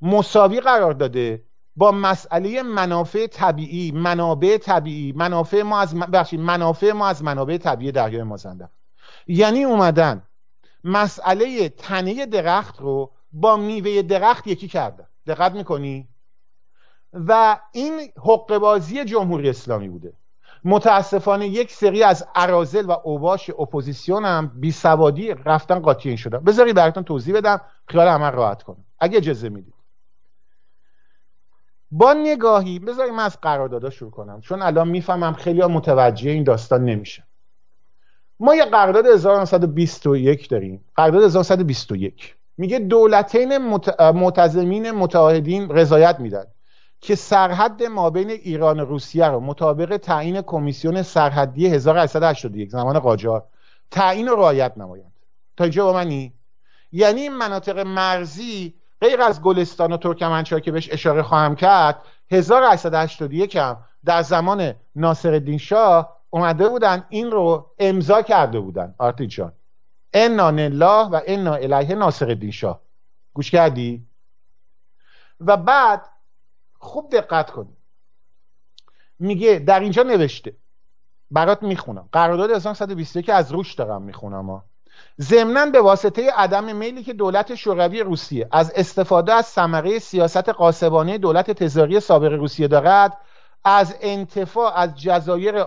مساوی 0.00 0.60
قرار 0.60 0.92
داده 0.92 1.44
با 1.76 1.92
مسئله 1.92 2.62
منافع 2.62 3.26
طبیعی 3.26 3.92
منابع 3.92 4.58
طبیعی. 4.58 5.12
منافع 5.12 5.62
ما 5.62 5.80
از 5.80 5.94
منافع 6.32 6.92
ما 6.92 7.06
از 7.06 7.22
منابع 7.22 7.56
طبیعی 7.56 7.92
دریای 7.92 8.22
مازندران 8.22 8.70
یعنی 9.26 9.64
اومدن 9.64 10.22
مسئله 10.84 11.68
تنه 11.68 12.26
درخت 12.26 12.80
رو 12.80 13.10
با 13.32 13.56
میوه 13.56 14.02
درخت 14.02 14.46
یکی 14.46 14.68
کردن. 14.68 15.06
دقت 15.26 15.52
می‌کنی؟ 15.52 16.08
و 17.12 17.60
این 17.72 18.00
حق 18.16 18.58
بازی 18.58 19.04
جمهوری 19.04 19.48
اسلامی 19.48 19.88
بوده. 19.88 20.12
متاسفانه 20.64 21.48
یک 21.48 21.72
سری 21.72 22.02
از 22.02 22.26
ارازل 22.34 22.86
و 22.86 22.96
اوباش 23.04 23.50
اپوزیسیون 23.50 24.24
هم 24.24 24.52
بی 24.54 24.72
سوادی 24.72 25.34
رفتن 25.44 25.78
قاطی 25.78 26.08
این 26.08 26.16
شدن. 26.16 26.38
بذاری 26.38 26.72
براتون 26.72 27.04
توضیح 27.04 27.34
بدم 27.34 27.60
خیال 27.88 28.08
همه 28.08 28.30
راحت 28.30 28.62
کنم. 28.62 28.84
اگه 28.98 29.16
اجازه 29.16 29.48
می‌دید. 29.48 29.74
با 31.90 32.12
نگاهی 32.12 32.78
بذاری 32.78 33.10
من 33.10 33.24
از 33.24 33.40
قراردادها 33.40 33.90
شروع 33.90 34.10
کنم. 34.10 34.40
چون 34.40 34.62
الان 34.62 34.88
می‌فهمم 34.88 35.32
خیلی 35.32 35.62
متوجه 35.62 36.30
این 36.30 36.44
داستان 36.44 36.84
نمیشه 36.84 37.24
ما 38.40 38.54
یه 38.54 38.64
قرارداد 38.64 39.06
1921 39.06 40.48
داریم. 40.48 40.84
قرارداد 40.96 41.22
1921 41.22 42.36
میگه 42.56 42.78
دولتین 42.78 43.58
متضمین 43.98 44.90
متعاهدین 44.90 45.68
رضایت 45.68 46.20
میدن 46.20 46.44
که 47.00 47.14
سرحد 47.14 47.82
ما 47.82 48.10
بین 48.10 48.30
ایران 48.30 48.80
و 48.80 48.84
روسیه 48.84 49.26
رو 49.26 49.40
مطابق 49.40 49.96
تعیین 49.96 50.42
کمیسیون 50.42 51.02
سرحدی 51.02 51.66
1881 51.66 52.70
زمان 52.70 52.98
قاجار 52.98 53.44
تعیین 53.90 54.28
و 54.28 54.34
رعایت 54.34 54.72
نمایند. 54.76 55.12
تا 55.56 55.64
اینجا 55.64 55.84
با 55.84 55.92
منی؟ 55.92 56.32
یعنی 56.92 57.20
این 57.20 57.36
مناطق 57.36 57.78
مرزی 57.78 58.74
غیر 59.00 59.22
از 59.22 59.42
گلستان 59.42 59.92
و 59.92 59.96
ترکمنچای 59.96 60.60
که 60.60 60.72
بهش 60.72 60.92
اشاره 60.92 61.22
خواهم 61.22 61.56
کرد 61.56 62.02
1881 62.30 63.56
هم 63.56 63.76
در 64.04 64.22
زمان 64.22 64.74
ناصر 64.96 65.56
شاه 65.56 66.13
اومده 66.34 66.68
بودن 66.68 67.06
این 67.08 67.30
رو 67.30 67.70
امضا 67.78 68.22
کرده 68.22 68.60
بودن. 68.60 68.94
آرتی 68.98 69.26
جان. 69.26 69.52
انا 70.12 70.46
الله 70.46 71.08
و 71.08 71.20
انا 71.26 71.54
الیه 71.54 71.94
ناصر 71.94 72.50
شاه. 72.50 72.80
گوش 73.32 73.50
کردی؟ 73.50 74.06
و 75.40 75.56
بعد 75.56 76.08
خوب 76.78 77.12
دقت 77.12 77.50
کنید 77.50 77.76
میگه 79.18 79.58
در 79.58 79.80
اینجا 79.80 80.02
نوشته. 80.02 80.56
برات 81.30 81.62
می‌خونم. 81.62 82.08
قرارداد 82.12 82.50
1921 82.50 83.28
از 83.28 83.52
روش 83.52 83.74
دارم 83.74 84.02
می‌خونم 84.02 84.62
ضمنا 85.20 85.66
به 85.66 85.80
واسطه 85.80 86.30
عدم 86.30 86.76
میلی 86.76 87.02
که 87.02 87.12
دولت 87.12 87.54
شوروی 87.54 88.00
روسیه 88.00 88.48
از 88.52 88.72
استفاده 88.76 89.32
از 89.32 89.46
ثمره 89.46 89.98
سیاست 89.98 90.48
قاسبانه 90.48 91.18
دولت 91.18 91.50
تزاری 91.50 92.00
سابق 92.00 92.32
روسیه 92.32 92.68
دارد 92.68 93.18
از 93.64 93.96
انتفاع 94.00 94.78
از 94.78 95.00
جزایر 95.00 95.58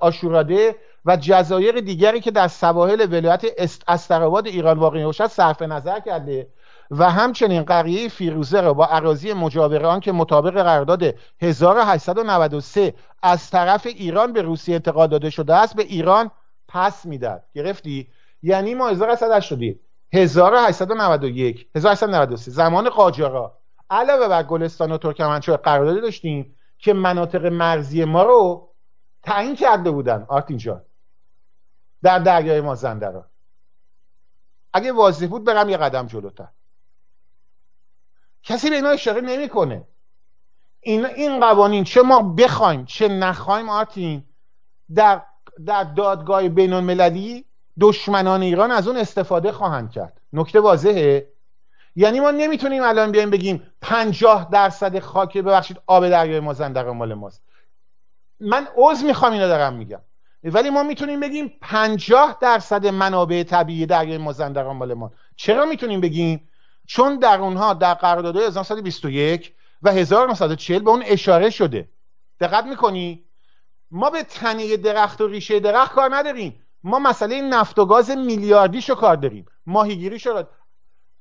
آشوراده 0.00 0.76
و 1.04 1.16
جزایر 1.16 1.80
دیگری 1.80 2.20
که 2.20 2.30
در 2.30 2.48
سواحل 2.48 3.06
ولایت 3.10 3.44
استراباد 3.88 4.46
ایران 4.46 4.78
واقع 4.78 5.04
باشد 5.04 5.26
صرف 5.26 5.62
نظر 5.62 6.00
کرده. 6.00 6.48
و 6.90 7.10
همچنین 7.10 7.62
قریه 7.62 8.08
فیروزه 8.08 8.60
را 8.60 8.74
با 8.74 8.86
عراضی 8.86 9.32
مجاور 9.32 9.86
آن 9.86 10.00
که 10.00 10.12
مطابق 10.12 10.62
قرارداد 10.62 11.14
1893 11.40 12.94
از 13.22 13.50
طرف 13.50 13.86
ایران 13.86 14.32
به 14.32 14.42
روسیه 14.42 14.74
انتقال 14.74 15.08
داده 15.08 15.30
شده 15.30 15.54
است 15.54 15.76
به 15.76 15.82
ایران 15.82 16.30
پس 16.68 17.06
می‌داد 17.06 17.42
گرفتی؟ 17.54 18.08
یعنی 18.42 18.74
ما 18.74 18.88
1880 18.88 19.76
1891 20.12 21.66
1893 21.76 22.50
زمان 22.50 22.88
قاجارا. 22.88 23.58
علاوه 23.90 24.28
بر 24.28 24.42
گلستان 24.42 24.92
و 24.92 24.98
ترکمنچای 24.98 25.56
قراردادی 25.56 26.00
داشتیم. 26.00 26.56
که 26.82 26.92
مناطق 26.92 27.46
مرزی 27.46 28.04
ما 28.04 28.22
رو 28.22 28.68
تعیین 29.22 29.56
کرده 29.56 29.90
بودن. 29.90 30.26
آرتین 30.28 30.56
جان 30.56 30.82
در 32.02 32.18
دریای 32.18 32.60
مازندران 32.60 33.24
اگه 34.72 34.92
واضح 34.92 35.26
بود 35.26 35.44
برم 35.44 35.68
یه 35.68 35.76
قدم 35.76 36.06
جلوتر. 36.06 36.48
کسی 38.42 38.70
به 38.70 38.76
اینا 38.76 38.88
اشاره 38.88 39.20
نمی‌کنه. 39.20 39.88
این 40.80 41.06
این 41.06 41.40
قوانین 41.40 41.84
چه 41.84 42.02
ما 42.02 42.22
بخوایم 42.22 42.84
چه 42.84 43.08
نخوایم 43.08 43.68
آرتین 43.68 44.24
در 44.94 45.22
در 45.66 45.84
دادگاه 45.84 46.48
بین 46.48 46.72
المللی 46.72 47.44
دشمنان 47.80 48.42
ایران 48.42 48.70
از 48.70 48.88
اون 48.88 48.96
استفاده 48.96 49.52
خواهند 49.52 49.90
کرد. 49.90 50.20
نکته 50.32 50.60
واضحه؟ 50.60 51.31
یعنی 51.96 52.20
ما 52.20 52.30
نمی‌تونیم 52.30 52.82
الان 52.82 53.12
بیایم 53.12 53.30
بگیم 53.30 53.62
پنجاه 53.80 54.48
درصد 54.52 54.98
خاک 54.98 55.38
ببخشید 55.38 55.80
آب 55.86 56.08
دریای 56.08 56.40
مازندران 56.40 56.96
مال 56.96 57.14
ماست. 57.14 57.42
من 58.40 58.68
عوض 58.76 59.04
می‌خوام 59.04 59.32
اینو 59.32 59.48
دارم 59.48 59.74
میگم. 59.74 60.00
ولی 60.44 60.70
ما 60.70 60.82
می‌تونیم 60.82 61.20
بگیم 61.20 61.52
پنجاه 61.60 62.38
درصد 62.40 62.86
منابع 62.86 63.42
طبیعی 63.42 63.86
دریای 63.86 64.18
مازندران 64.18 64.76
مال 64.76 64.94
ما 64.94 65.12
چرا 65.36 65.64
می‌تونیم 65.64 66.00
بگیم؟ 66.00 66.48
چون 66.86 67.18
در 67.18 67.40
اونها 67.40 67.74
در 67.74 67.94
قرارداد 67.94 68.36
1921 68.36 69.54
و 69.82 69.90
1940 69.90 70.82
به 70.82 70.90
اون 70.90 71.02
اشاره 71.06 71.50
شده. 71.50 71.88
دقت 72.40 72.64
می‌کنی؟ 72.64 73.24
ما 73.90 74.10
به 74.10 74.22
تنه 74.22 74.76
درخت 74.76 75.20
و 75.20 75.26
ریشه 75.28 75.60
درخت 75.60 75.92
کار 75.92 76.16
نداریم. 76.16 76.66
ما 76.84 76.98
مسئله 76.98 77.40
نفت 77.40 77.78
و 77.78 77.86
گاز 77.86 78.10
میلیاردیشو 78.10 78.94
کار 78.94 79.16
داریم. 79.16 79.46
ماهیگیری 79.66 80.18
شد 80.18 80.48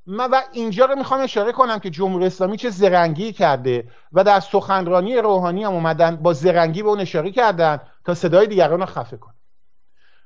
من 0.05 0.29
و 0.31 0.41
اینجا 0.51 0.85
رو 0.85 0.95
می‌خوام 0.95 1.21
اشاره 1.21 1.51
کنم 1.51 1.79
که 1.79 1.89
جمهوری 1.89 2.25
اسلامی 2.25 2.57
چه 2.57 2.69
زرنگی 2.69 3.33
کرده 3.33 3.87
و 4.11 4.23
در 4.23 4.39
سخنرانی 4.39 5.17
روحانی 5.17 5.63
هم 5.63 5.73
اومدن 5.73 6.15
با 6.15 6.33
زرنگی 6.33 6.83
به 6.83 6.89
اون 6.89 6.99
اشاره 6.99 7.31
کردن 7.31 7.79
تا 8.05 8.13
صدای 8.13 8.47
دیگران 8.47 8.79
رو 8.79 8.85
خفه 8.85 9.17
کن 9.17 9.33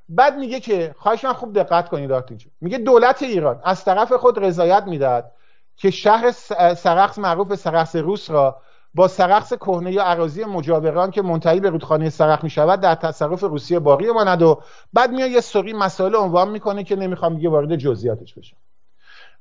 بعد 0.09 0.37
میگه 0.37 0.59
که 0.59 0.95
خواهش 0.97 1.25
من 1.25 1.33
خوب 1.33 1.59
دقت 1.59 1.89
کنید 1.89 2.11
اینجا 2.11 2.49
میگه 2.61 2.77
دولت 2.77 3.23
ایران 3.23 3.61
از 3.63 3.85
طرف 3.85 4.13
خود 4.13 4.43
رضایت 4.43 4.83
می‌داد 4.83 5.31
که 5.75 5.91
شهر 5.91 6.31
سرخس 6.75 7.19
معروف 7.19 7.47
به 7.47 7.55
سرخس 7.55 7.95
روس 7.95 8.31
را 8.31 8.61
با 8.93 9.07
سرخس 9.07 9.53
کهنه 9.53 9.91
یا 9.91 10.03
عراضی 10.03 10.45
مجاوران 10.45 11.11
که 11.11 11.21
منتهی 11.21 11.59
به 11.59 11.69
رودخانه 11.69 12.09
سرخ 12.09 12.43
می 12.43 12.49
شود 12.49 12.81
در 12.81 12.95
تصرف 12.95 13.41
روسیه 13.41 13.79
باقی 13.79 14.11
ماند 14.11 14.41
و 14.41 14.61
بعد 14.93 15.11
میاد 15.11 15.31
یه 15.31 15.41
سری 15.41 15.73
مسائل 15.73 16.15
عنوان 16.15 16.49
می‌کنه 16.49 16.83
که 16.83 16.95
نمی‌خوام 16.95 17.35
دیگه 17.35 17.49
وارد 17.49 17.75
جزئیاتش 17.75 18.33
بشم. 18.33 18.57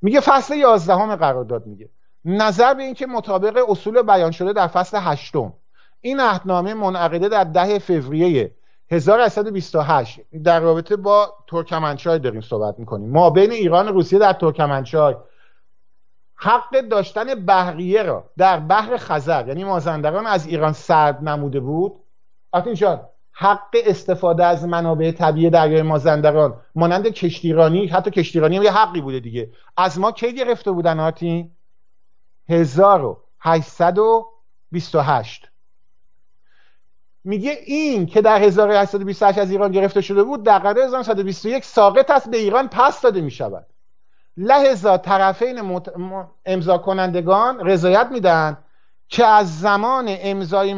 میگه 0.05 0.21
فصل 0.21 0.57
11 0.57 1.17
قرارداد 1.17 1.67
میگه. 1.67 1.89
نظر 2.25 2.75
به 2.75 2.83
اینکه 2.83 3.07
مطابق 3.07 3.71
اصول 3.71 4.03
بیان 4.03 4.31
شده 4.31 4.53
در 4.53 4.67
فصل 4.67 4.99
هشتم. 5.01 5.53
این 6.01 6.21
عهدنامه 6.21 6.75
منعقده 6.75 7.29
در 7.29 7.45
ده 7.45 7.79
فوریه 7.79 8.51
1828 8.91 10.21
در 10.45 10.61
رابطه 10.61 10.97
با 10.97 11.35
ترکمنچای 11.47 12.19
داریم 12.19 12.41
صحبت 12.41 12.79
می‌کنیم. 12.79 13.11
ما 13.11 13.31
بین 13.31 13.53
ایران 13.53 13.89
و 13.89 13.93
روسیه 13.93 14.19
در 14.19 14.33
ترکمنچای 14.33 15.17
حق 16.35 16.81
داشتن 16.81 17.35
بحریه 17.35 18.03
را 18.03 18.31
در 18.39 18.61
بحر 18.61 18.97
خزر 18.97 19.49
یعنی 19.49 19.65
مازندران 19.65 20.27
از 20.27 20.47
ایران 20.47 20.73
سرد 20.73 21.29
نموده 21.29 21.61
بود. 21.61 21.93
آتین 22.53 22.75
جان. 22.75 23.01
حق 23.37 23.77
استفاده 23.85 24.45
از 24.45 24.65
منابع 24.65 25.11
طبیعی 25.11 25.51
دریای 25.51 25.83
مازندران 25.83 26.61
مانند 26.75 27.09
کشتیرانی 27.09 27.87
حتی 27.87 28.11
کشتیرانی 28.11 28.57
هم 28.57 28.63
یه 28.63 28.73
حقی 28.73 29.01
بوده 29.01 29.21
دیگه. 29.21 29.51
از 29.77 29.99
ما 29.99 30.13
کی 30.13 30.35
گرفته 30.35 30.71
بودن 30.71 31.01
آتین 31.01 31.51
1828 32.49 35.49
میگه 37.25 37.59
این 37.67 38.07
که 38.07 38.23
در 38.23 38.43
1828 38.43 39.39
از 39.39 39.51
ایران 39.51 39.73
گرفته 39.73 40.01
شده 40.01 40.23
بود 40.23 40.43
در 40.43 40.59
قرارداد 40.59 40.85
1921 40.85 41.65
ساقط 41.65 42.11
است 42.11 42.31
به 42.31 42.37
ایران 42.37 42.69
پس 42.69 43.01
داده 43.01 43.21
می 43.21 43.31
شود 43.31 43.67
لحظا 44.37 44.99
طرفین 44.99 45.61
مت... 45.61 45.93
امضا 46.47 46.79
کنندگان 46.79 47.67
رضایت 47.67 48.09
میدن 48.11 48.59
که 49.09 49.27
از 49.27 49.61
زمان 49.61 50.07
امضای 50.09 50.75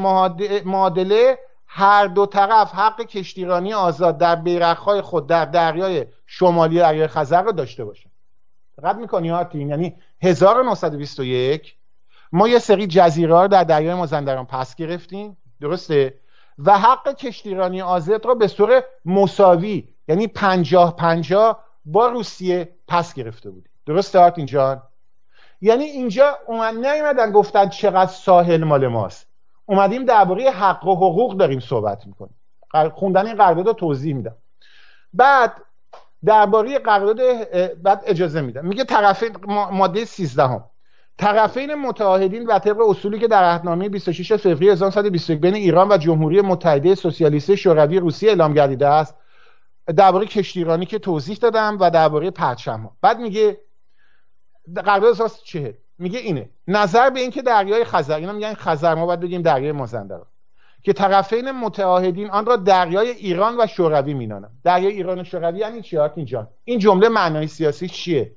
معادله 0.64 1.38
هر 1.66 2.06
دو 2.06 2.26
طرف 2.26 2.74
حق 2.74 3.00
کشتیرانی 3.00 3.74
آزاد 3.74 4.18
در 4.18 4.36
بیرخهای 4.36 5.00
خود 5.00 5.26
در 5.26 5.44
دریای 5.44 6.06
شمالی 6.26 6.78
دریای 6.78 7.06
خزر 7.06 7.42
رو 7.42 7.52
داشته 7.52 7.84
باشه. 7.84 8.10
فقط 8.76 8.96
می‌کنی 8.96 9.30
آتین؟ 9.30 9.68
یعنی 9.68 9.96
1921 10.22 11.74
ما 12.32 12.48
یه 12.48 12.58
سری 12.58 12.86
جزیره 12.86 13.48
در 13.48 13.64
دریای 13.64 13.94
مازندران 13.94 14.46
پس 14.46 14.74
گرفتیم 14.74 15.36
درسته؟ 15.60 16.20
و 16.58 16.78
حق 16.78 17.14
کشتیرانی 17.14 17.82
آزاد 17.82 18.26
رو 18.26 18.34
به 18.34 18.48
صورت 18.48 18.84
مساوی 19.04 19.88
یعنی 20.08 20.26
پنجاه 20.26 20.96
پنجاه 20.96 21.64
با 21.84 22.08
روسیه 22.08 22.76
پس 22.88 23.14
گرفته 23.14 23.50
بودیم. 23.50 23.70
درسته 23.86 24.18
آرتین 24.18 24.46
جان؟ 24.46 24.82
یعنی 25.60 25.84
اینجا 25.84 26.38
اومد 26.46 26.74
نیومدن 26.74 27.32
گفتن 27.32 27.68
چقدر 27.68 28.10
ساحل 28.10 28.64
مال 28.64 28.86
ماست. 28.86 29.26
اومدیم 29.66 30.04
درباره 30.04 30.50
حق 30.50 30.86
و 30.86 30.94
حقوق 30.94 31.36
داریم 31.36 31.60
صحبت 31.60 32.06
می‌کنیم. 32.06 32.34
خوندن 32.94 33.26
این 33.26 33.36
قرارداد 33.36 33.66
رو 33.66 33.72
توضیح 33.72 34.14
میدم. 34.14 34.36
بعد 35.12 35.52
درباره 36.24 36.78
قرارداد 36.78 37.44
بعد 37.74 38.02
اجازه 38.06 38.40
میدم. 38.40 38.66
میگه 38.66 38.84
طرفین 38.84 39.30
ماده 39.72 40.04
13 40.04 40.42
هم. 40.42 40.64
طرفین 41.18 41.74
متعاهدین 41.74 42.46
و 42.46 42.58
طبق 42.58 42.88
اصولی 42.88 43.18
که 43.18 43.28
در 43.28 43.44
عهدنامه 43.44 43.88
26 43.88 44.36
فوریه 44.36 44.72
1921 44.72 45.40
بین 45.40 45.54
ایران 45.54 45.92
و 45.92 45.96
جمهوری 45.96 46.40
متحده 46.40 46.94
سوسیالیستی 46.94 47.56
شوروی 47.56 47.98
روسیه 47.98 48.28
اعلام 48.28 48.54
گردیده 48.54 48.86
است. 48.86 49.16
درباره 49.96 50.26
کشتیرانی 50.26 50.86
که 50.86 50.98
توضیح 50.98 51.36
دادم 51.36 51.76
و 51.80 51.90
درباره 51.90 52.30
پرچم 52.30 52.80
ها 52.80 52.96
بعد 53.00 53.20
میگه 53.20 53.60
قرارداد 54.74 55.10
اساس 55.10 55.42
چه 55.42 55.78
میگه 55.98 56.18
اینه. 56.18 56.50
نظر 56.68 57.10
به 57.10 57.20
اینکه 57.20 57.42
دریای 57.42 57.84
خزر 57.84 58.16
اینا 58.16 58.32
میگن 58.32 58.54
خزر 58.54 58.94
ما 58.94 59.06
باید 59.06 59.20
بگیم 59.20 59.42
دریای 59.42 59.72
مازندران. 59.72 60.26
که 60.82 60.92
طرفین 60.92 61.50
متعاهدین 61.50 62.30
آن 62.30 62.46
را 62.46 62.56
دریای 62.56 63.10
ایران 63.10 63.60
و 63.60 63.66
شوروی 63.66 64.14
مینانم 64.14 64.50
دریای 64.64 64.92
ایران 64.92 65.20
و 65.20 65.24
شوروی 65.24 65.58
یعنی 65.58 65.82
چی 65.82 65.98
اینجا 65.98 66.50
این 66.64 66.78
جمله 66.78 67.08
معنای 67.08 67.46
سیاسی 67.46 67.88
چیه؟ 67.88 68.36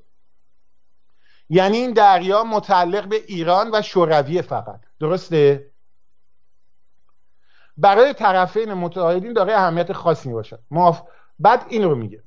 یعنی 1.50 1.78
این 1.78 1.92
دریا 1.92 2.44
متعلق 2.44 3.08
به 3.08 3.16
ایران 3.28 3.70
و 3.74 3.82
شوروی 3.82 4.42
فقط. 4.42 4.80
درسته؟ 5.00 5.72
برای 7.78 8.14
طرفین 8.14 8.74
متعاهدین 8.74 9.34
داره 9.34 9.54
اهمیت 9.54 9.94
خاصی 9.94 10.30
باشد 10.30 10.60
بعد 11.40 11.66
این 11.70 11.84
رو 11.84 11.96
میگه. 11.96 12.24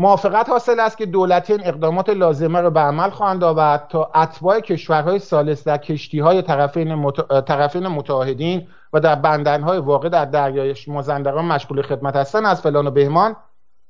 موافقت 0.00 0.48
حاصل 0.48 0.80
است 0.80 0.98
که 0.98 1.06
دولتین 1.06 1.60
اقدامات 1.64 2.08
لازمه 2.08 2.60
را 2.60 2.70
به 2.70 2.80
عمل 2.80 3.10
خواهند 3.10 3.44
آورد 3.44 3.86
تا 3.88 4.10
اتباع 4.14 4.60
کشورهای 4.60 5.18
سالس 5.18 5.64
در 5.64 5.76
کشتی 5.76 6.18
های 6.18 6.42
طرفین, 6.42 7.12
طرفین 7.46 7.86
متعاهدین 7.86 8.66
و 8.92 9.00
در 9.00 9.14
بندرهای 9.14 9.78
واقع 9.78 10.08
در 10.08 10.24
دریای 10.24 10.74
مازندران 10.86 11.44
مشغول 11.44 11.82
خدمت 11.82 12.16
هستند. 12.16 12.46
از 12.46 12.60
فلان 12.60 12.86
و 12.86 12.90
بهمان 12.90 13.36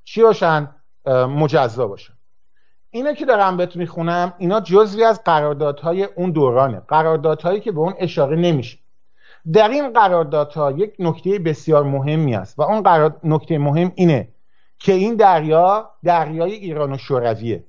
چی 0.04 0.22
باشن؟ 0.22 0.68
مجزا 1.06 1.86
باشن. 1.86 2.12
اینه 2.90 3.14
که 3.14 3.24
دارم 3.24 3.56
بهت 3.56 3.76
می‌خونم 3.76 4.32
اینا 4.38 4.60
جزوی 4.60 5.04
از 5.04 5.24
قراردادهای 5.24 6.04
اون 6.04 6.30
دورانه. 6.30 6.82
قراردادهایی 6.88 7.60
که 7.60 7.72
به 7.72 7.80
اون 7.80 7.94
اشاره 7.98 8.36
نمیشه. 8.36 8.78
در 9.52 9.68
این 9.68 9.92
قراردادها 9.92 10.72
یک 10.72 10.92
نکته 10.98 11.38
بسیار 11.38 11.84
مهمی 11.84 12.34
است 12.34 12.58
و 12.58 12.62
اون 12.62 12.82
قرار... 12.82 13.16
نکته 13.24 13.58
مهم 13.58 13.92
اینه 13.94 14.28
که 14.80 14.92
این 14.92 15.14
دریا 15.14 15.90
دریای 16.04 16.52
ایران 16.52 16.92
و 16.92 16.98
شورویه. 16.98 17.64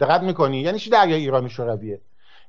دقت 0.00 0.22
می‌کنی؟ 0.22 0.60
یعنی 0.60 0.78
چی 0.78 0.90
دریای 0.90 1.20
ایران 1.20 1.44
و 1.44 1.48
شورویه؟ 1.48 2.00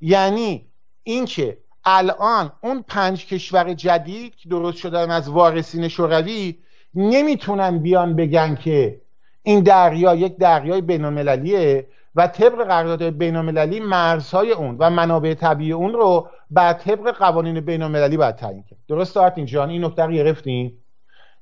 یعنی 0.01 0.65
اینکه 1.03 1.57
الان 1.85 2.51
اون 2.63 2.83
پنج 2.87 3.25
کشور 3.25 3.73
جدید 3.73 4.35
که 4.35 4.49
درست 4.49 4.77
شدن 4.77 5.11
از 5.11 5.29
وارثین 5.29 5.87
شوروی 5.87 6.57
نمی‌تونن 6.93 7.79
بیان 7.79 8.15
بگن 8.15 8.55
که 8.55 9.01
این 9.43 9.59
دریا 9.59 10.15
یک 10.15 10.37
دریای 10.37 10.81
بینالمللیه 10.81 11.87
و 12.15 12.27
طبق 12.27 12.67
قرارداد 12.67 13.03
بینالمللی 13.03 13.79
مرزهای 13.79 14.51
اون 14.51 14.75
و 14.79 14.89
منابع 14.89 15.33
طبیعی 15.33 15.71
اون 15.71 15.93
رو 15.93 16.29
بر 16.51 16.73
طبق 16.73 17.17
قوانین 17.17 17.59
بینالمللی 17.59 18.17
باید 18.17 18.35
تعیین 18.35 18.63
کرد. 18.63 18.79
درست 18.87 19.17
آرتین 19.17 19.45
جان 19.45 19.69
این 19.69 19.85
نکته 19.85 20.03
رو 20.03 20.11
گرفتیم 20.11 20.84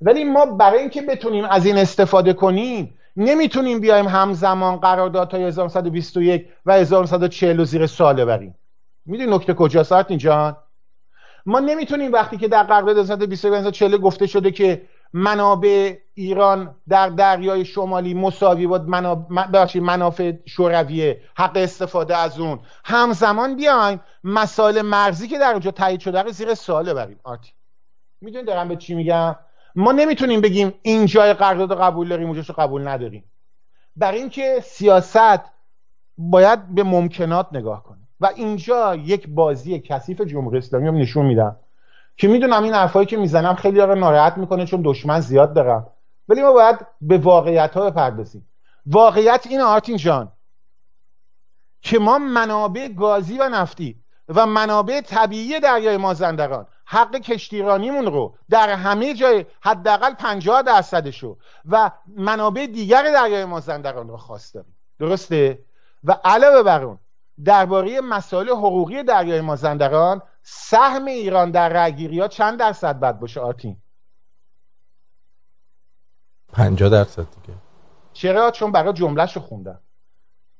ولی 0.05 0.23
ما 0.23 0.45
برای 0.45 0.79
اینکه 0.79 1.01
بتونیم 1.01 1.45
از 1.45 1.65
این 1.65 1.77
استفاده 1.77 2.33
کنیم 2.33 2.99
نمی‌تونیم 3.17 3.79
بیایم 3.79 4.07
همزمان 4.07 4.77
قراردادهای 4.77 5.43
1921 5.43 6.47
و 6.65 6.73
1940 6.73 7.63
زیر 7.63 7.87
سال 7.87 8.15
ببریم. 8.15 8.55
می‌دونی 9.05 9.35
نکته 9.35 9.53
کجاست 9.53 9.91
اینجا 9.91 10.57
ما 11.45 11.59
نمی‌تونیم 11.59 12.11
وقتی 12.11 12.37
که 12.37 12.47
در 12.47 12.63
قرارداد 12.63 12.97
1921 12.97 14.01
گفته 14.01 14.27
شده 14.27 14.51
که 14.51 14.81
منابع 15.13 15.93
ایران 16.13 16.75
در 16.89 17.09
دریای 17.09 17.65
شمالی 17.65 18.13
مساوی 18.13 18.67
بود 18.67 18.81
منابع 18.81 19.79
منافع 19.79 20.33
شورویه 20.45 21.21
حق 21.37 21.57
استفاده 21.57 22.17
از 22.17 22.39
اون. 22.39 22.59
همزمان 22.85 23.55
بیایم 23.55 24.01
مسائل 24.23 24.81
مرزی 24.81 25.27
که 25.27 25.39
در 25.39 25.51
اونجا 25.51 25.71
تایید 25.71 25.99
شده 25.99 26.21
رو 26.21 26.31
زیر 26.31 26.53
سوال 26.53 26.89
ببریم. 26.89 27.19
آرتی 27.23 27.51
می‌دونید 28.21 28.47
دارم 28.47 28.67
به 28.67 28.75
چی 28.75 28.95
میگم؟ 28.95 29.35
ما 29.75 29.91
نمی‌تونیم 29.91 30.41
بگیم 30.41 30.73
این 30.81 31.05
جای 31.05 31.33
قرارداد 31.33 31.81
قبول 31.81 32.09
داریم 32.09 32.27
اونجاش 32.27 32.51
قبول 32.51 32.87
نداریم. 32.87 33.23
برای 33.95 34.19
اینکه 34.19 34.59
سیاست 34.63 35.41
باید 36.17 36.75
به 36.75 36.83
ممکنات 36.83 37.47
نگاه 37.51 37.83
کنه. 37.83 37.99
و 38.19 38.29
اینجا 38.35 38.95
یک 38.95 39.27
بازی 39.27 39.79
کثیف 39.79 40.21
جمهوری 40.21 40.57
اسلامی 40.57 40.87
هم 40.87 40.97
نشون 40.97 41.25
میدم 41.25 41.55
که 42.17 42.27
می‌دونم 42.27 42.63
این 42.63 42.73
حرفایی 42.73 43.05
که 43.05 43.17
می‌زنم 43.17 43.55
خیلی 43.55 43.79
رو 43.79 43.95
ناراحت 43.95 44.37
می‌کنه 44.37 44.65
چون 44.65 44.81
دشمن 44.85 45.19
زیاد 45.19 45.53
دارم 45.53 45.87
ولی 46.29 46.41
ما 46.41 46.51
باید 46.51 46.79
به 47.01 47.17
واقعیت 47.17 47.73
ها 47.73 47.89
بپردازیم. 47.89 48.47
واقعیت 48.85 49.47
این 49.49 49.61
آرتین 49.61 49.97
جان 49.97 50.31
که 51.81 51.99
ما 51.99 52.17
منابع 52.17 52.87
گازی 52.87 53.37
و 53.37 53.49
نفتی 53.49 54.03
و 54.27 54.45
منابع 54.45 55.01
طبیعی 55.01 55.59
دریای 55.59 55.97
مازندران 55.97 56.67
حق 56.93 57.15
کشتیرانیمون 57.15 58.05
رو 58.05 58.35
در 58.49 58.69
همه 58.69 59.13
جای 59.13 59.45
حداقل 59.61 60.13
50 60.13 60.61
درصدشو 60.61 61.37
و 61.65 61.91
منابع 62.07 62.65
دیگر 62.65 63.03
دریای 63.03 63.45
مازندران 63.45 64.07
رو 64.07 64.17
خواست 64.17 64.53
داریم 64.53 64.75
درسته؟ 64.99 65.59
و 66.03 66.17
علاوه 66.23 66.63
بر 66.63 66.83
اون 66.83 66.99
درباره 67.45 68.01
مسائل 68.01 68.49
حقوقی 68.49 69.03
دریای 69.03 69.41
مازندران 69.41 70.21
سهم 70.43 71.05
ایران 71.05 71.51
در 71.51 71.69
رأیگیری 71.69 72.19
ها 72.19 72.27
چند 72.27 72.59
درصد 72.59 72.99
بد 72.99 73.19
باشه 73.19 73.39
آرتین؟ 73.39 73.77
50 76.53 76.89
درصد 76.89 77.27
دیگه. 77.41 77.57
چرا؟ 78.13 78.51
چون 78.51 78.71
برای 78.71 78.93
جملهشو 78.93 79.39
خوندم. 79.39 79.79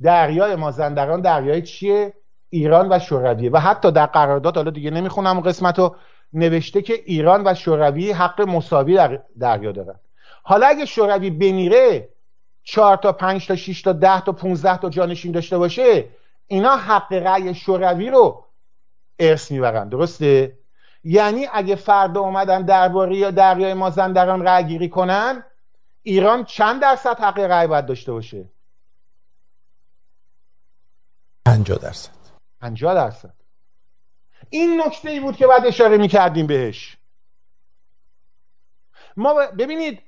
دریای 0.01 0.55
مازندران 0.55 1.21
دریای 1.21 1.61
چیه؟ 1.61 2.13
ایران 2.49 2.87
و 2.91 2.99
شورویه. 2.99 3.51
و 3.51 3.57
حتی 3.57 3.91
در 3.91 4.05
قرارداد 4.05 4.55
حالا 4.55 4.71
دیگه 4.71 4.91
نمی‌خونم 4.91 5.39
قسمت 5.39 5.79
رو 5.79 5.95
نوشته 6.33 6.81
که 6.81 6.93
ایران 7.05 7.43
و 7.47 7.53
شوروی 7.53 8.11
حق 8.11 8.41
مساوی 8.41 8.95
در 8.95 9.21
دریا 9.39 9.71
دارن. 9.71 9.99
حالا 10.43 10.67
اگه 10.67 10.85
شوروی 10.85 11.29
بمیره 11.29 12.09
چهار 12.63 12.97
تا 12.97 13.11
پنج 13.11 13.47
تا 13.47 13.55
6 13.55 13.81
تا 13.81 13.93
ده 13.93 14.21
تا 14.21 14.31
15 14.31 14.77
تا 14.77 14.89
جانشین 14.89 15.31
داشته 15.31 15.57
باشه 15.57 16.05
اینا 16.47 16.77
حق 16.77 17.13
رأی 17.13 17.55
شوروی 17.55 18.09
رو 18.09 18.45
ارث 19.19 19.51
می‌برن. 19.51 19.89
درسته؟ 19.89 20.57
یعنی 21.03 21.47
اگه 21.53 21.75
فردا 21.75 22.21
اومدن 22.21 22.61
درباره 22.61 23.15
یا 23.15 23.31
دریای 23.31 23.73
مازندران 23.73 24.43
رأی 24.43 24.63
گیری 24.63 24.89
کنن 24.89 25.43
ایران 26.03 26.45
چند 26.45 26.81
درصد 26.81 27.19
حق 27.19 27.39
رأی 27.39 27.67
باید 27.67 27.85
داشته 27.85 28.11
باشه؟ 28.11 28.49
50 31.45 31.77
درصد. 31.77 32.11
50 32.61 32.93
درصد. 32.93 33.33
این 34.49 34.81
نکته 34.85 35.09
ای 35.09 35.19
بود 35.19 35.35
که 35.35 35.47
بعد 35.47 35.65
اشاره 35.65 35.97
می‌کردیم 35.97 36.47
بهش. 36.47 36.97
ما 39.17 39.33
ببینید 39.59 39.99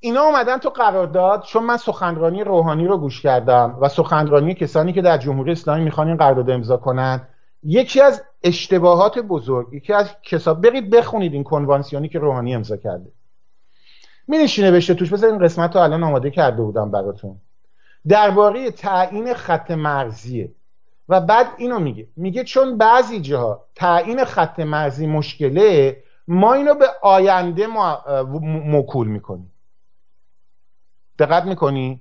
اینا 0.00 0.22
اومدن 0.22 0.58
تو 0.58 0.70
قرارداد 0.70 1.42
چون 1.42 1.62
من 1.64 1.76
سخنرانی 1.76 2.44
روحانی 2.44 2.86
رو 2.86 2.98
گوش 2.98 3.20
کردم 3.20 3.78
و 3.80 3.88
سخنرانی 3.88 4.54
کسانی 4.54 4.92
که 4.92 5.02
در 5.02 5.18
جمهوری 5.18 5.52
اسلامی 5.52 5.84
می‌خوان 5.84 6.08
این 6.08 6.16
قرارداد 6.16 6.50
امضا 6.50 6.76
کنن 6.76 7.28
یکی 7.62 8.00
از 8.00 8.22
اشتباهات 8.42 9.18
بزرگ 9.18 9.72
یکی 9.72 9.92
از 9.92 10.10
کساب 10.22 10.60
برید 10.60 10.90
بخونید 10.90 11.32
این 11.32 11.44
کنوانسیونی 11.44 12.08
که 12.08 12.18
روحانی 12.18 12.54
امضا 12.54 12.76
کرده. 12.76 13.12
می 14.28 14.38
نوشته 14.58 14.94
توش؟ 14.94 15.12
بذار 15.12 15.30
این 15.30 15.38
قسمت 15.38 15.76
رو 15.76 15.82
الان 15.82 16.02
آماده 16.02 16.30
کرده 16.30 16.62
بودم 16.62 16.90
براتون. 16.90 17.40
درباره 18.08 18.70
تعیین 18.70 19.34
خط 19.34 19.70
مرزیه. 19.70 20.52
و 21.08 21.20
بعد 21.20 21.46
اینو 21.56 21.78
میگه. 21.78 22.08
میگه 22.16 22.44
چون 22.44 22.78
بعضی 22.78 23.20
جاها 23.20 23.64
تعیین 23.74 24.24
خط 24.24 24.60
مرزی 24.60 25.06
مشکله 25.06 25.96
ما 26.28 26.54
اینو 26.54 26.74
به 26.74 26.86
آینده 27.02 27.66
موکول 28.42 29.06
می‌کنیم. 29.06 29.52
دقت 31.18 31.44
می‌کنی؟ 31.44 32.00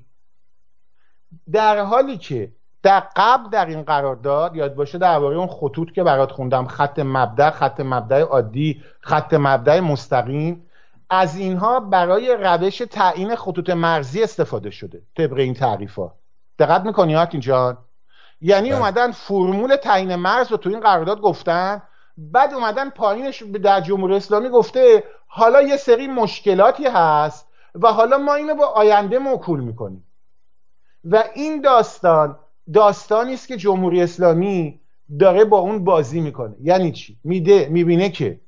در 1.51 1.79
حالی 1.79 2.17
که 2.17 2.51
در 2.83 3.03
قبل 3.15 3.49
در 3.49 3.65
این 3.65 3.83
قرارداد 3.83 4.55
یاد 4.55 4.75
باشه 4.75 4.97
درباره 4.97 5.37
اون 5.37 5.47
خطوط 5.47 5.91
که 5.91 6.03
برات 6.03 6.31
خوندم 6.31 6.67
خط 6.67 6.99
مبدع 6.99 7.49
خط 7.49 7.79
مبدع 7.79 8.21
عادی 8.21 8.83
خط 8.99 9.33
مبدع 9.33 9.79
مستقیم 9.79 10.65
از 11.09 11.37
اینها 11.37 11.79
برای 11.79 12.37
روش 12.39 12.77
تعیین 12.77 13.35
خطوط 13.35 13.69
مرزی 13.69 14.23
استفاده 14.23 14.69
شده 14.69 15.01
طبق 15.17 15.37
این 15.37 15.53
تعریف 15.53 15.95
ها 15.95 16.15
دقت 16.59 16.81
می‌کنی 16.81 17.15
اینجا 17.15 17.84
یعنی 18.41 18.69
بله. 18.69 18.77
اومدن 18.79 19.11
فرمول 19.11 19.75
تعیین 19.75 20.15
مرز 20.15 20.51
رو 20.51 20.57
تو 20.57 20.69
این 20.69 20.79
قرارداد 20.79 21.21
گفتن 21.21 21.81
بعد 22.17 22.53
اومدن 22.53 22.89
پایینش 22.89 23.43
در 23.43 23.81
جمهوری 23.81 24.15
اسلامی 24.15 24.49
گفته 24.49 25.03
حالا 25.27 25.61
یه 25.61 25.77
سری 25.77 26.07
مشکلاتی 26.07 26.85
هست 26.87 27.47
و 27.75 27.87
حالا 27.87 28.17
ما 28.17 28.33
اینو 28.33 28.55
با 28.55 28.65
آینده 28.65 29.19
موکول 29.19 29.59
می‌کنیم. 29.59 30.03
و 31.03 31.23
این 31.35 31.61
داستان 31.61 32.37
داستانی 32.73 33.33
است 33.33 33.47
که 33.47 33.57
جمهوری 33.57 34.01
اسلامی 34.01 34.79
داره 35.19 35.45
با 35.45 35.57
اون 35.57 35.83
بازی 35.83 36.19
می‌کنه. 36.19 36.55
یعنی 36.61 36.91
چی؟ 36.91 37.17
میده 37.23 37.67
می‌بینه 37.71 38.09
که 38.09 38.39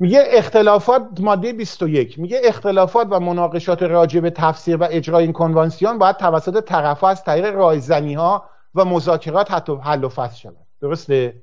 میگه 0.00 0.24
اختلافات 0.26 1.02
ماده 1.20 1.52
21 1.52 2.18
میگه 2.18 2.40
اختلافات 2.44 3.08
و 3.10 3.20
مناقشات 3.20 3.82
راجع 3.82 4.20
به 4.20 4.30
تفسیر 4.30 4.76
و 4.76 4.86
اجرای 4.90 5.22
این 5.22 5.32
کنوانسیون 5.32 5.98
باید 5.98 6.16
توسط 6.16 6.64
طرفها 6.64 7.08
از 7.08 7.24
طریق 7.24 7.54
رایزنی 7.54 8.14
ها 8.14 8.50
و 8.74 8.84
مذاکرات 8.84 9.50
حتی 9.50 9.76
حل 9.82 10.04
و 10.04 10.08
فصل 10.08 10.36
شود. 10.36 10.66
درسته؟ 10.80 11.42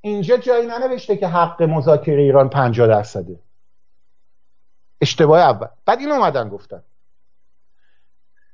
اینجا 0.00 0.36
جایی 0.36 0.66
ننوشته 0.66 1.16
که 1.16 1.28
حق 1.28 1.62
مذاکره 1.62 2.22
ایران 2.22 2.48
50 2.48 2.86
درصده. 2.86 3.38
اشتباه 5.00 5.40
اول. 5.40 5.68
بعد 5.86 5.98
این 5.98 6.12
اومدن 6.12 6.48
گفتن. 6.48 6.82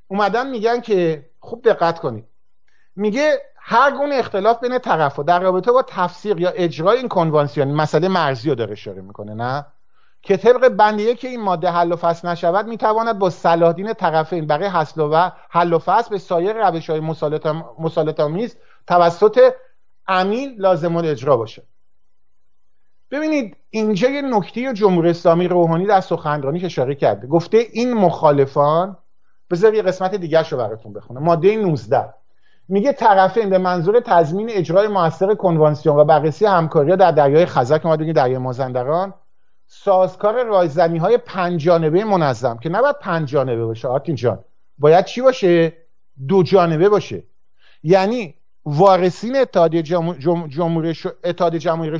اومدن 0.09 0.51
میگن 0.51 0.81
که 0.81 1.31
خوب 1.41 1.65
دقت 1.65 1.99
کنید. 1.99 2.25
میگه 2.97 3.39
هر 3.67 3.91
گونه 3.91 4.15
اختلاف 4.15 4.61
بین 4.61 4.79
طرفها 4.79 5.23
در 5.23 5.41
رابطه 5.41 5.73
با 5.73 5.83
تفسیر 5.83 6.41
یا 6.41 6.51
اجرای 6.51 6.99
این 6.99 7.09
کنوانسیون 7.09 7.69
مسئله 7.69 8.09
مرزی 8.09 8.49
رو 8.49 8.55
داره 8.55 8.73
اشاره 8.73 9.03
می‌کنه 9.03 9.35
نه؟ 9.35 9.67
که 10.23 10.37
طبق 10.37 10.69
بندیه 10.69 11.15
که 11.15 11.29
این 11.29 11.43
ماده 11.43 11.71
حل 11.71 11.93
و 11.93 11.97
فصل 11.97 12.29
نشود 12.29 12.67
می‌تواند 12.67 13.19
با 13.19 13.31
صلاح 13.31 13.93
طرفین 13.93 14.47
برای 14.47 14.67
حل 14.67 14.85
و 14.97 15.31
حل 15.51 15.73
و 15.73 15.79
فصل 15.79 16.11
به 16.11 16.19
سایر 16.19 16.69
روش 16.69 16.91
های 16.91 17.01
مسالت 17.79 18.21
آمیز 18.21 18.57
توسط 18.87 19.53
امین 20.09 20.55
لازم 20.59 20.97
اجرا 20.97 21.37
باشه. 21.37 21.63
ببینید 23.11 23.57
اینجا 23.71 24.11
یه 24.11 24.23
نکته 24.23 24.73
جمهوری 24.73 25.11
اسلامی 25.11 25.49
روحانی 25.49 25.87
در 25.87 26.01
سخنرانی 26.01 26.65
اشاره 26.65 26.95
کرده 26.95 27.27
گفته 27.27 27.59
این 27.73 27.95
مخالفان 27.95 28.97
بذار 29.51 29.75
یه 29.75 29.83
قسمت 29.83 30.15
دیگه 30.15 30.49
رو 30.49 30.59
براتون 30.59 30.93
بخونه 30.93 31.21
ماده 31.21 31.57
19 31.57 32.15
میگه 32.69 32.93
طرفین 32.93 33.51
به 33.51 33.59
منظور 33.59 34.01
تضمین 34.01 34.51
اجرای 34.51 34.89
موثر 34.89 35.35
کنوانسیون 35.35 35.97
و 35.97 36.05
بررسی 36.05 36.47
همکاری 36.47 36.97
در 36.97 37.11
دریای 37.11 37.47
خزر 37.47 37.79
که 37.79 37.89
ما 37.89 37.97
دریای 37.97 38.39
مازندران 38.39 39.15
سازکار 39.67 40.45
رایزنی 40.45 40.99
های 40.99 41.19
پنجانبه 41.19 42.05
منظم 42.05 42.59
که 42.59 42.69
نباید 42.69 42.99
پنجانبه 42.99 43.65
باشه 43.65 43.89
آرتین 43.89 44.15
جان. 44.15 44.45
باید 44.79 45.05
چی 45.05 45.21
باشه؟ 45.21 45.73
دو 46.29 46.43
جانبه 46.43 46.89
باشه. 46.89 47.23
یعنی 47.83 48.35
وارثین 48.65 49.37
اتحادیه 49.37 49.83
جمهوری 49.83 50.95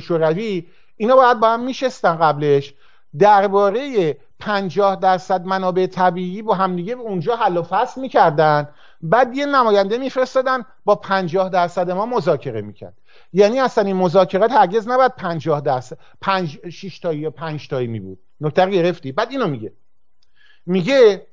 شوروی 0.01 0.65
اینا 0.97 1.15
باید 1.15 1.39
با 1.39 1.49
هم 1.49 1.63
میشستن 1.63 2.15
قبلش. 2.15 2.73
درباره 3.19 4.17
پنجاه 4.39 4.95
درصد 4.95 5.45
منابع 5.45 5.87
طبیعی 5.87 6.41
با 6.41 6.53
همدیگه 6.53 6.93
اونجا 6.93 7.35
حل 7.35 7.57
و 7.57 7.63
فصل 7.63 8.01
می‌کردن. 8.01 8.69
بعد 9.01 9.35
یه 9.35 9.45
نماینده 9.45 9.97
میفرستادن 9.97 10.65
با 10.85 10.95
پنجاه 10.95 11.49
درصد 11.49 11.91
ما 11.91 12.05
مذاکره 12.05 12.61
می‌کرد. 12.61 12.93
یعنی 13.33 13.59
اصلا 13.59 13.83
این 13.83 13.95
مذاکرات 13.95 14.51
هرگز 14.51 14.87
نباید 14.87 15.15
پنجاه 15.15 15.61
درصد 15.61 15.97
پنج 16.21 16.69
شیش 16.69 16.99
تایی 16.99 17.19
یا 17.19 17.31
پنج 17.31 17.67
تایی 17.67 17.87
می 17.87 17.99
بود 17.99 18.19
نکته 18.41 18.69
گرفتی. 18.69 19.11
بعد 19.11 19.31
اینو 19.31 19.47
میگه. 19.47 19.73
میگه 20.65 21.27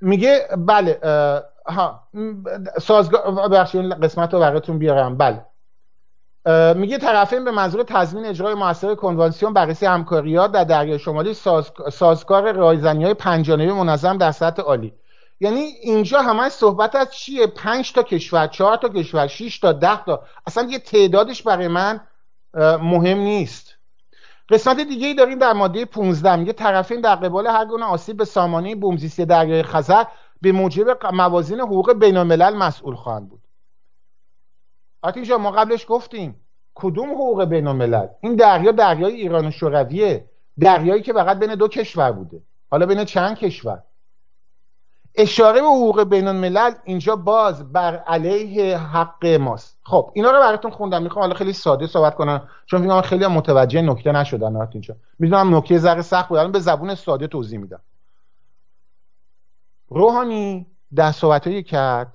میگه 0.00 0.48
بله 0.58 1.00
ها 1.66 2.08
سازگار 2.82 3.48
بخشی 3.48 3.82
قسمت 3.82 4.34
رو 4.34 4.40
براتون 4.40 4.78
بیارم. 4.78 5.16
بله. 5.16 5.46
میگه 6.76 6.98
طرفین 6.98 7.44
به 7.44 7.50
منظور 7.50 7.82
تضمین 7.82 8.26
اجرای 8.26 8.54
موثر 8.54 8.94
کنوانسیون 8.94 9.52
بررسی 9.52 9.86
همکاریات 9.86 10.52
در 10.52 10.64
دریای 10.64 10.98
شمالی 10.98 11.34
ساز... 11.34 11.72
سازگار 11.92 12.52
رایزنی 12.52 13.04
های 13.04 13.14
پنجانبی 13.14 13.72
منظم 13.72 14.18
در 14.18 14.32
سطح 14.32 14.62
عالی. 14.62 14.92
یعنی 15.40 15.60
اینجا 15.60 16.20
همه 16.20 16.48
صحبت 16.48 16.96
از 16.96 17.14
چیه؟ 17.14 17.46
پنج 17.46 17.92
تا 17.92 18.02
کشور 18.02 18.46
چهار 18.46 18.76
تا 18.76 18.88
کشور 18.88 19.26
شش 19.26 19.58
تا 19.58 19.72
ده 19.72 20.04
تا. 20.04 20.22
اصلا 20.46 20.68
یه 20.70 20.78
تعدادش 20.78 21.42
برای 21.42 21.68
من 21.68 22.00
مهم 22.82 23.18
نیست. 23.18 23.74
قسمت 24.50 24.80
دیگه 24.80 25.06
ای 25.06 25.14
داریم 25.14 25.38
در 25.38 25.52
ماده 25.52 25.84
15 25.84 26.36
میگه 26.36 26.52
طرفین 26.52 27.00
در 27.00 27.14
قبال 27.14 27.46
هر 27.46 27.64
گونه 27.64 27.84
آسیب 27.84 28.16
به 28.16 28.24
سامانه 28.24 28.74
بومزیستی 28.74 29.24
دریای 29.24 29.62
خزر 29.62 30.04
به 30.42 30.52
موجب 30.52 31.06
موازین 31.12 31.60
حقوق 31.60 31.92
بین 31.92 32.16
الملل 32.16 32.54
مسئول 32.54 32.94
خواهند 32.94 33.28
بود. 33.28 33.39
آتین 35.02 35.34
ما 35.34 35.50
قبلش 35.50 35.86
گفتیم 35.88 36.40
کدوم 36.74 37.10
حقوق 37.10 37.44
بین 37.44 37.66
الملل 37.66 38.06
این 38.20 38.34
دریا 38.36 38.72
دریای 38.72 39.14
ایران 39.14 39.46
و 39.46 39.50
شورویه. 39.50 40.24
دریایی 40.60 41.02
که 41.02 41.12
فقط 41.12 41.38
بین 41.38 41.54
دو 41.54 41.68
کشور 41.68 42.12
بوده. 42.12 42.42
حالا 42.70 42.86
بین 42.86 43.04
چند 43.04 43.36
کشور؟ 43.36 43.82
اشاره 45.14 45.60
به 45.60 45.66
حقوق 45.66 46.02
بین 46.04 46.28
الملل 46.28 46.74
اینجا 46.84 47.16
باز 47.16 47.72
بر 47.72 47.96
علیه 47.96 48.78
حق 48.78 49.26
ماست. 49.26 49.78
خب 49.82 50.10
اینا 50.14 50.30
رو 50.30 50.38
براتون 50.38 50.70
خوندم. 50.70 51.02
می‌خوام 51.02 51.22
حالا 51.22 51.34
خیلی 51.34 51.52
ساده 51.52 51.86
صحبت 51.86 52.14
کنم 52.14 52.48
چون 52.66 52.82
فکر 52.82 53.00
خیلی 53.00 53.26
متوجه 53.26 53.82
نکته 53.82 54.12
نشدن 54.12 54.56
اینجا 54.56 54.96
می‌دونم 55.18 55.56
نکته 55.56 55.78
ذره 55.78 56.02
سخت 56.02 56.28
بود 56.28 56.52
به 56.52 56.58
زبون 56.58 56.94
ساده 56.94 57.26
توضیح 57.26 57.58
میدم. 57.58 57.80
روحانی 59.88 60.66
در 60.94 61.12
صحبتایی 61.12 61.62
کرد 61.62 62.12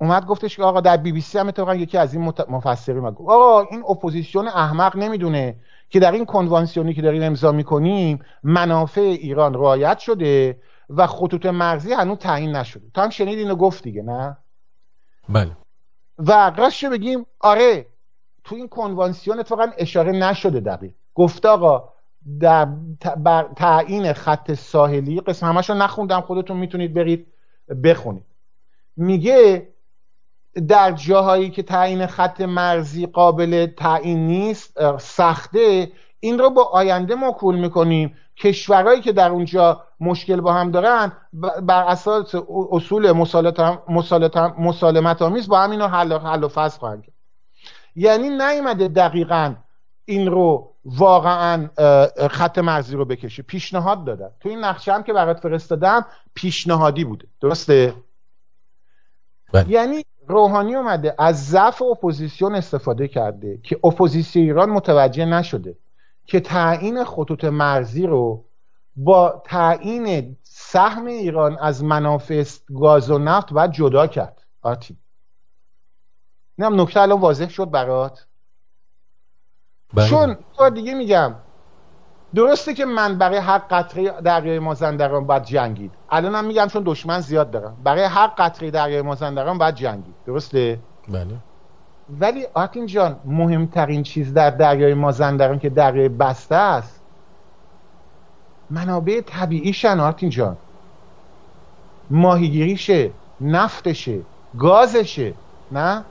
اومد 0.00 0.26
گفتش 0.26 0.56
که 0.56 0.62
آقا 0.62 0.80
در 0.80 0.96
بی 0.96 1.12
بی 1.12 1.20
سی 1.20 1.38
هم 1.38 1.48
اتفاقا 1.48 1.74
یکی 1.74 1.98
از 1.98 2.14
این 2.14 2.32
مفسرین 2.48 3.10
گفت 3.10 3.30
آقا 3.30 3.60
این 3.70 3.84
اپوزیسیون 3.88 4.48
احمق 4.48 4.96
نمی‌دونه 4.96 5.56
که 5.90 6.00
در 6.00 6.12
این 6.12 6.24
کنوانسیونی 6.24 6.94
که 6.94 7.02
داریم 7.02 7.22
امضا 7.22 7.52
می‌کنیم 7.52 8.24
منافع 8.42 9.00
ایران 9.00 9.54
رعایت 9.54 9.98
شده 9.98 10.60
و 10.90 11.06
خطوط 11.06 11.46
مرزی 11.46 11.92
هنوز 11.92 12.18
تعیین 12.18 12.56
نشده. 12.56 12.90
تو 12.94 13.00
هم 13.00 13.10
شنید 13.10 13.38
اینو 13.38 13.56
گفت 13.56 13.82
دیگه 13.82 14.02
نه؟ 14.02 14.36
بله. 15.28 15.56
و 16.18 16.52
راستش 16.56 16.84
بگیم 16.84 17.26
آره 17.40 17.86
تو 18.44 18.54
این 18.54 18.68
کنوانسیون 18.68 19.38
اتفاقا 19.38 19.66
اشاره 19.78 20.12
نشده 20.12 20.60
دقیق. 20.60 20.92
گفت 21.14 21.46
آقا 21.46 21.88
در 22.40 22.68
تعیین 23.56 24.12
خط 24.12 24.52
ساحلی 24.52 25.20
قسم 25.20 25.46
همش 25.46 25.70
رو 25.70 25.76
نخوندم 25.76 26.20
خودتون 26.20 26.56
می‌تونید 26.56 26.94
برید 26.94 27.26
بخونید. 27.84 28.24
میگه 28.96 29.68
در 30.68 30.92
جاهایی 30.92 31.50
که 31.50 31.62
تعیین 31.62 32.06
خط 32.06 32.40
مرزی 32.40 33.06
قابل 33.06 33.66
تعیین 33.66 34.26
نیست 34.26 34.96
سخته. 34.98 35.92
این 36.20 36.38
رو 36.38 36.50
با 36.50 36.64
آینده 36.64 37.14
موکول 37.14 37.58
می‌کنیم. 37.58 38.16
کشورهایی 38.36 39.00
که 39.00 39.12
در 39.12 39.30
اونجا 39.30 39.84
مشکل 40.00 40.40
با 40.40 40.52
هم 40.52 40.70
دارن 40.70 41.12
بر 41.62 41.84
اساس 41.84 42.34
اصول 42.70 43.12
مسالمت 44.58 45.22
آمیز 45.22 45.48
با 45.48 45.60
هم 45.60 45.70
اینو 45.70 45.86
حل, 45.86 46.12
حل 46.12 46.44
و 46.44 46.48
فصل 46.48 46.78
خواهند 46.78 47.02
کرد. 47.02 47.14
یعنی 47.96 48.28
نیومده 48.28 48.88
دقیقا 48.88 49.54
این 50.04 50.30
رو 50.30 50.74
واقعا 50.84 51.68
خط 52.30 52.58
مرزی 52.58 52.96
رو 52.96 53.04
بکشه. 53.04 53.42
پیشنهاد 53.42 54.04
دادن. 54.04 54.30
تو 54.40 54.48
این 54.48 54.64
نقشه 54.64 54.92
هم 54.92 55.02
که 55.02 55.12
برات 55.12 55.40
فرستادم 55.40 56.06
پیشنهادی 56.34 57.04
بوده. 57.04 57.28
درسته؟ 57.40 57.94
بله. 59.52 59.70
یعنی 59.70 60.04
روحانی 60.28 60.74
اومده 60.74 61.14
از 61.18 61.48
ضعف 61.48 61.82
اپوزیسیون 61.82 62.54
استفاده 62.54 63.08
کرده 63.08 63.58
که 63.62 63.80
اپوزیسیون 63.84 64.44
ایران 64.44 64.70
متوجه 64.70 65.24
نشده 65.24 65.76
که 66.24 66.40
تعیین 66.40 67.04
خطوط 67.04 67.44
مرزی 67.44 68.06
رو 68.06 68.44
با 68.96 69.42
تعیین 69.44 70.36
سهم 70.42 71.06
ایران 71.06 71.58
از 71.58 71.84
منافع 71.84 72.44
گاز 72.74 73.10
و 73.10 73.18
نفت 73.18 73.52
باید 73.52 73.72
جدا 73.72 74.06
کرد 74.06 74.44
آتی 74.62 74.96
اینم 76.58 76.80
نکته 76.80 77.00
الان 77.00 77.20
واضح 77.20 77.48
شد 77.48 77.70
برات 77.70 78.26
بله. 79.94 80.08
چون 80.08 80.36
تو 80.56 80.70
دیگه 80.70 80.94
میگم 80.94 81.34
درسته 82.34 82.74
که 82.74 82.84
من 82.84 83.18
برای 83.18 83.38
هر 83.38 83.58
قطره 83.58 84.10
دریای 84.10 84.58
مازندران 84.58 85.26
باید 85.26 85.44
جنگید. 85.44 85.90
الانم 86.10 86.44
میگم 86.44 86.66
چون 86.66 86.82
دشمن 86.86 87.20
زیاد 87.20 87.50
دارم 87.50 87.76
برای 87.84 88.04
هر 88.04 88.26
قطره 88.26 88.70
دریای 88.70 89.02
مازندران 89.02 89.58
باید 89.58 89.74
جنگید. 89.74 90.14
درسته؟ 90.26 90.78
بله. 91.08 91.36
ولی 92.20 92.46
آتین 92.54 92.86
جان 92.86 93.16
مهمترین 93.24 94.02
چیز 94.02 94.34
در 94.34 94.50
دریای 94.50 94.94
مازندران 94.94 95.58
که 95.58 95.68
دریای 95.68 96.08
بسته 96.08 96.54
است 96.54 97.00
منابع 98.70 99.20
طبیعیشن 99.20 100.00
آرتین 100.00 100.30
جان. 100.30 100.56
ماهیگیریشه 102.10 103.10
نفتشه 103.40 104.20
گازشه 104.58 105.34
نه؟ 105.72 106.04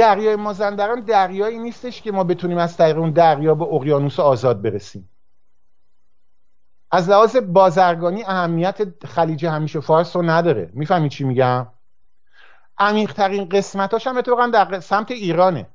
دریای 0.00 0.36
مازندران 0.36 1.00
دریایی 1.00 1.58
نیستش 1.58 2.02
که 2.02 2.12
ما 2.12 2.24
بتونیم 2.24 2.58
از 2.58 2.76
طریق 2.76 2.98
اون 2.98 3.10
دریا 3.10 3.54
به 3.54 3.64
اقیانوس 3.64 4.20
آزاد 4.20 4.62
برسیم. 4.62 5.10
از 6.90 7.10
لحاظ 7.10 7.36
بازرگانی 7.36 8.24
اهمیت 8.24 9.06
خلیج 9.06 9.46
همیشه 9.46 9.80
فارس 9.80 10.16
رو 10.16 10.22
نداره. 10.22 10.70
می‌فهمی 10.72 11.08
چی 11.08 11.24
میگم؟ 11.24 11.66
عمیقترین 12.78 13.48
قسمتاش 13.48 14.06
هم 14.06 14.16
اتفاقا 14.16 14.46
در 14.46 14.80
سمت 14.80 15.10
ایرانه. 15.10 15.68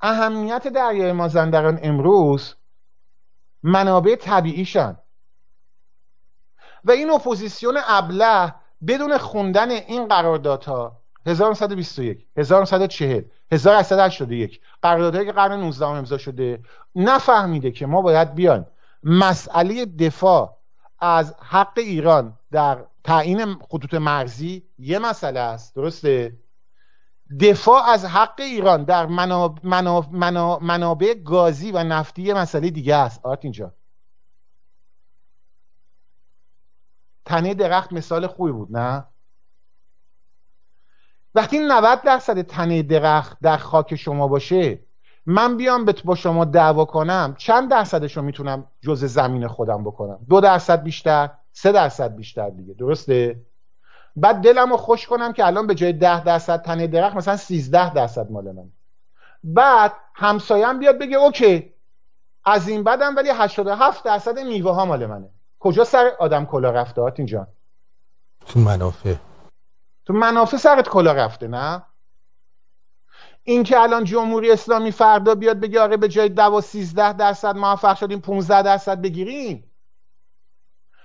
اهمیت 0.00 0.68
دریای 0.68 1.12
مازندران 1.12 1.78
امروز 1.82 2.54
منابع 3.62 4.16
طبیعیشن. 4.16 4.98
و 6.84 6.90
این 6.90 7.10
اپوزیسیون 7.10 7.78
ابله 7.86 8.54
بدون 8.86 9.18
خوندن 9.18 9.70
این 9.70 10.08
قراردادها 10.08 10.97
1921 11.28 12.26
1940 12.36 13.22
1881 13.52 14.60
قراردادهایی 14.82 15.26
که 15.26 15.32
قرن 15.32 15.60
19 15.60 15.86
امضا 15.86 16.18
شده 16.18 16.62
نفهمیده 16.94 17.70
که 17.70 17.86
ما 17.86 18.02
باید 18.02 18.34
بیایم. 18.34 18.66
مسئله 19.02 19.86
دفاع 19.86 20.58
از 20.98 21.34
حق 21.38 21.78
ایران 21.78 22.38
در 22.50 22.84
تعیین 23.04 23.54
خطوط 23.54 23.94
مرزی 23.94 24.62
یه 24.78 24.98
مسئله 24.98 25.40
است. 25.40 25.74
درسته؟ 25.74 26.38
دفاع 27.40 27.88
از 27.88 28.04
حق 28.04 28.40
ایران 28.40 28.84
در 28.84 29.06
منابع 30.60 31.14
گازی 31.14 31.72
و 31.72 31.84
نفتی 31.84 32.22
یه 32.22 32.34
مسئله 32.34 32.70
دیگه 32.70 32.96
است. 32.96 33.20
آرت 33.26 33.38
اینجا 33.42 33.72
تنه 37.24 37.54
درخت 37.54 37.92
مثال 37.92 38.26
خوبی 38.26 38.52
بود 38.52 38.76
نه؟ 38.76 39.04
وقتی 41.34 41.58
90 41.58 42.02
درصد 42.02 42.42
تنه 42.42 42.82
درخت 42.82 43.36
در 43.42 43.56
خاک 43.56 43.94
شما 43.96 44.28
باشه 44.28 44.78
من 45.26 45.56
بیام 45.56 45.84
با 46.04 46.14
شما 46.14 46.44
دعوا 46.44 46.84
کنم 46.84 47.34
چند 47.38 47.70
درصدش 47.70 48.16
رو 48.16 48.22
می‌تونم 48.22 48.66
جز 48.80 49.04
زمین 49.04 49.48
خودم 49.48 49.84
بکنم؟ 49.84 50.18
دو 50.28 50.40
درصد 50.40 50.82
بیشتر 50.82 51.30
سه 51.52 51.72
درصد 51.72 52.16
بیشتر 52.16 52.50
دیگه 52.50 52.74
درسته؟ 52.74 53.40
بعد 54.16 54.36
دلم 54.36 54.70
رو 54.70 54.76
خوش 54.76 55.06
کنم 55.06 55.32
که 55.32 55.46
الان 55.46 55.66
به 55.66 55.74
جای 55.74 55.92
ده 55.92 56.24
درصد 56.24 56.62
تنه 56.62 56.86
درخت 56.86 57.16
مثلا 57.16 57.36
13 57.36 57.94
درصد 57.94 58.30
مال 58.30 58.52
من 58.52 58.68
بعد 59.44 59.92
همسایم 60.14 60.78
بیاد 60.78 60.98
بگه 60.98 61.16
اوکی 61.16 61.72
از 62.44 62.68
این 62.68 62.82
بعدم 62.84 63.16
ولی 63.16 63.28
87 63.30 64.04
درصد 64.04 64.38
میوه 64.38 64.74
ها 64.74 64.84
مال 64.84 65.06
منه. 65.06 65.30
کجا 65.58 65.84
سر 65.84 66.12
آدم 66.18 66.46
کلا 66.46 66.70
رفته 66.70 67.02
اینجا؟ 67.16 67.46
تو 68.46 68.60
منافع. 68.60 69.14
تو 70.08 70.14
منافع 70.14 70.56
سرت 70.56 70.88
کلا 70.88 71.12
رفته 71.12 71.48
نه؟ 71.48 71.82
این 73.42 73.62
که 73.62 73.80
الان 73.80 74.04
جمهوری 74.04 74.50
اسلامی 74.50 74.90
فردا 74.90 75.34
بیاد 75.34 75.60
بگه 75.60 75.80
آره 75.80 75.96
به 75.96 76.08
جای 76.08 76.28
12 76.28 76.66
13 76.66 77.12
درصد 77.12 77.56
موفق 77.56 77.96
شدیم 77.96 78.20
15 78.20 78.62
درصد 78.62 79.00
بگیریم. 79.00 79.70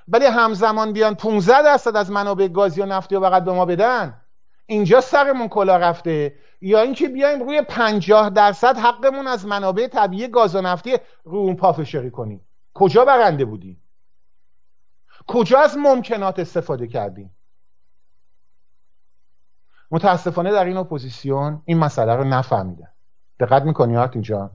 ولی 0.08 0.26
همزمان 0.26 0.94
بیان 0.94 1.16
15 1.16 1.64
درصد 1.64 1.96
از 1.96 2.12
منابع 2.12 2.48
گازی 2.48 2.82
و 2.82 2.86
نفتی 2.86 3.16
و 3.16 3.20
فقط 3.20 3.44
به 3.44 3.52
ما 3.52 3.66
بدن. 3.66 4.22
اینجا 4.66 5.02
سرمون 5.02 5.48
کلا 5.48 5.78
رفته. 5.78 6.36
یا 6.62 6.82
اینکه 6.82 7.10
بیایم 7.10 7.44
روی 7.44 7.62
50 7.62 8.30
درصد 8.30 8.78
حقمون 8.78 9.28
از 9.28 9.46
منابع 9.46 9.88
طبیعی 9.88 10.28
گاز 10.28 10.56
و 10.56 10.62
نفتی 10.62 10.98
رو 11.24 11.38
اون 11.38 11.56
پافشاری 11.56 12.12
کنیم. 12.12 12.48
کجا 12.74 13.06
برنده 13.06 13.46
بودیم؟ 13.46 13.84
کجا 15.28 15.60
از 15.60 15.78
ممکنات 15.78 16.40
استفاده 16.40 16.88
کردیم؟ 16.88 17.36
متاسفانه 19.94 20.52
در 20.52 20.66
این 20.66 20.78
اپوزیسیون 20.78 21.62
این 21.66 21.78
مسئله 21.78 22.16
رو 22.16 22.24
نفهمیدن. 22.24 22.88
دقت 23.40 23.64
می‌کنی 23.64 23.98
اینجا 23.98 24.52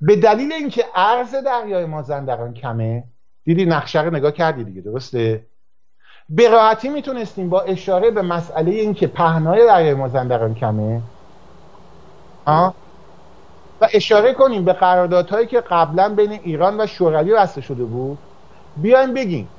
به 0.00 0.16
دلیل 0.16 0.52
اینکه 0.52 0.84
عرض 0.94 1.34
دریای 1.34 1.84
مازندران 1.84 2.54
کمه 2.54 3.04
دیدی 3.44 3.66
نقشه 3.66 4.02
رو 4.02 4.10
نگاه 4.10 4.30
کردی 4.30 4.64
دیگه 4.64 4.80
درسته؟ 4.80 5.46
به 6.28 6.48
راحتی 6.48 6.88
می‌تونستیم 6.88 7.48
با 7.48 7.60
اشاره 7.60 8.10
به 8.10 8.22
مسئله 8.22 8.70
اینکه 8.70 9.06
پهنای 9.06 9.66
دریای 9.66 9.94
مازندران 9.94 10.54
کمه 10.54 11.02
آه؟ 12.46 12.74
و 13.80 13.88
اشاره 13.92 14.34
کنیم 14.34 14.64
به 14.64 14.72
قراردادهایی 14.72 15.46
که 15.46 15.60
قبلا 15.60 16.14
بین 16.14 16.32
ایران 16.32 16.80
و 16.80 16.86
شوروی 16.86 17.34
بسته 17.34 17.60
شده 17.60 17.84
بود. 17.84 18.18
بیایم 18.76 19.14
بگیم 19.14 19.55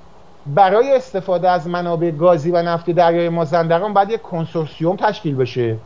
برای 0.55 0.95
استفاده 0.95 1.49
از 1.49 1.67
منابع 1.67 2.11
گازی 2.11 2.51
و 2.51 2.61
نفت 2.61 2.89
دریای 2.91 3.29
مازندران 3.29 3.93
باید 3.93 4.09
یک 4.09 4.21
کنسورسیوم 4.21 4.95
تشکیل 4.95 5.35
بشه. 5.35 5.77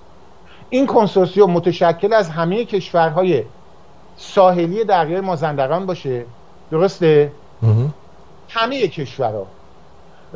این 0.69 0.87
کنسورسیوم 0.87 1.51
متشکل 1.51 2.13
از 2.13 2.29
همه 2.29 2.65
کشورهای 2.65 3.43
ساحلی 4.17 4.83
دریای 4.85 5.21
مازندران 5.21 5.85
باشه. 5.85 6.25
درسته؟ 6.71 7.31
همه 8.49 8.87
کشورها. 8.87 9.45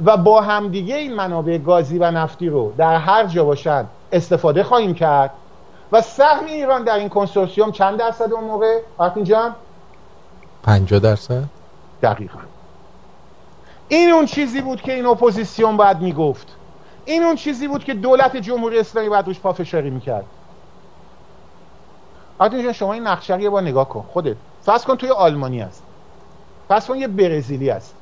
و 0.05 0.17
با 0.17 0.41
همدیگه 0.41 0.95
این 0.95 1.15
منابع 1.15 1.57
گازی 1.57 1.99
و 1.99 2.11
نفتی 2.11 2.49
رو 2.49 2.73
در 2.78 2.95
هر 2.95 3.26
جا 3.26 3.43
باشن 3.43 3.86
استفاده 4.11 4.63
خواهیم 4.63 4.93
کرد. 4.93 5.32
و 5.91 6.01
سهم 6.01 6.45
ایران 6.45 6.84
در 6.84 6.95
این 6.95 7.09
کنسورسیوم 7.09 7.71
چند 7.71 7.99
درصد 7.99 8.34
اون 8.34 8.43
موقع؟ 8.43 8.80
آرتین 8.97 9.23
جان؟ 9.23 9.55
50 10.63 10.99
درصد؟ 10.99 11.43
دقیقا. 12.01 12.39
این 13.88 14.12
اون 14.12 14.26
چیزی 14.26 14.62
بود 14.62 14.82
که 14.82 14.94
این 14.94 15.06
اپوزیسیون 15.06 15.78
باید 15.78 16.02
می‌گفت. 16.02 16.48
این 17.06 17.24
اون 17.24 17.36
چیزی 17.36 17.68
بود 17.68 17.84
که 17.84 17.94
دولت 17.94 18.38
جمهوری 18.38 18.80
اسلامی 18.80 19.10
باید 19.10 19.28
روش 19.28 19.40
پافشاری 19.40 19.90
می‌کرد. 19.90 20.26
جان 22.40 22.72
شما 22.72 22.94
این 22.94 23.08
نقشه 23.08 23.42
یه 23.42 23.50
بار 23.50 23.62
نگاه 23.62 23.90
کن. 23.90 24.06
خودت. 24.14 24.36
فرض 24.62 24.86
کن 24.86 24.96
توی 24.96 25.10
آلمانی 25.10 25.62
است 25.62 25.84
فرض 26.68 26.86
کن 26.86 26.98
یه 26.98 27.08
برزیلی 27.08 27.70
است 27.70 27.96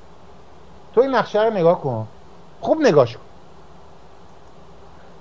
تو 0.96 1.02
این 1.02 1.16
نقشه 1.16 1.44
رو 1.44 1.54
نگاه 1.54 1.82
کن. 1.82 2.08
خوب 2.62 2.82
نگاش 2.82 3.14
کن 3.14 3.24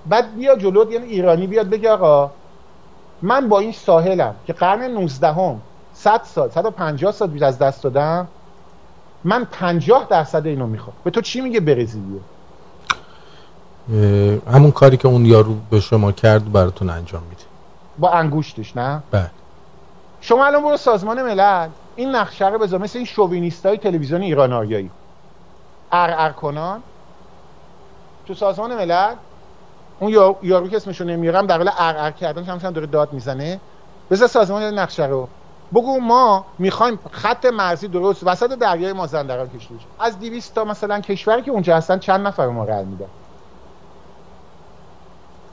بعد 0.05 0.35
بیا 0.35 0.55
جلوت 0.55 0.91
یعنی 0.91 1.05
ایرانی 1.05 1.47
بیاد 1.47 1.69
بگه 1.69 1.91
آقا 1.91 2.31
من 3.21 3.49
با 3.49 3.59
این 3.59 3.71
ساحلم 3.71 4.35
که 4.47 4.53
قرن 4.53 4.83
19 4.83 5.33
هم 5.33 5.61
100 5.93 6.21
سال 6.23 6.49
150 6.49 7.11
سال 7.11 7.43
از 7.43 7.59
دست 7.59 7.83
دادم 7.83 8.27
من 9.23 9.45
50 9.45 10.07
درصد 10.09 10.47
اینو 10.47 10.67
می‌خوام. 10.67 10.95
به 11.03 11.11
تو 11.11 11.21
چی 11.21 11.41
میگه 11.41 11.59
برزیلیه؟ 11.59 12.19
همون 14.51 14.71
کاری 14.71 14.97
که 14.97 15.07
اون 15.07 15.25
یارو 15.25 15.55
به 15.69 15.79
شما 15.79 16.11
کرد 16.11 16.51
براتون 16.51 16.89
انجام 16.89 17.23
میده. 17.23 17.43
با 17.99 18.09
انگوشتش 18.09 18.77
نه؟ 18.77 19.03
بله. 19.11 19.31
شما 20.21 20.45
الان 20.45 20.63
برو 20.63 20.77
سازمان 20.77 21.23
ملل. 21.23 21.67
این 21.95 22.15
نقشه 22.15 22.47
رو 22.47 22.59
بذار 22.59 22.79
مثل 22.79 22.97
این 22.97 23.05
شووینیستای 23.05 23.77
تلویزیون 23.77 24.21
ایران 24.21 24.53
آریایی 24.53 24.89
ار 25.91 26.31
کنان. 26.31 26.83
تو 28.25 28.33
سازمان 28.33 28.75
ملل 28.75 29.13
اون 29.99 30.11
یارو 30.43 30.67
که 30.67 30.75
اسمشو 30.75 31.03
نمیارم 31.03 31.45
در 31.45 31.57
حال 31.57 31.69
ار 31.77 32.11
کردن 32.11 32.43
هم 32.43 32.57
داره 32.57 32.87
داد 32.87 33.13
می‌زنه. 33.13 33.59
بذار 34.11 34.27
سازمان 34.27 34.63
نقشه 34.63 35.05
رو 35.05 35.27
بگو 35.71 35.99
ما 35.99 36.45
می‌خوایم 36.59 36.99
خط 37.11 37.45
مرزی 37.45 37.87
درست 37.87 38.27
وسط 38.27 38.49
دریای 38.49 38.93
مازندران 38.93 39.49
کشیده 39.49 39.79
از 39.99 40.19
200 40.19 40.55
تا 40.55 40.63
مثلا 40.63 40.99
کشوری 40.99 41.41
که 41.41 41.51
اونجا 41.51 41.77
هستن 41.77 41.99
چند 41.99 42.27
نفر 42.27 42.47
ما 42.47 42.63
رأی 42.63 42.85
میدن؟ 42.85 43.05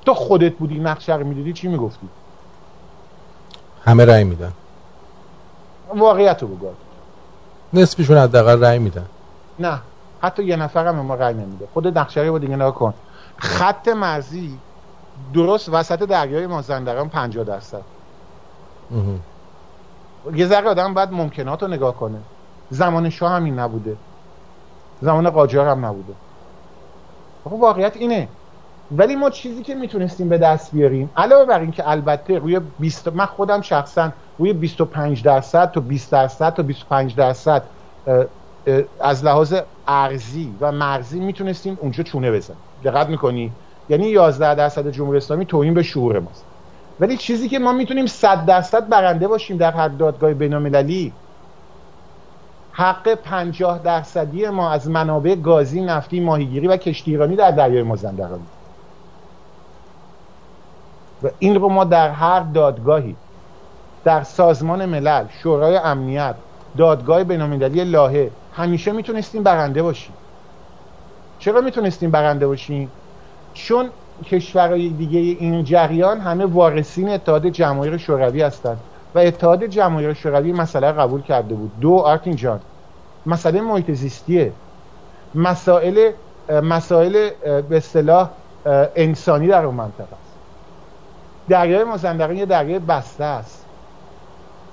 تو 0.06 0.14
خودت 0.14 0.54
بودی 0.54 0.78
نقشه 0.78 1.16
رو 1.16 1.26
می‌دیدی 1.26 1.52
چی 1.52 1.68
می‌گفتی؟ 1.68 2.08
همه 3.84 4.04
رأی 4.04 4.24
میدن. 4.24 4.52
واقعیت 5.94 6.42
رو 6.42 6.48
بگو. 6.48 6.70
نصفشون 7.72 8.18
حداقل 8.18 8.64
رأی 8.64 8.78
میدن. 8.78 9.06
نه 9.58 9.80
حتی 10.22 10.44
یه 10.44 10.56
نفر 10.56 10.86
هم 10.86 10.96
ما 10.96 11.14
رأی 11.14 11.34
نمیده. 11.34 11.68
خود 11.74 11.98
نقشه 11.98 12.20
رو 12.20 12.38
دیگه 12.38 12.56
نگاه 12.56 12.74
کن. 12.74 12.94
خط 13.36 13.88
مرزی 13.88 14.58
درست 15.34 15.68
وسط 15.68 16.02
دریای 16.02 16.46
مازندران 16.46 17.08
50 17.08 17.44
درصد. 17.44 17.82
یه 20.34 20.46
ذره 20.46 20.68
آدم 20.68 20.94
باید 20.94 21.12
ممکنات 21.12 21.62
رو 21.62 21.68
نگاه 21.68 21.96
کنه. 21.96 22.26
زمان 22.68 23.10
شاه 23.10 23.32
همین 23.32 23.58
نبوده. 23.58 24.00
زمان 25.00 25.30
قاجار 25.30 25.68
هم 25.68 25.86
نبوده. 25.86 26.20
خب 27.44 27.52
واقعیت 27.52 27.96
اینه. 27.96 28.36
ولی 28.90 29.16
ما 29.16 29.30
چیزی 29.30 29.62
که 29.62 29.74
می‌تونستیم 29.74 30.28
به 30.28 30.38
دست 30.38 30.74
بیاریم 30.74 31.12
علاوه 31.16 31.44
بر 31.44 31.60
این 31.60 31.70
که 31.70 31.90
البته 31.90 32.38
روی 32.38 32.60
20 32.78 33.08
من 33.08 33.26
خودم 33.26 33.60
شخصا 33.60 34.12
روی 34.38 34.52
25 34.52 35.24
درصد 35.24 35.70
تا 35.70 35.80
20 35.80 36.12
درصد 36.12 36.54
تا 36.54 36.62
25 36.62 37.16
درصد 37.16 37.70
از 39.00 39.24
لحاظ 39.24 39.54
ارزی 39.86 40.56
و 40.60 40.72
مرزی 40.72 41.20
می‌تونستیم 41.20 41.78
اونجا 41.80 42.04
چونه 42.04 42.32
بزنیم. 42.32 42.64
دقت 42.84 43.08
می‌کنی؟ 43.08 43.58
یعنی 43.88 44.06
11 44.06 44.54
درصد 44.54 44.90
جمهوری 44.90 45.16
اسلامی 45.18 45.46
توهین 45.46 45.74
به 45.74 45.82
شعور 45.82 46.18
ماست. 46.18 46.49
ولی 47.00 47.18
چیزی 47.18 47.50
که 47.50 47.60
ما 47.60 47.72
می‌تونیم 47.72 48.06
100 48.06 48.46
درصد 48.46 48.88
برنده 48.90 49.28
باشیم 49.28 49.58
در 49.58 49.72
هر 49.72 49.88
دادگاه 49.88 50.34
بین‌المللی 50.34 51.20
حق 52.70 53.14
50 53.14 53.78
درصدی 53.82 54.48
ما 54.48 54.72
از 54.72 54.90
منابع 54.90 55.34
گازی 55.36 55.82
نفتی 55.82 56.20
ماهیگیری 56.20 56.68
و 56.68 56.76
کشتیرانی 56.76 57.36
در 57.36 57.52
دریای 57.52 57.82
مازندران 57.82 58.50
و 61.22 61.30
این 61.38 61.54
رو 61.54 61.68
ما 61.68 61.84
در 61.84 62.10
هر 62.10 62.40
دادگاهی 62.40 63.22
در 64.04 64.22
سازمان 64.22 64.86
ملل 64.86 65.28
شورای 65.28 65.76
امنیت 65.76 66.44
دادگاه 66.78 67.24
بین‌المللی 67.24 67.84
لاهه 67.84 68.38
همیشه 68.50 68.92
می‌تونستیم 68.92 69.42
برنده 69.42 69.82
باشیم. 69.82 70.20
چرا 71.38 71.60
می‌تونستیم 71.60 72.10
برنده 72.10 72.46
باشیم؟ 72.46 73.00
چون 73.52 73.92
کشورهای 74.24 74.88
دیگه 74.88 75.18
این 75.18 75.64
جریان 75.64 76.20
همه 76.20 76.44
وارثین 76.44 77.08
اتحاد 77.08 77.46
جماهیر 77.46 77.96
شوروی 77.96 78.42
هستند 78.42 78.78
و 79.14 79.18
اتحاد 79.18 79.64
جماهیر 79.64 80.12
شوروی 80.12 80.52
مسئله 80.52 80.92
قبول 80.92 81.22
کرده 81.22 81.54
بود. 81.54 81.70
دو 81.80 81.94
آرتین 81.94 82.36
جان 82.36 82.60
مسئله 83.26 83.60
محیط 83.60 83.90
زیستیه. 83.90 84.52
مسائل 85.34 86.10
مسائل 86.62 87.30
به 87.68 87.76
اصطلاح 87.76 88.30
انسانی 88.96 89.46
در 89.46 89.64
اون 89.64 89.74
منطقه 89.74 90.02
است. 90.02 90.30
دریای 91.48 91.84
مازندران 91.84 92.36
یه 92.36 92.46
دریای 92.46 92.78
بسته 92.78 93.24
است. 93.24 93.64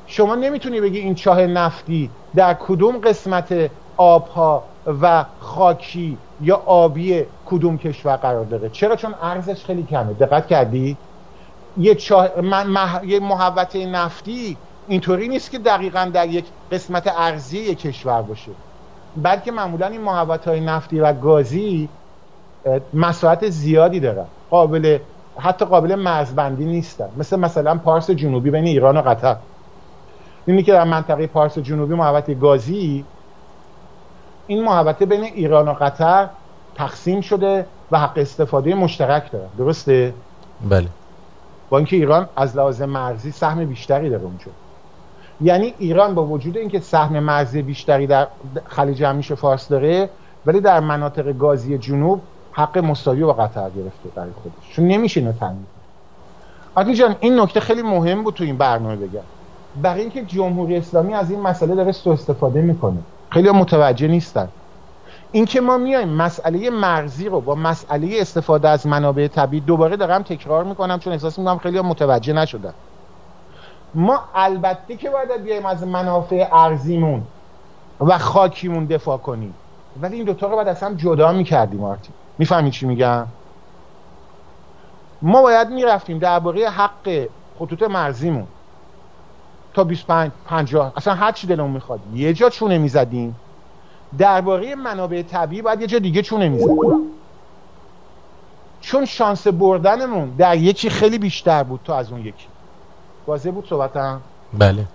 شما 0.07 0.35
نمی‌تونی 0.35 0.81
بگی 0.81 0.99
این 0.99 1.15
چاه 1.15 1.41
نفتی 1.41 2.09
در 2.35 2.53
کدوم 2.53 2.97
قسمت 2.97 3.71
آبها 3.97 4.63
و 5.01 5.25
خاکی 5.39 6.17
یا 6.41 6.55
آبی 6.65 7.23
کدوم 7.45 7.77
کشور 7.77 8.15
قرار 8.15 8.45
داره. 8.45 8.69
چرا؟ 8.69 8.95
چون 8.95 9.15
ارزش 9.21 9.65
خیلی 9.65 9.83
کمه. 9.83 10.13
دقت 10.13 10.47
کردی؟ 10.47 10.97
یه, 11.77 11.95
چاه... 11.95 12.29
یه 13.03 13.19
محوطه 13.19 13.85
نفتی 13.85 14.57
اینطوری 14.87 15.27
نیست 15.27 15.51
که 15.51 15.59
دقیقا 15.59 16.11
در 16.13 16.27
یک 16.27 16.45
قسمت 16.71 17.13
ارزی 17.17 17.59
یک 17.59 17.79
کشور 17.79 18.21
باشه. 18.21 18.51
بلکه 19.17 19.51
معمولا 19.51 19.87
این 19.87 20.01
محوطه 20.01 20.51
های 20.51 20.59
نفتی 20.59 20.99
و 20.99 21.13
گازی 21.13 21.89
مساحت 22.93 23.49
زیادی 23.49 23.99
دارن. 23.99 24.25
قابل 24.49 24.97
حتی 25.39 25.65
قابل 25.65 25.95
مرزبندی 25.95 26.65
نیستن. 26.65 27.09
مثل 27.17 27.39
مثلا 27.39 27.77
پارس 27.77 28.11
جنوبی 28.11 28.51
بین 28.51 28.65
ایران 28.65 28.97
و 28.97 29.01
قطر. 29.01 29.35
اینی 30.45 30.63
که 30.63 30.71
در 30.71 30.83
منطقه 30.83 31.27
پارس 31.27 31.57
جنوبی 31.59 31.95
محوطه 31.95 32.33
گازی 32.33 33.05
این 34.47 34.63
محوطه 34.63 35.05
بین 35.05 35.23
ایران 35.23 35.67
و 35.67 35.73
قطر 35.73 36.29
تقسیم 36.75 37.21
شده 37.21 37.65
و 37.91 37.99
حق 37.99 38.17
استفاده 38.17 38.75
مشترک 38.75 39.31
داره. 39.31 39.47
درسته؟ 39.57 40.13
بله. 40.69 40.87
با 41.69 41.77
اینکه 41.77 41.95
ایران 41.95 42.29
از 42.35 42.57
لحاظ 42.57 42.81
مرزی 42.81 43.31
سهم 43.31 43.65
بیشتری 43.65 44.09
داره 44.09 44.23
اونجا. 44.23 44.51
یعنی 45.41 45.73
ایران 45.79 46.15
با 46.15 46.25
وجود 46.25 46.57
اینکه 46.57 46.79
سهم 46.79 47.19
مرزی 47.19 47.61
بیشتری 47.61 48.07
در 48.07 48.27
خلیج 48.65 49.03
همیشه 49.03 49.35
فارس 49.35 49.67
داره 49.67 50.09
ولی 50.45 50.61
در 50.61 50.79
مناطق 50.79 51.37
گازی 51.37 51.77
جنوب 51.77 52.21
حق 52.51 52.77
مساوی 52.77 53.23
با 53.23 53.33
قطر 53.33 53.69
گرفته 53.69 54.09
برای 54.15 54.31
خودش. 54.43 54.75
چون 54.75 54.87
نمیشه 54.87 55.19
اینو 55.19 55.31
تنگی 55.31 56.93
جان 56.93 57.15
این 57.19 57.39
نکته 57.39 57.59
خیلی 57.59 57.81
مهم 57.81 58.23
بود 58.23 58.33
تو 58.33 58.43
این 58.43 58.57
برنامه 58.57 58.95
بگم. 58.95 59.19
برای 59.81 60.01
اینکه 60.01 60.25
جمهوری 60.25 60.77
اسلامی 60.77 61.13
از 61.13 61.31
این 61.31 61.41
مسئله 61.41 61.75
داره 61.75 61.91
سو 61.91 62.09
استفاده 62.09 62.61
می‌کنه. 62.61 62.97
خیلی 63.31 63.51
متوجه 63.51 64.07
نیستن. 64.07 64.49
اینکه 65.31 65.61
ما 65.61 65.77
میایم 65.77 66.09
مسئله 66.09 66.69
مرزی 66.69 67.29
رو 67.29 67.41
با 67.41 67.55
مسئله 67.55 68.17
استفاده 68.21 68.69
از 68.69 68.87
منابع 68.87 69.27
طبیعی 69.27 69.61
دوباره 69.61 69.97
دارم 69.97 70.23
تکرار 70.23 70.63
می‌کنم 70.63 70.99
چون 70.99 71.13
احساس 71.13 71.39
می‌کنم 71.39 71.57
خیلی 71.57 71.81
متوجه 71.81 72.33
نشدن. 72.33 72.73
ما 73.93 74.19
البته 74.35 74.97
که 74.97 75.09
باید 75.09 75.43
بیایم 75.43 75.65
از 75.65 75.87
منافع 75.87 76.47
ارزیمون 76.51 77.27
و 77.99 78.17
خاکیمون 78.17 78.85
دفاع 78.85 79.17
کنیم. 79.17 79.59
ولی 79.95 80.15
این 80.15 80.25
دوتا 80.25 80.47
رو 80.47 80.55
باید 80.55 80.67
اصلا 80.67 80.95
جدا 80.95 81.31
می‌کردیم 81.31 81.83
آرتی 81.83 82.13
می‌فهمی 82.37 82.71
چی 82.71 82.85
میگم؟ 82.85 83.27
ما 85.21 85.41
باید 85.41 85.69
می‌رفتیم 85.69 86.19
درباره 86.19 86.69
حق 86.69 87.27
خطوط 87.55 87.83
مرزیمون. 87.83 88.47
تا 89.77 89.83
25 89.83 90.31
50 90.45 90.93
اصلا 90.95 91.13
هر 91.13 91.31
چی 91.31 91.47
دلمون 91.47 91.71
می‌خواد. 91.71 91.99
یه 92.13 92.33
جا 92.33 92.49
چونه 92.49 92.77
می‌زدیم. 92.77 93.41
درباره 94.17 94.75
منابع 94.75 95.21
طبیعی 95.21 95.61
باید 95.61 95.81
یه 95.81 95.87
جا 95.87 95.99
دیگه 95.99 96.21
چونه 96.21 96.49
می‌زد 96.49 96.67
چون 98.79 99.05
شانس 99.05 99.47
بردنمون 99.47 100.35
در 100.35 100.57
یکی 100.57 100.89
خیلی 100.89 101.17
بیشتر 101.17 101.63
بود 101.63 101.81
تا 101.83 101.97
از 101.97 102.11
اون 102.11 102.21
یکی. 102.21 102.47
واضح 103.27 103.51
بود 103.51 103.67
صحبتم؟ 103.69 104.21
بله. 104.53 104.85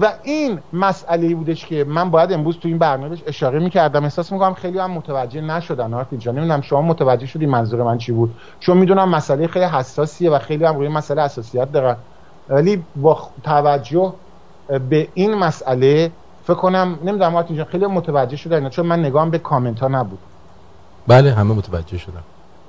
و 0.00 0.12
این 0.22 0.60
مسئله 0.72 1.34
بودش 1.34 1.66
که 1.66 1.84
من 1.84 2.10
باید 2.10 2.32
امروز 2.32 2.58
تو 2.58 2.68
این 2.68 2.78
برنامه 2.78 3.18
اشاره 3.26 3.58
می‌کردم. 3.58 4.04
احساس 4.04 4.32
می‌کنم 4.32 4.54
خیلی 4.54 4.78
هم 4.78 4.90
متوجه 4.90 5.40
نشدن. 5.40 5.94
آرتین 5.94 6.18
جان 6.18 6.34
نمی‌دونم 6.38 6.60
شما 6.60 6.82
متوجه 6.82 7.26
شدی 7.26 7.46
منظور 7.46 7.82
من 7.82 7.98
چی 7.98 8.12
بود. 8.12 8.38
چون 8.60 8.76
می‌دونم 8.76 9.08
مسئله 9.08 9.46
خیلی 9.46 9.64
حساسیه 9.64 10.30
و 10.30 10.38
خیلی 10.38 10.64
هم 10.64 10.76
روی 10.76 10.88
مسئله 10.88 11.22
حساسیت 11.22 11.72
دارن. 11.72 11.96
ولی 12.48 12.84
با 12.96 13.28
توجه 13.42 14.12
به 14.68 15.08
این 15.14 15.34
مسئله 15.34 16.12
فکر 16.44 16.54
کنم 16.54 16.98
نمی‌دونم 17.04 17.42
جان 17.42 17.64
خیلی 17.64 17.86
متوجه 17.86 18.36
شدن 18.36 18.68
چون 18.68 18.86
من 18.86 19.00
نگام 19.00 19.30
به 19.30 19.38
کامنت 19.38 19.80
ها 19.80 19.88
نبود. 19.88 20.18
بله 21.06 21.32
همه 21.32 21.54
متوجه 21.54 21.98
شدم 21.98 22.22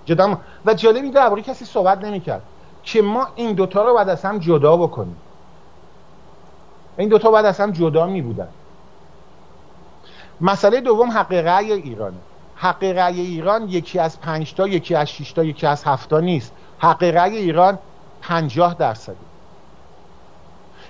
جدا 0.05 0.38
و 0.65 0.73
جالبی 0.73 1.09
درباره 1.09 1.41
کسی 1.41 1.65
صحبت 1.65 2.03
نمی‌کرد 2.03 2.41
که 2.84 3.01
ما 3.01 3.28
این 3.36 3.53
دوتا 3.53 3.84
رو 3.84 3.93
باید 3.93 4.09
از 4.09 4.26
هم 4.26 4.39
جدا 4.39 4.78
بکنیم. 4.78 5.15
این 6.97 7.09
دوتا 7.09 7.32
باید 7.32 7.45
از 7.45 7.59
هم 7.59 7.71
جدا 7.71 8.05
می 8.05 8.21
بودن 8.21 8.47
مسئله 10.41 10.82
دوم 10.82 11.11
حق 11.11 11.32
رأی 11.34 11.71
ایرانه. 11.71 12.17
حق 12.55 12.84
رأی 12.84 13.21
ایران 13.21 13.69
یکی 13.69 13.99
از 13.99 14.21
پنج 14.21 14.53
تا 14.53 14.67
یکی 14.67 14.95
از 14.95 15.07
شش 15.07 15.32
تا 15.32 15.43
یکی 15.43 15.67
از 15.67 15.84
هفت 15.84 16.09
تا 16.09 16.19
نیست. 16.19 16.53
حق 16.80 17.03
رأی 17.03 17.38
ایران 17.38 17.80
پنجاه 18.21 18.73
درصده 18.73 19.24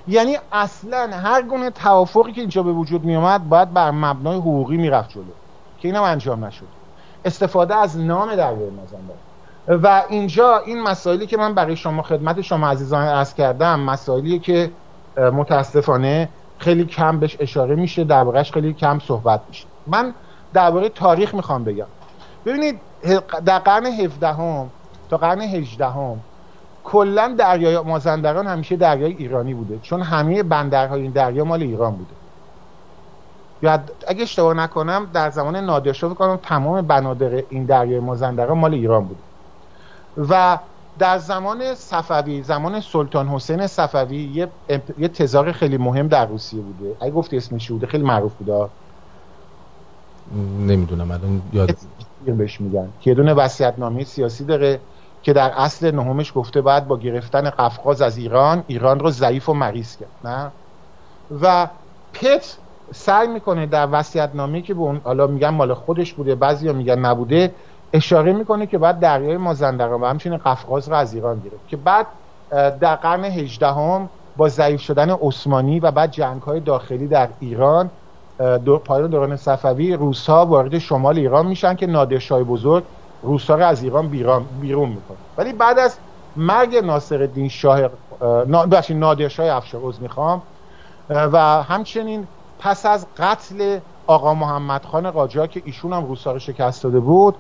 یعنی 0.07 0.37
اصلا 0.51 1.09
هر 1.13 1.41
گونه 1.41 1.69
توافقی 1.69 2.31
که 2.31 2.41
اینجا 2.41 2.63
به 2.63 2.71
وجود 2.71 3.03
می 3.03 3.15
اومد 3.15 3.49
باید 3.49 3.73
بر 3.73 3.91
مبنای 3.91 4.37
حقوقی 4.37 4.77
می‌رفت 4.77 5.09
جلو. 5.09 5.23
که 5.77 5.87
اینم 5.87 6.03
انجام 6.03 6.45
نشد. 6.45 6.65
استفاده 7.25 7.75
از 7.75 7.99
نام 7.99 8.35
دریای 8.35 8.69
مازندران 8.69 9.17
و 9.67 10.03
اینجا 10.09 10.57
این 10.57 10.81
مسائلی 10.83 11.27
که 11.27 11.37
من 11.37 11.53
برای 11.53 11.75
شما 11.75 12.01
خدمت 12.01 12.41
شما 12.41 12.67
عزیزان 12.67 13.07
عرض 13.07 13.33
کردم 13.33 13.79
مسائلی 13.79 14.39
که 14.39 14.71
متاسفانه 15.17 16.29
خیلی 16.57 16.85
کم 16.85 17.19
بهش 17.19 17.37
اشاره 17.39 17.75
میشه 17.75 18.03
دربارهش 18.03 18.51
خیلی 18.51 18.73
کم 18.73 18.99
صحبت 18.99 19.41
میشه. 19.47 19.65
من 19.87 20.13
درباره 20.53 20.89
تاریخ 20.89 21.35
می‌خوام 21.35 21.63
بگم. 21.63 21.85
ببینید 22.45 22.79
در 23.45 23.59
قرن 23.59 23.85
17 23.85 24.27
هم 24.27 24.69
تا 25.09 25.17
قرن 25.17 25.41
18 25.41 25.85
هم 25.85 26.19
کلا 26.85 27.35
دریای 27.37 27.79
مازندران 27.79 28.47
همیشه 28.47 28.75
دریای 28.75 29.13
ایرانی 29.13 29.53
بوده. 29.53 29.79
چون 29.81 30.01
همه 30.01 30.43
بندرهای 30.43 31.01
این 31.01 31.11
دریا 31.11 31.43
مال 31.43 31.61
ایران 31.61 31.95
بوده. 31.95 32.13
یا 33.61 33.79
اگه 34.07 34.23
اشتباه 34.23 34.53
نکنم 34.53 35.07
در 35.13 35.29
زمان 35.29 35.55
نادرشاه 35.55 36.13
کنم 36.13 36.39
تمام 36.43 36.81
بنادر 36.81 37.43
این 37.49 37.65
دریای 37.65 37.99
مازندران 37.99 38.57
مال 38.57 38.73
ایران 38.73 39.05
بوده. 39.05 39.19
و 40.17 40.59
در 40.99 41.17
زمان 41.17 41.75
صفوی 41.75 42.43
زمان 42.43 42.81
سلطان 42.81 43.27
حسین 43.27 43.67
صفوی 43.67 44.17
یه, 44.17 44.47
یه 44.97 45.07
تزار 45.07 45.51
خیلی 45.51 45.77
مهم 45.77 46.07
در 46.07 46.25
روسیه 46.25 46.61
بوده. 46.61 46.95
اگه 47.01 47.11
گفتی 47.11 47.37
اسمش 47.37 47.71
بوده؟ 47.71 47.87
خیلی 47.87 48.03
معروف 48.03 48.33
بوده 48.33 48.69
نمی‌دونم 50.59 51.11
الان 51.11 51.41
یاد 51.53 51.75
بهش 52.25 52.61
میگن. 52.61 52.89
که 53.01 53.11
یه 53.11 53.15
دونه 53.15 53.49
نامه 53.77 54.03
سیاسی 54.03 54.45
داره. 54.45 54.79
که 55.25 55.33
در 55.33 55.51
اصل 55.57 55.91
نهمش 55.91 56.31
گفته 56.35 56.61
بعد 56.61 56.87
با 56.87 56.97
گرفتن 56.97 57.49
قفقاز 57.49 58.01
از 58.01 58.17
ایران 58.17 58.63
ایران 58.67 58.99
رو 58.99 59.09
ضعیف 59.09 59.49
و 59.49 59.53
مریض 59.53 59.97
کرد 59.97 60.09
نه؟ 60.23 60.51
و 61.41 61.67
پت 62.13 62.57
سعی 62.93 63.27
می‌کنه 63.27 63.65
در 63.65 64.03
نامه 64.33 64.61
که 64.61 64.73
به 64.73 64.79
اون 64.79 65.01
حالا 65.03 65.27
میگن 65.27 65.49
مال 65.49 65.73
خودش 65.73 66.13
بوده 66.13 66.35
بعضیا 66.35 66.73
میگن 66.73 66.99
نبوده 66.99 67.51
اشاره 67.93 68.33
می‌کنه 68.33 68.65
که 68.65 68.77
بعد 68.77 68.99
دریای 68.99 69.37
مازندران 69.37 70.01
و 70.01 70.05
همچنین 70.05 70.37
قفقاز 70.37 70.89
رو 70.89 70.95
از 70.95 71.13
ایران 71.13 71.39
گرفت 71.39 71.67
که 71.67 71.77
بعد 71.77 72.07
در 72.79 72.95
قرن 72.95 73.23
هجدهم 73.23 74.09
با 74.37 74.49
ضعیف 74.49 74.81
شدن 74.81 75.09
عثمانی 75.09 75.79
و 75.79 75.91
بعد 75.91 76.11
جنگ 76.11 76.41
های 76.41 76.59
داخلی 76.59 77.07
در 77.07 77.29
ایران 77.39 77.89
دور 78.65 78.79
پایان 78.79 79.09
دوران 79.09 79.35
صفوی 79.35 79.93
روسا 79.93 80.45
وارد 80.45 80.77
شمال 80.77 81.17
ایران 81.17 81.45
میشن 81.45 81.75
که 81.75 81.87
نادرشاه 81.87 82.43
بزرگ 82.43 82.83
روسا 83.25 83.55
رو 83.55 83.65
از 83.65 83.83
ایران 83.83 84.09
بیرون, 84.09 84.89
می‌کنه. 84.89 85.17
ولی 85.37 85.53
بعد 85.53 85.79
از 85.79 85.99
مرگ 86.35 86.75
ناصر 86.75 87.21
الدین 87.21 87.49
شاه 87.49 87.89
نادرشاه 88.89 89.55
افشار 89.55 89.81
عذر 89.83 90.01
می‌خوام 90.01 90.43
و 91.09 91.63
همچنین 91.63 92.27
پس 92.59 92.85
از 92.85 93.07
قتل 93.17 93.79
آقا 94.07 94.33
محمد 94.33 94.85
خان 94.85 95.11
قاجار 95.11 95.47
که 95.47 95.61
ایشون 95.65 95.93
هم 95.93 96.05
روسا 96.05 96.31
رو 96.31 96.39
شکست 96.39 96.83
داده 96.83 96.99
بود 96.99 97.37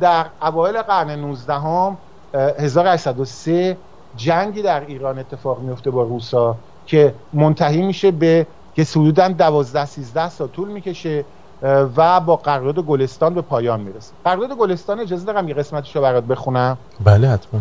در 0.00 0.26
اوایل 0.42 0.82
قرن 0.82 1.10
19 1.10 1.54
هم 1.54 1.98
1803 2.34 3.78
جنگی 4.14 4.62
در 4.62 4.80
ایران 4.80 5.18
اتفاق 5.18 5.60
میفته 5.62 5.90
با 5.90 6.02
روسا 6.02 6.64
که 6.86 7.20
منتهی 7.32 7.82
میشه 7.82 8.10
به 8.10 8.46
که 8.72 8.82
حدودا 8.82 9.28
12 9.28 9.84
13 9.84 10.28
سال 10.28 10.48
طول 10.48 10.68
می‌کشه 10.68 11.26
و 11.64 12.20
با 12.20 12.36
قرارداد 12.36 12.84
گلستان 12.84 13.34
به 13.34 13.42
پایان 13.42 13.80
می‌رسه. 13.80 14.12
قرارداد 14.24 14.58
گلستان 14.58 15.00
اجازه 15.00 15.26
دارم 15.26 15.48
یه 15.48 15.54
قسمتشو 15.54 16.00
برات 16.00 16.24
بخونم. 16.24 16.78
بله 17.04 17.28
حتما. 17.28 17.60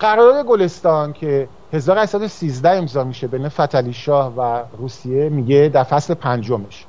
قرارداد 0.00 0.46
گلستان 0.46 1.12
که 1.12 1.48
1813 1.72 2.70
امضا 2.70 3.04
میشه 3.04 3.26
بین 3.26 3.48
فتلی 3.48 3.92
شاه 3.92 4.32
و 4.36 4.62
روسیه 4.78 5.28
میگه 5.28 5.70
در 5.74 5.82
فصل 5.82 6.14
پنجمش. 6.14 6.86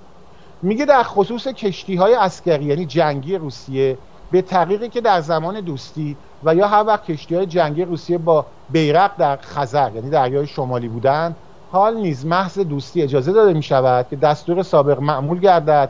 میگه 0.62 0.86
در 0.86 1.04
خصوص 1.04 1.48
کشتی 1.48 1.96
های 1.96 2.16
اسکری 2.16 2.66
یعنی 2.66 2.86
جنگی 2.86 3.36
روسیه 3.36 3.98
به 4.32 4.42
طریقی 4.42 4.90
که 4.90 5.02
در 5.02 5.22
زمان 5.22 5.60
دوستی 5.60 6.18
و 6.44 6.56
یا 6.56 6.68
هر 6.68 6.84
وقت 6.84 7.06
کشتی 7.06 7.36
های 7.36 7.46
جنگی 7.46 7.86
روسیه 7.86 8.18
با 8.18 8.46
بیرق 8.70 9.12
در 9.18 9.38
خزر 9.42 9.92
یعنی 9.96 10.10
دریای 10.10 10.48
شمالی 10.48 10.88
بودن 10.88 11.36
حال 11.72 11.98
نیز 11.98 12.26
محض 12.26 12.60
دوستی 12.60 13.02
اجازه 13.02 13.32
داده 13.32 13.54
می 13.54 13.64
شود 13.64 14.06
که 14.10 14.16
دستور 14.16 14.64
سابق 14.64 15.00
معمول 15.00 15.40
گردد 15.40 15.90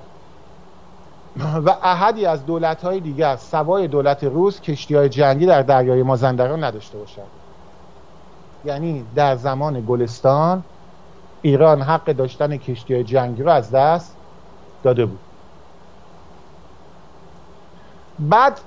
و 1.39 1.69
احدی 1.83 2.25
از 2.25 2.45
دولت 2.45 2.83
های 2.83 2.99
دیگر 2.99 3.35
سوای 3.35 3.87
دولت 3.87 4.23
روس 4.23 4.61
کشتی 4.61 4.95
های 4.95 5.09
جنگی 5.09 5.45
در 5.45 5.61
دریای 5.61 6.03
مازندران 6.03 6.63
نداشته 6.63 6.97
باشد 6.97 7.21
یعنی 8.65 9.05
در 9.15 9.35
زمان 9.35 9.85
گلستان 9.87 10.63
ایران 11.41 11.81
حق 11.81 12.05
داشتن 12.11 12.57
کشتی 12.57 12.93
های 12.93 13.03
جنگی 13.03 13.43
رو 13.43 13.49
از 13.49 13.71
دست 13.71 14.15
داده 14.83 15.05
بود. 15.05 15.19
بعد 18.19 18.59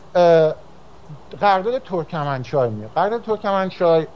قرارداد 1.40 1.82
ترکمنچای 1.82 2.70
میاد. 2.70 2.90
قرارداد 2.94 3.22
ترکمنچای 3.22 4.06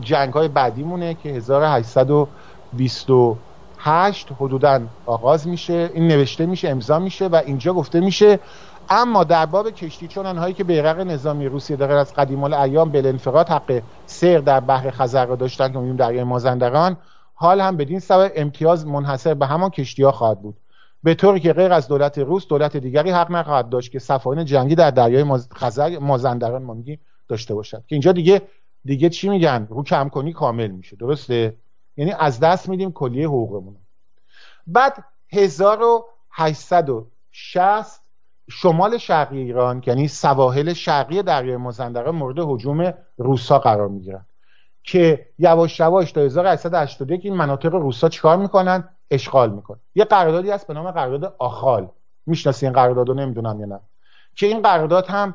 جنگ 0.00 0.32
های 0.32 0.48
بعدی 0.48 0.82
مونه 0.82 1.14
که 1.14 1.40
1828 3.82 4.28
حدودا 4.38 4.80
آغاز 5.06 5.48
میشه 5.48 5.90
این 5.94 6.08
نوشته 6.08 6.46
میشه 6.46 6.68
امضا 6.68 6.98
میشه 6.98 7.26
و 7.26 7.42
اینجا 7.46 7.72
گفته 7.72 8.00
میشه. 8.00 8.38
اما 8.90 9.24
در 9.24 9.46
باب 9.46 9.70
کشتی 9.70 10.08
چون 10.08 10.26
آنهایی 10.26 10.54
که 10.54 10.64
بیرق 10.64 11.00
نظامی 11.00 11.46
روسیه 11.46 11.76
داره 11.76 11.94
از 11.94 12.14
قدیم 12.14 12.44
ایام 12.44 12.90
به 12.90 13.08
انفراد 13.08 13.48
حق 13.48 13.82
سیر 14.06 14.40
در 14.40 14.60
بحر 14.60 14.90
خزر 14.90 15.26
را 15.26 15.36
داشتن 15.36 15.72
که 15.72 15.78
میگیم 15.78 15.96
دریای 15.96 16.24
مازندران 16.24 16.96
حال 17.34 17.60
هم 17.60 17.76
بدین 17.76 17.98
سبب 17.98 18.32
امتیاز 18.36 18.86
منحصر 18.86 19.34
به 19.34 19.46
همان 19.46 19.70
کشتی 19.70 20.02
ها 20.02 20.12
خواهد 20.12 20.42
بود. 20.42 20.56
به 21.02 21.14
طوری 21.14 21.40
که 21.40 21.52
غیر 21.52 21.72
از 21.72 21.88
دولت 21.88 22.18
روس 22.18 22.46
دولت 22.46 22.76
دیگری 22.76 23.10
حق 23.10 23.30
نخواهد 23.30 23.68
داشت 23.68 23.92
که 23.92 23.98
سفاین 23.98 24.44
جنگی 24.44 24.74
در 24.74 24.90
دریای 24.90 25.38
خزر 25.54 25.98
مازندران 25.98 26.62
ما 26.62 26.74
میگیم 26.74 27.00
داشته 27.28 27.54
باشد. 27.54 27.78
که 27.86 27.94
اینجا 27.94 28.12
دیگه 28.12 28.42
دیگه 28.84 29.08
چی 29.08 29.28
میگن؟ 29.28 29.66
رو 29.70 29.82
کم 29.82 30.08
کنی 30.08 30.32
کامل 30.32 30.66
میشه. 30.66 30.96
درسته؟ 30.96 31.54
یعنی 32.00 32.12
از 32.18 32.40
دست 32.40 32.68
میدیم 32.68 32.92
کلیه 32.92 33.28
حقوقمون. 33.28 33.76
بعد 34.66 35.04
1860 35.32 38.02
شمال 38.50 38.98
شرقی 38.98 39.38
ایران 39.38 39.82
یعنی 39.86 40.08
سواحل 40.08 40.72
شرقی 40.72 41.22
دریای 41.22 41.56
مازندران 41.56 42.14
مورد 42.14 42.36
حجوم 42.38 42.94
روسا 43.16 43.58
قرار 43.58 43.88
می‌گیرن. 43.88 44.26
که 44.82 45.26
یواش 45.38 45.80
یواش 45.80 46.12
تا 46.12 46.20
1881 46.20 47.20
این 47.24 47.34
مناطق 47.34 47.74
روسا 47.74 48.08
چیکار 48.08 48.36
می‌کنن؟ 48.36 48.88
اشغال 49.10 49.50
می‌کنه 49.50 49.78
یه 49.94 50.04
قراردادی 50.04 50.50
هست 50.50 50.66
به 50.66 50.74
نام 50.74 50.90
قرارداد 50.90 51.34
آخال. 51.38 51.88
می‌شناسی 52.26 52.66
این 52.66 52.72
قرارداد 52.72 53.08
رو 53.08 53.14
نمی‌دونم 53.14 53.60
یا 53.60 53.66
نه. 53.66 53.80
که 54.34 54.46
این 54.46 54.62
قرارداد 54.62 55.06
هم 55.06 55.34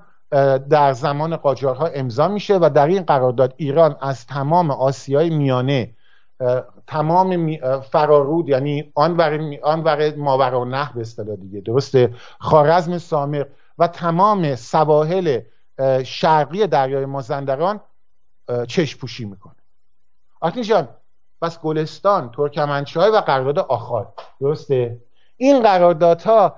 در 0.69 0.93
زمان 0.93 1.35
قاجارها 1.35 1.87
امضا 1.87 2.27
میشه 2.27 2.57
و 2.57 2.69
در 2.75 2.87
این 2.87 3.03
قرارداد 3.03 3.53
ایران 3.57 3.95
از 4.01 4.27
تمام 4.27 4.71
آسیای 4.71 5.29
میانه 5.29 5.95
تمام 6.87 7.57
فرارود 7.79 8.49
یعنی 8.49 8.91
آن 8.95 9.17
ور 9.17 9.57
آن 9.63 9.83
ور 9.83 10.15
ماورا 10.15 10.63
نه 10.63 10.91
به 10.95 11.01
اصطلاح 11.01 11.35
دیگه 11.35 11.59
درسته؟ 11.59 12.13
خارزم 12.39 12.97
سامق 12.97 13.47
و 13.77 13.87
تمام 13.87 14.55
سواحل 14.55 15.41
شرقی 16.05 16.67
دریای 16.67 17.05
مازندران 17.05 17.81
چشم 18.67 18.99
پوشی 18.99 19.25
می‌کنه. 19.25 19.55
آرتین 20.41 20.63
جان 20.63 20.87
پس 21.41 21.59
گلستان 21.59 22.31
ترکمنچای 22.31 23.11
و 23.11 23.15
قرارداد 23.17 23.65
آخار 23.65 24.13
درسته؟ 24.41 25.01
این 25.37 25.63
قراردادها 25.63 26.55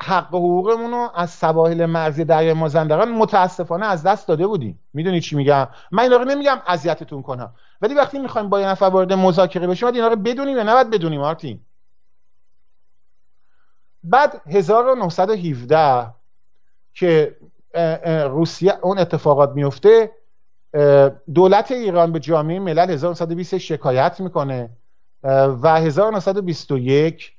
حق 0.00 0.28
حقوقمون 0.28 0.90
رو 0.90 1.10
از 1.14 1.30
سواحل 1.30 1.86
مرزی 1.86 2.24
دریای 2.24 2.52
مازندران 2.52 3.12
متاسفانه 3.12 3.86
از 3.86 4.02
دست 4.02 4.28
داده 4.28 4.46
بودیم. 4.46 4.78
می‌دونی 4.92 5.20
چی 5.20 5.36
میگم؟ 5.36 5.68
من 5.92 6.02
اینا 6.02 6.16
رو 6.16 6.24
نمیگم 6.24 6.62
اذیتتون 6.66 7.22
کنم. 7.22 7.54
ولی 7.80 7.94
وقتی 7.94 8.18
می‌خوایم 8.18 8.48
با 8.48 8.60
یه 8.60 8.68
نفر 8.68 8.84
وارد 8.84 9.12
مذاکره 9.12 9.66
بشیم 9.66 9.88
اینا 9.88 10.08
رو 10.08 10.16
بدونیم 10.16 10.56
یا 10.56 10.62
نباید 10.62 10.90
بدونیم 10.90 11.20
مارتین؟ 11.20 11.60
بعد 14.04 14.42
1917 14.46 16.14
که 16.94 17.36
روسیه 18.30 18.78
اون 18.82 18.98
اتفاقات 18.98 19.50
میفته 19.50 20.10
دولت 21.34 21.70
ایران 21.70 22.12
به 22.12 22.20
جامعه 22.20 22.58
ملل 22.58 22.90
1920 22.90 23.58
شکایت 23.58 24.20
می‌کنه 24.20 24.70
و 25.22 25.80
1921 25.80 27.32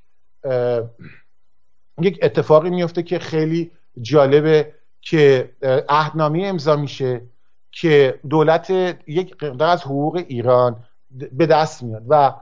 یک 2.02 2.20
اتفاقی 2.22 2.70
میفته 2.70 3.04
که 3.04 3.20
خیلی 3.20 3.72
جالبه 4.02 4.74
که 5.02 5.50
عهدنامه 5.90 6.44
امضا 6.46 6.76
میشه 6.76 7.22
که 7.72 8.20
دولت 8.30 8.70
یک 9.08 9.44
مقدار 9.44 9.70
از 9.70 9.84
حقوق 9.84 10.16
ایران 10.28 10.76
به 11.32 11.46
دست 11.46 11.84
میاد 11.84 12.04
و 12.08 12.34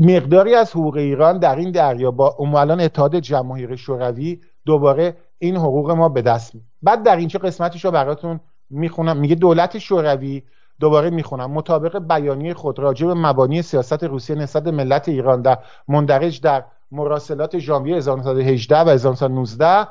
مقداری 0.00 0.54
از 0.54 0.70
حقوق 0.70 0.96
ایران 0.96 1.38
در 1.38 1.56
این 1.56 1.70
دریا 1.70 2.10
با 2.10 2.28
اون 2.38 2.80
اتحاد 2.80 3.16
جماهیر 3.16 3.76
شوروی 3.76 4.40
دوباره 4.64 5.16
این 5.38 5.56
حقوق 5.56 5.90
ما 5.90 6.08
به 6.08 6.22
دست 6.22 6.54
میاد. 6.54 6.66
بعد 6.82 7.02
در 7.02 7.16
اینجا 7.16 7.40
قسمتش 7.40 7.84
رو 7.84 7.90
براتون 7.90 8.40
می‌خونم. 8.70 9.16
میگه 9.16 9.34
دولت 9.34 9.78
شوروی 9.78 10.42
دوباره 10.80 11.10
می‌خونم. 11.10 11.50
مطابق 11.50 11.98
بیانیه 11.98 12.54
خود 12.54 12.78
راجع 12.78 13.06
به 13.06 13.14
مبانی 13.14 13.62
سیاست 13.62 14.04
روسیه 14.04 14.36
نسبت 14.36 14.66
ملت 14.66 15.08
ایران 15.08 15.42
در 15.42 15.58
مندرج 15.88 16.40
در 16.40 16.64
مراسلات 16.96 17.58
ژانویه 17.58 17.96
1918 17.96 18.80
و 18.80 18.88
1919 18.88 19.88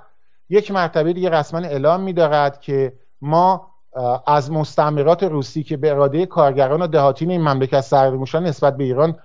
یک 0.49 0.71
مرتبه 0.71 1.13
دیگه 1.13 1.29
رسما 1.29 1.59
اعلام 1.59 2.01
میدارد 2.01 2.61
که 2.61 2.93
ما 3.21 3.71
از 4.27 4.51
مستعمرات 4.51 5.23
روسی 5.23 5.63
که 5.63 5.77
به 5.77 5.91
اراده 5.91 6.25
کارگران 6.25 6.81
و 6.81 6.87
دهاتین 6.87 7.31
این 7.31 7.41
مملکت 7.41 7.81
سرموشان 7.81 8.43
نسبت 8.45 8.77
به 8.77 8.83
ایران 8.83 9.19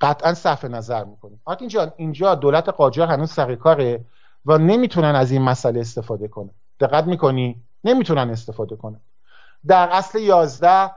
قطعا 0.00 0.34
صرف 0.34 0.64
نظر 0.64 1.04
می‌کنیم. 1.04 1.40
آرتین 1.44 1.68
جان 1.68 1.92
اینجا 1.96 2.34
دولت 2.34 2.68
قاجار 2.68 3.08
هنوز 3.08 3.30
سر 3.30 3.54
کاره 3.54 4.04
و 4.46 4.58
نمی‌تونن 4.58 5.14
از 5.14 5.30
این 5.30 5.42
مسئله 5.42 5.80
استفاده 5.80 6.28
کنن. 6.28 6.50
دقت 6.80 7.04
می‌کنی؟ 7.04 7.62
نمی‌تونن 7.84 8.30
استفاده 8.30 8.76
کنن. 8.76 9.00
در 9.66 9.88
اصل 9.92 10.18
11 10.18 10.90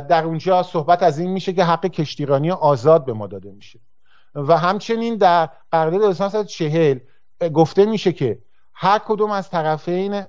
در 0.00 0.24
اونجا 0.24 0.62
صحبت 0.62 1.02
از 1.02 1.18
این 1.18 1.30
میشه 1.30 1.52
که 1.52 1.64
حق 1.64 1.86
کشتیرانی 1.86 2.50
آزاد 2.50 3.04
به 3.04 3.12
ما 3.12 3.26
داده 3.26 3.50
میشه. 3.50 3.78
و 4.34 4.58
همچنین 4.58 5.16
در 5.16 5.48
قرارداد 5.72 6.02
1940 6.02 6.98
گفته 7.54 7.86
میشه 7.86 8.12
که 8.12 8.38
هر 8.74 8.98
کدوم 8.98 9.30
از 9.30 9.50
طرفین 9.50 10.22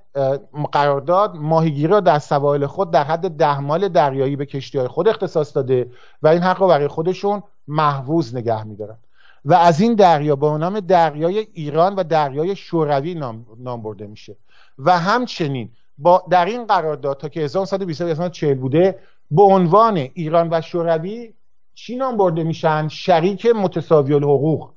قرارداد 0.71 1.35
ماهیگیری 1.35 1.87
را 1.87 1.99
در 1.99 2.19
سواحل 2.19 2.65
خود 2.65 2.91
در 2.91 3.03
حد 3.03 3.29
ده 3.29 3.59
مال 3.59 3.87
دریایی 3.87 4.35
به 4.35 4.45
کشتی 4.45 4.77
های 4.77 4.87
خود 4.87 5.07
اختصاص 5.07 5.55
داده 5.55 5.91
و 6.21 6.27
این 6.27 6.41
حق 6.41 6.61
رو 6.61 6.67
برای 6.67 6.87
خودشون 6.87 7.43
محفوظ 7.67 8.35
نگه 8.35 8.63
میدارن. 8.63 8.97
و 9.45 9.53
از 9.53 9.81
این 9.81 9.93
دریا 9.95 10.35
با 10.35 10.57
نام 10.57 10.79
دریای 10.79 11.47
ایران 11.53 11.95
و 11.95 12.03
دریای 12.03 12.55
شوروی 12.55 13.15
نام, 13.15 13.81
برده 13.81 14.07
میشه. 14.07 14.35
و 14.79 14.99
همچنین 14.99 15.69
با 15.97 16.23
در 16.29 16.45
این 16.45 16.65
قرارداد 16.65 17.17
تا 17.17 17.29
که 17.29 17.39
1940 17.39 18.53
بوده 18.57 18.99
به 19.31 19.41
عنوان 19.41 19.97
ایران 19.97 20.47
و 20.51 20.61
شوروی 20.61 21.33
چی 21.75 21.95
نام 21.95 22.17
برده 22.17 22.43
میشن 22.43 22.87
شریک 22.87 23.45
متساوی 23.45 24.13
الحقوق. 24.13 24.73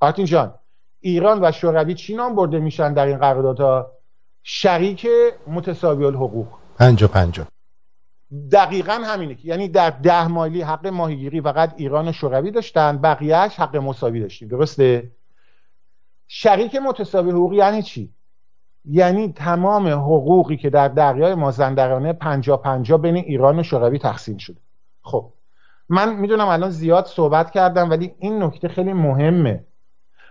آرتین 0.00 0.24
جان 0.24 0.54
ایران 1.00 1.44
و 1.44 1.52
شوروی 1.52 1.94
چی 1.94 2.14
نام 2.14 2.34
برده 2.34 2.58
میشن 2.58 2.94
در 2.94 3.06
این 3.06 3.18
قراردادها؟ 3.18 3.92
شریک 4.42 5.06
متساوی 5.46 6.04
الحقوق. 6.04 6.46
پنجا 6.78 7.08
پنجا 7.08 7.46
دقیقا 8.52 8.92
همینه 8.92 9.38
یعنی 9.44 9.68
در 9.68 9.90
ده 9.90 10.26
مالی 10.28 10.62
حق 10.62 10.86
ماهیگیری 10.86 11.40
فقط 11.40 11.74
ایران 11.76 12.08
و 12.08 12.12
شوروی 12.12 12.50
داشتن 12.50 12.98
بقیهش 12.98 13.60
حق 13.60 13.76
مساوی 13.76 14.20
داشتیم. 14.20 14.48
درسته؟ 14.48 15.10
شریک 16.26 16.74
متساوی 16.74 17.30
حقوق 17.30 17.52
یعنی 17.52 17.82
چی؟ 17.82 18.14
یعنی 18.84 19.32
تمام 19.32 19.88
حقوقی 19.88 20.56
که 20.56 20.70
در 20.70 20.88
دریای 20.88 21.34
مازندرانه 21.34 22.12
پنجا 22.12 22.56
پنجا 22.56 22.98
بین 22.98 23.16
ایران 23.16 23.58
و 23.58 23.62
شوروی 23.62 23.98
تقسیم 23.98 24.36
شده. 24.36 24.60
خب 25.02 25.32
من 25.88 26.14
می‌دونم 26.14 26.48
الان 26.48 26.70
زیاد 26.70 27.06
صحبت 27.06 27.50
کردم 27.50 27.90
ولی 27.90 28.14
این 28.18 28.42
نکته 28.42 28.68
خیلی 28.68 28.92
مهمه. 28.92 29.64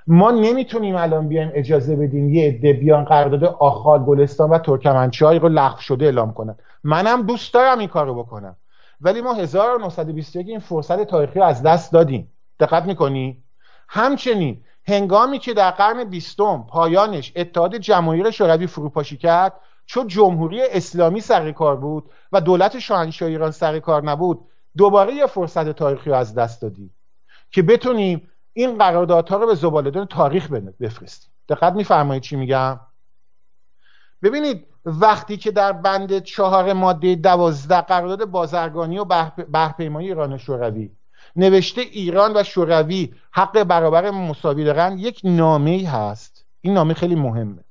ما 0.07 0.31
نمی‌تونیم 0.31 0.95
الان 0.95 1.27
بیایم 1.27 1.51
اجازه 1.53 1.95
بدیم 1.95 2.29
یه 2.29 2.47
عده 2.47 2.73
بیان 2.73 3.05
قرارداد 3.05 3.43
آخال 3.43 4.03
گلستان 4.03 4.49
و 4.49 4.57
ترکمنچای 4.57 5.39
رو 5.39 5.49
لغو 5.49 5.79
شده 5.79 6.05
اعلام 6.05 6.33
کنن. 6.33 6.55
منم 6.83 7.21
دوست 7.21 7.53
دارم 7.53 7.79
این 7.79 7.87
کارو 7.87 8.15
بکنم. 8.15 8.55
ولی 9.01 9.21
ما 9.21 9.33
1921 9.33 10.47
این 10.47 10.59
فرصت 10.59 11.03
تاریخی 11.03 11.39
رو 11.39 11.45
از 11.45 11.63
دست 11.63 11.93
دادیم. 11.93 12.31
دقت 12.59 12.85
می‌کنی؟ 12.85 13.43
همچنین 13.89 14.63
هنگامی 14.87 15.39
که 15.39 15.53
در 15.53 15.71
قرن 15.71 16.03
بیستم 16.03 16.65
پایانش 16.69 17.33
اتحاد 17.35 17.77
جماهیر 17.77 18.31
شوروی 18.31 18.67
فروپاشی 18.67 19.17
کرد 19.17 19.53
چون 19.85 20.07
جمهوری 20.07 20.61
اسلامی 20.61 21.19
سر 21.19 21.51
کار 21.51 21.75
بود 21.75 22.09
و 22.31 22.41
دولت 22.41 22.79
شاهنشاه 22.79 23.29
ایران 23.29 23.51
سر 23.51 23.79
کار 23.79 24.03
نبود 24.03 24.39
دوباره 24.77 25.13
یه 25.13 25.25
فرصت 25.25 25.69
تاریخی 25.69 26.09
رو 26.09 26.15
از 26.15 26.35
دست 26.35 26.61
دادیم 26.61 26.95
که 27.51 27.61
بتونیم 27.61 28.29
این 28.53 28.77
قراردادها 28.77 29.37
رو 29.37 29.47
به 29.47 29.55
زبالدان 29.55 30.05
تاریخ 30.05 30.51
بفرستیم 30.51 31.31
دقت 31.49 31.73
میفرمایید 31.73 32.23
چی 32.23 32.35
میگم؟ 32.35 32.79
ببینید 34.23 34.67
وقتی 34.85 35.37
که 35.37 35.51
در 35.51 35.71
بند 35.71 36.19
چهار 36.19 36.73
ماده 36.73 37.15
دوازده 37.15 37.81
قرارداد 37.81 38.25
بازرگانی 38.25 38.99
و 38.99 39.05
بحرپیمایی 39.51 40.07
ایران 40.07 40.33
و 40.33 40.37
شوروی 40.37 40.91
نوشته 41.35 41.81
ایران 41.81 42.37
و 42.37 42.43
شوروی 42.43 43.13
حق 43.31 43.63
برابر 43.63 44.11
مساوی 44.11 44.63
دارن 44.63 44.97
یک 44.97 45.21
نامه 45.23 45.71
ای 45.71 45.83
هست. 45.83 46.45
این 46.61 46.73
نامه 46.73 46.93
خیلی 46.93 47.15
مهمه. 47.15 47.63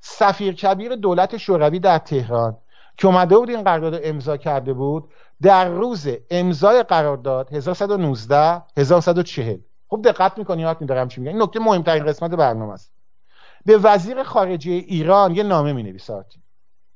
سفیر 0.00 0.54
کبیر 0.54 0.94
دولت 0.96 1.36
شوروی 1.36 1.78
در 1.78 1.98
تهران 1.98 2.56
که 2.96 3.06
اومده 3.06 3.36
بود 3.36 3.50
این 3.50 3.62
قرارداد 3.62 4.00
امضا 4.04 4.36
کرده 4.36 4.72
بود 4.72 5.10
در 5.42 5.68
روز 5.68 6.08
امضای 6.30 6.82
قرارداد 6.82 7.52
1119 7.52 8.62
1140 8.76 9.58
خب 9.88 10.02
دقت 10.04 10.38
می‌کنی 10.38 10.62
یاد 10.62 10.80
میدارم 10.80 11.08
چی 11.08 11.20
میگم؟ 11.20 11.32
این 11.32 11.42
نکته 11.42 11.60
مهمترین 11.60 12.04
قسمت 12.04 12.30
برنامه 12.30 12.72
است. 12.72 12.92
به 13.64 13.78
وزیر 13.78 14.22
خارجه 14.22 14.70
ایران 14.72 15.34
یه 15.34 15.42
نامه 15.42 15.72
می 15.72 15.82
نویسه 15.82 16.24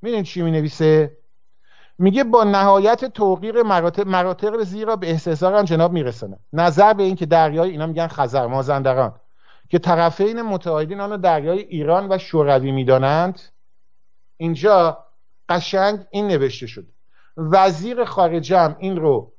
می‌دونید 0.03 0.25
چی 0.25 0.43
می 0.43 0.51
نویسه 0.51 1.19
میگه 1.99 2.25
با 2.25 2.45
نهایت 2.45 3.05
توقیر 3.05 3.63
مراتب 3.63 4.07
مراتب 4.07 4.63
زیرا 4.63 4.97
به 4.97 5.11
احساسار 5.11 5.63
جناب 5.63 5.93
میرسونه 5.93 6.39
نظر 6.53 6.93
به 6.93 7.03
اینکه 7.03 7.27
دریای 7.27 7.71
اینا 7.71 7.87
میگن 7.87 8.07
خزر 8.07 8.47
مازندران. 8.47 9.21
که 9.69 9.79
طرفین 9.79 10.43
متعاقدین 10.43 11.01
آن 11.01 11.21
دریای 11.21 11.59
ایران 11.59 12.13
و 12.13 12.19
شوروی 12.19 12.73
می‌دانند. 12.73 13.41
اینجا 14.37 15.07
قشنگ 15.49 16.07
این 16.11 16.27
نوشته 16.27 16.67
شد 16.67 16.92
وزیر 17.37 18.05
خارجه 18.05 18.77
این 18.79 18.97
رو 18.97 19.33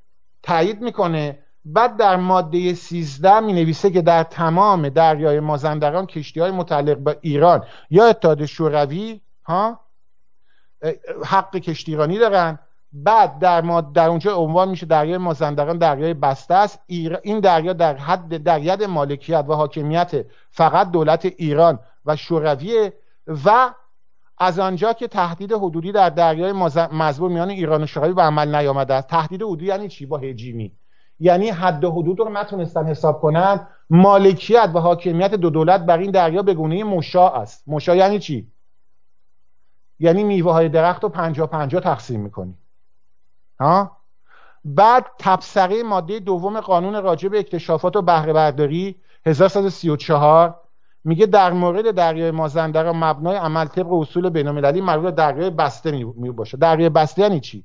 تایید 0.44 0.82
می‌کنه. 0.82 1.40
بعد 1.66 1.98
در 1.98 2.16
ماده 2.16 2.74
13 2.74 3.40
می 3.40 3.54
نویسه 3.54 3.90
که 3.92 4.02
در 4.02 4.24
تمام 4.24 4.90
دریای 4.90 5.40
مازندران 5.40 6.06
کشتی 6.06 6.40
های 6.40 6.52
متعلق 6.52 6.98
به 6.98 7.18
ایران 7.22 7.66
یا 7.90 8.06
اتحاد 8.06 8.46
شوروی 8.46 9.22
ها 9.44 9.80
حق 11.26 11.58
کشتیرانی 11.58 12.20
دارن. 12.20 12.60
بعد 12.94 13.40
در 13.40 13.62
ما 13.62 13.82
در 13.82 14.08
اونجا 14.08 14.36
عنوان 14.36 14.70
میشه 14.70 14.86
دریای 14.86 15.18
مازندران 15.18 15.78
دریای 15.78 16.14
بسته 16.14 16.54
است. 16.54 16.80
این 17.24 17.40
دریا 17.40 17.74
در 17.74 17.98
حد 17.98 18.44
در 18.44 18.62
ید 18.62 18.84
مالکیت 18.84 19.46
و 19.48 19.54
حاکمیت 19.54 20.26
فقط 20.50 20.92
دولت 20.92 21.26
ایران 21.26 21.80
و 22.06 22.16
شوروی 22.16 22.92
و 23.46 23.74
از 24.38 24.60
آنجا 24.60 24.94
که 24.94 25.08
تهدید 25.08 25.52
حدودی 25.52 25.92
در 25.92 26.10
دریای 26.10 26.52
مزبور 26.92 27.32
میان 27.32 27.50
ایران 27.50 27.84
و 27.84 27.86
شوروی 27.86 28.14
به 28.14 28.22
عمل 28.22 28.56
نیامده 28.56 28.94
است. 28.94 29.08
تهدید 29.08 29.42
حدودی 29.42 29.66
یعنی 29.66 29.88
چی 29.88 30.06
با 30.06 30.18
هجیمی؟ 30.18 30.72
یعنی 31.20 31.50
حد 31.50 31.84
و 31.84 31.92
حدود 31.92 32.20
رو 32.20 32.30
نتونستن 32.30 32.86
حساب 32.88 33.22
کنن. 33.22 33.68
مالکیت 33.90 34.70
و 34.74 34.80
حاکمیت 34.80 35.36
دو 35.36 35.50
دولت 35.50 35.82
بر 35.82 35.98
این 35.98 36.12
دریا 36.12 36.42
به 36.42 36.54
گونه 36.54 36.84
مشا 36.84 37.30
است. 37.30 37.64
مشا 37.68 37.96
یعنی 37.96 38.20
چی؟ 38.20 38.52
یعنی 40.00 40.24
میوه 40.24 40.54
های 40.54 40.70
درخت 40.70 41.04
رو 41.04 41.10
پنجا 41.10 41.48
پنجا 41.48 41.80
تقسیم 41.80 42.20
می‌کنی. 42.20 42.58
ها؟ 43.60 43.98
بعد 44.66 45.06
تبصره 45.20 45.84
ماده 45.84 46.20
دوم 46.20 46.60
قانون 46.60 47.04
راجع 47.04 47.30
به 47.30 47.40
اکتشافات 47.40 47.96
و 47.96 48.02
بهره 48.02 48.34
برداری 48.34 48.96
1134 49.26 50.63
میگه 51.04 51.26
در 51.26 51.52
مورد 51.52 51.92
دریای 51.92 52.32
مازندران 52.32 52.96
مبنای 52.96 53.36
عمل 53.36 53.66
طبق 53.66 53.94
اصول 53.94 54.30
بین‌المللی 54.30 54.82
مربوط 54.82 55.16
دریای 55.16 55.50
بسته 55.50 55.92
می 55.92 56.32
باشه. 56.32 56.58
دریای 56.58 56.90
بسته 56.90 57.22
یعنی 57.22 57.40
چی؟ 57.40 57.64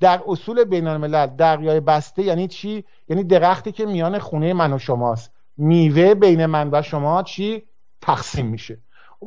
در 0.00 0.20
اصول 0.28 0.64
بین 0.64 0.86
الملل 0.86 1.26
دریای 1.26 1.80
بسته 1.80 2.22
یعنی 2.22 2.48
چی؟ 2.48 2.84
یعنی 3.08 3.24
درختی 3.24 3.72
که 3.72 3.86
میان 3.86 4.18
خونه 4.18 4.52
من 4.52 4.72
و 4.72 4.78
شماست. 4.78 5.32
میوه 5.56 6.14
بین 6.14 6.46
من 6.46 6.68
و 6.72 6.82
شما 6.82 7.22
چی؟ 7.22 7.62
تقسیم 8.00 8.46
میشه. 8.46 8.78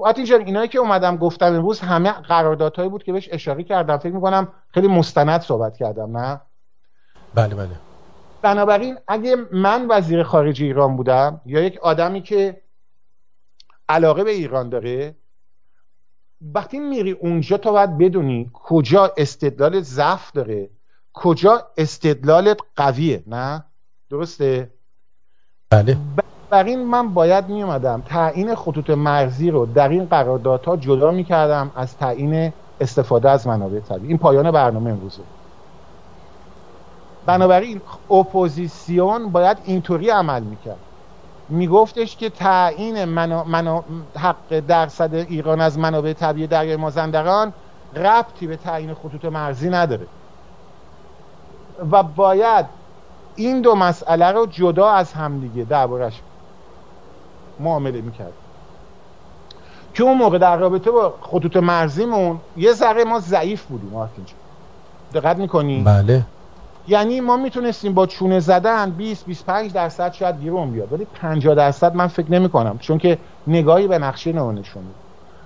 آتی 0.02 0.24
جان 0.24 0.42
اینایی 0.42 0.68
که 0.68 0.80
اومدم 0.80 1.18
گفتم 1.18 1.46
امروز 1.46 1.80
همه 1.80 2.12
قراردادهایی 2.12 2.90
بود 2.90 3.04
که 3.04 3.14
بهش 3.14 3.30
اشاره 3.32 3.64
کردم. 3.64 3.98
فکر 3.98 4.14
می‌کنم 4.14 4.48
خیلی 4.74 4.88
مستند 4.88 5.42
صحبت 5.42 5.78
کردم 5.78 6.18
نه؟ 6.18 6.42
بله 7.36 7.56
بله. 7.56 7.70
بنابراین 8.42 8.98
اگه 9.08 9.36
من 9.52 9.88
وزیر 9.90 10.24
خارجه 10.24 10.66
ایران 10.66 10.96
بودم 10.96 11.42
یا 11.46 11.62
یک 11.62 11.78
آدمی 11.82 12.22
که 12.22 12.62
علاقه 13.90 14.24
به 14.24 14.32
ایران 14.32 14.70
داره. 14.70 15.16
وقتی 16.42 16.80
میری 16.80 17.12
اونجا 17.12 17.58
تا 17.58 17.72
باید 17.72 17.98
بدونی 17.98 18.50
کجا 18.54 19.14
استدلال 19.18 19.82
ضعف 19.82 20.32
داره. 20.32 20.70
کجا 21.14 21.68
استدلالت 21.78 22.58
قویه 22.76 23.24
نه؟ 23.28 23.66
درسته؟ 24.10 24.74
بله. 25.70 25.98
این 26.52 26.84
من 26.84 27.14
باید 27.14 27.50
میومدم 27.50 28.04
تعیین 28.06 28.56
خطوط 28.56 28.90
مرزی 28.90 29.52
رو 29.52 29.66
در 29.66 29.90
این 29.90 30.06
قراردادها 30.06 30.78
جدا 30.78 31.12
می‌کردم 31.12 31.72
از 31.76 31.98
تعیین 31.98 32.54
استفاده 32.82 33.30
از 33.30 33.48
منابع 33.48 33.80
طبیعی. 33.80 34.08
این 34.08 34.18
پایان 34.18 34.52
برنامه 34.52 34.90
امروزه. 34.90 35.22
بنابراین 37.26 37.82
اپوزیسیون 38.12 39.32
باید 39.32 39.58
اینطوری 39.66 40.10
عمل 40.10 40.44
می‌کرد. 40.44 40.89
میگفتش 41.50 42.16
که 42.16 42.30
تعیین 42.30 43.06
منا... 43.06 43.84
حق 44.18 44.60
درصد 44.60 45.14
ایران 45.14 45.62
از 45.62 45.80
منابع 45.80 46.14
طبیعی 46.14 46.48
دریای 46.48 46.76
مازندران 46.76 47.54
ربطی 47.96 48.48
به 48.48 48.58
تعیین 48.58 48.94
خطوط 48.94 49.26
مرزی 49.26 49.70
نداره. 49.70 50.08
و 51.92 52.04
باید 52.04 52.66
این 53.36 53.62
دو 53.62 53.76
مسئله 53.76 54.32
رو 54.32 54.46
جدا 54.46 54.90
از 54.90 55.14
همدیگه 55.14 55.64
دربارش 55.64 56.22
معامله 57.60 58.02
می‌کرد. 58.02 58.34
که 59.94 60.04
اون 60.04 60.18
موقع 60.18 60.38
در 60.38 60.58
رابطه 60.58 60.92
با 60.92 61.14
خطوط 61.22 61.58
مرزیمون 61.58 62.40
یه 62.58 62.74
ذره 62.74 63.04
ما 63.04 63.20
ضعیف 63.20 63.66
بودیم 63.66 64.10
دقت 65.14 65.38
می‌کنی؟ 65.38 65.84
بله. 65.84 66.26
یعنی 66.90 67.22
ما 67.22 67.38
می‌تونستیم 67.38 67.94
با 67.94 68.06
چونه 68.06 68.40
زدن 68.40 68.90
20 68.90 69.26
25 69.26 69.74
درصد 69.74 70.14
شاید 70.14 70.40
بیرون 70.40 70.72
بیاد. 70.72 70.94
ولی 70.94 71.08
50 71.22 71.56
درصد 71.56 71.96
من 71.96 72.08
فکر 72.08 72.32
نمی 72.32 72.50
کنم 72.50 72.78
چون 72.78 72.98
که 72.98 73.18
نگاهی 73.48 73.88
به 73.88 73.98
نقشه 73.98 74.32
نشون 74.32 74.84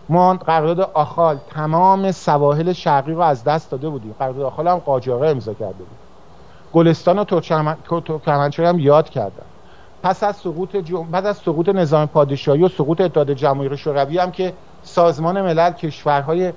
ما 0.10 0.34
قرارداد 0.34 0.92
آخال 0.94 1.38
تمام 1.50 2.12
سواحل 2.12 2.74
شرقی 2.74 3.12
رو 3.12 3.22
از 3.22 3.44
دست 3.44 3.72
داده 3.72 3.90
بودیم. 3.90 4.16
قرارداد 4.20 4.46
آخال 4.46 4.68
هم 4.68 4.78
قاجاره 4.78 5.30
امضا 5.30 5.54
کرده 5.54 5.74
بود. 5.74 5.98
گلستان 6.74 7.20
و 7.20 7.24
ترکمنچای 8.06 8.66
هم 8.66 8.80
یاد 8.80 9.10
کردن. 9.10 9.46
پس 10.04 10.24
از 10.24 10.36
سقوط 10.36 10.76
جم... 10.76 11.04
بعد 11.04 11.26
از 11.26 11.38
سقوط 11.38 11.70
نظام 11.70 12.06
پادشاهی 12.06 12.64
و 12.64 12.68
سقوط 12.68 13.02
اتحاد 13.02 13.34
جماهیر 13.34 13.76
شوروی 13.76 14.18
هم 14.18 14.32
که 14.32 14.54
سازمان 14.84 15.42
ملل 15.42 15.72
کشورهای 15.72 16.54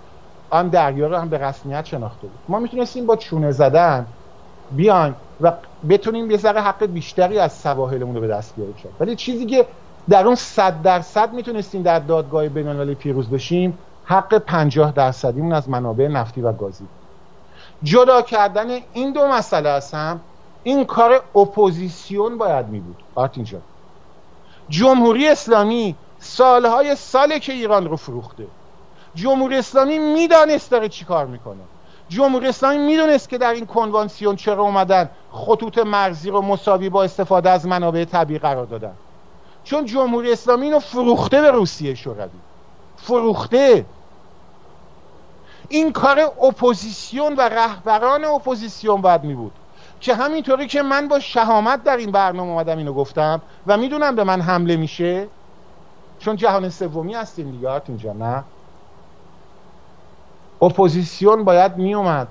آن 0.51 0.69
دریا 0.69 1.07
رو 1.07 1.17
هم 1.17 1.29
به 1.29 1.39
رسمیت 1.39 1.85
شناخته 1.85 2.27
بود. 2.27 2.41
ما 2.49 2.59
می‌تونستیم 2.59 3.07
با 3.07 3.17
چونه 3.17 3.51
زدن 3.51 4.07
بیایم 4.71 5.17
و 5.41 5.53
بتونیم 5.89 6.31
یه 6.31 6.37
ذره 6.37 6.61
حق 6.61 6.85
بیشتری 6.85 7.39
از 7.39 7.53
سواحلمون 7.53 8.15
رو 8.15 8.21
به 8.21 8.29
دست 8.29 8.55
بیاریم. 8.57 8.77
ولی 9.01 9.17
چیزی 9.17 9.47
که 9.47 9.69
در 10.09 10.27
اون 10.27 10.35
صد 10.35 10.83
درصد 10.83 11.33
می‌تونستیم 11.33 11.83
در 11.83 11.99
دادگاه 11.99 12.49
بینالمللی 12.49 12.95
پیروز 12.95 13.31
بشیم 13.31 13.79
حق 14.03 14.35
پنجاه 14.39 14.93
درصدیمون 14.93 15.53
از 15.53 15.69
منابع 15.69 16.09
نفتی 16.09 16.41
و 16.41 16.53
گازی. 16.53 16.89
جدا 17.83 18.23
کردن 18.23 18.71
این 18.93 19.13
دو 19.13 19.29
مسئله 19.29 19.81
هم 19.93 20.21
این 20.63 20.85
کار 20.85 21.23
اپوزیسیون 21.35 22.39
باید 22.39 22.69
می 22.69 22.81
بود 22.81 23.03
آرتین 23.15 23.47
جمهوری 24.69 25.29
اسلامی 25.29 25.97
سالهای 26.19 26.97
ساله 26.97 27.41
که 27.41 27.53
ایران 27.53 27.87
رو 27.87 27.97
فروخته. 27.97 28.47
جمهوری 29.15 29.57
اسلامی 29.57 29.99
می‌دانست 29.99 30.71
داره 30.71 30.89
چی 30.89 31.05
کار 31.05 31.27
می‌کنه. 31.27 31.69
جمهوری 32.09 32.49
اسلامی 32.49 32.79
می‌دونست 32.79 33.29
که 33.29 33.39
در 33.39 33.53
این 33.53 33.67
کنوانسیون 33.67 34.37
چرا 34.37 34.63
اومدن 34.63 35.11
خطوط 35.33 35.79
مرزی 35.79 36.31
رو 36.31 36.43
مساوی 36.43 36.89
با 36.89 37.05
استفاده 37.05 37.51
از 37.51 37.67
منابع 37.67 38.05
طبیعی 38.05 38.39
قرار 38.39 38.67
دادن. 38.67 38.93
چون 39.65 39.85
جمهوری 39.85 40.33
اسلامی 40.33 40.67
اینو 40.67 40.79
فروخته 40.79 41.41
به 41.41 41.51
روسیه 41.51 41.95
شوروی. 41.95 42.29
فروخته. 42.97 43.85
این 45.69 45.93
کار 45.93 46.21
اپوزیسیون 46.21 47.35
و 47.35 47.41
رهبران 47.41 48.25
اپوزیسیون 48.25 49.01
باید 49.01 49.25
می 49.25 49.35
بود 49.35 49.53
که 50.01 50.15
همینطوری 50.15 50.67
که 50.67 50.83
من 50.83 51.09
با 51.09 51.21
شهامت 51.21 51.85
در 51.85 51.97
این 51.97 52.11
برنامه 52.11 52.53
اومدم 52.53 52.79
اینو 52.79 52.93
گفتم 52.93 53.43
و 53.67 53.77
می‌دونم 53.77 54.17
به 54.17 54.25
من 54.25 54.41
حمله 54.41 54.77
میشه. 54.77 55.29
چون 56.19 56.37
جهان 56.37 56.69
سومی 56.69 57.15
هستیم 57.15 57.51
دیگه 57.51 57.83
اینجا 57.89 58.13
نه؟ 58.13 58.45
اپوزیسیون 60.63 61.45
باید 61.45 61.77
میومد 61.77 62.29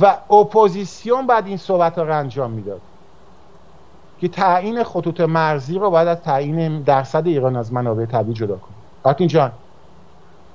و 0.00 0.16
اپوزیسیون 0.34 1.26
بعد 1.26 1.46
این 1.46 1.56
صحبت 1.56 1.98
رو 1.98 2.18
انجام 2.18 2.50
می‌داد. 2.50 2.80
که 4.20 4.28
تعیین 4.28 4.84
خطوط 4.84 5.20
مرزی 5.20 5.78
رو 5.78 5.90
باید 5.90 6.08
از 6.08 6.20
تعیین 6.20 6.82
درصد 6.82 7.26
ایران 7.26 7.56
از 7.56 7.72
منابع 7.72 8.06
طبیعی 8.06 8.34
جدا 8.34 8.56
کنه. 8.56 8.74
آرتین 9.02 9.28
جان 9.28 9.52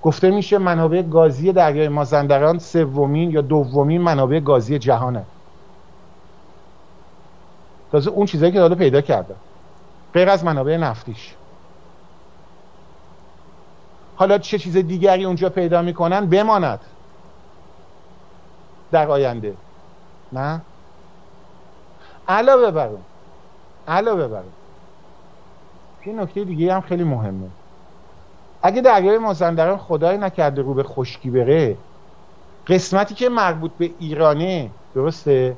گفته 0.02 0.32
میشه 0.32 0.58
منابع 0.58 1.02
گازی 1.02 1.52
دریای 1.52 1.88
مازندران 1.88 2.60
سومین 2.60 3.32
یا 3.32 3.42
دومین 3.42 4.02
منابع 4.02 4.40
گازی 4.40 4.80
جهانه. 4.80 5.26
تازه 7.92 8.10
اون 8.10 8.26
چیزایی 8.26 8.52
که 8.52 8.60
داده 8.60 8.76
پیدا 8.76 9.02
کرده. 9.02 9.36
غیر 10.14 10.30
از 10.30 10.46
منابع 10.46 10.78
نفتیش. 10.78 11.36
حالا 14.18 14.38
چه 14.38 14.58
چیز 14.58 14.78
دیگری 14.78 15.26
اونجا 15.26 15.50
پیدا 15.50 15.82
می‌کنن؟ 15.82 16.26
بماند. 16.26 16.80
در 18.92 19.08
آینده. 19.08 19.54
نه؟ 20.34 20.62
علاوه 22.28 22.72
بر 22.72 22.88
اون. 22.88 23.02
علاوه 23.88 24.28
بر 24.28 24.44
یه 26.06 26.14
نکته 26.14 26.44
دیگه 26.44 26.74
هم 26.74 26.82
خیلی 26.82 27.04
مهمه. 27.04 27.48
اگه 28.62 28.82
دریای 28.82 29.18
مازندران 29.18 29.78
خدای 29.78 30.18
نکرده 30.18 30.62
رو 30.62 30.74
به 30.74 30.84
خشکی 30.84 31.30
بره 31.30 31.78
قسمتی 32.68 33.16
که 33.16 33.30
مربوط 33.30 33.72
به 33.78 33.92
ایرانه 34.00 34.70
درسته؟ 34.96 35.58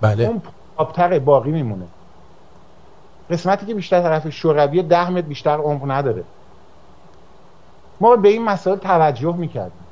بله. 0.00 0.24
اون 0.24 0.42
آبتر 0.76 1.18
باقی 1.18 1.50
میمونه. 1.50 1.86
قسمتی 3.30 3.66
که 3.66 3.74
بیشتر 3.74 4.00
طرف 4.00 4.28
شوروی 4.28 4.82
ده 4.82 5.10
متر 5.10 5.26
بیشتر 5.26 5.56
عمق 5.56 5.90
نداره. 5.90 6.24
ما 8.00 8.16
به 8.16 8.28
این 8.28 8.42
مسائل 8.42 8.78
توجه 8.78 9.36
می‌کردیم 9.36 9.84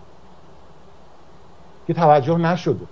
که 1.86 1.94
توجه 1.94 2.36
نشده. 2.36 2.86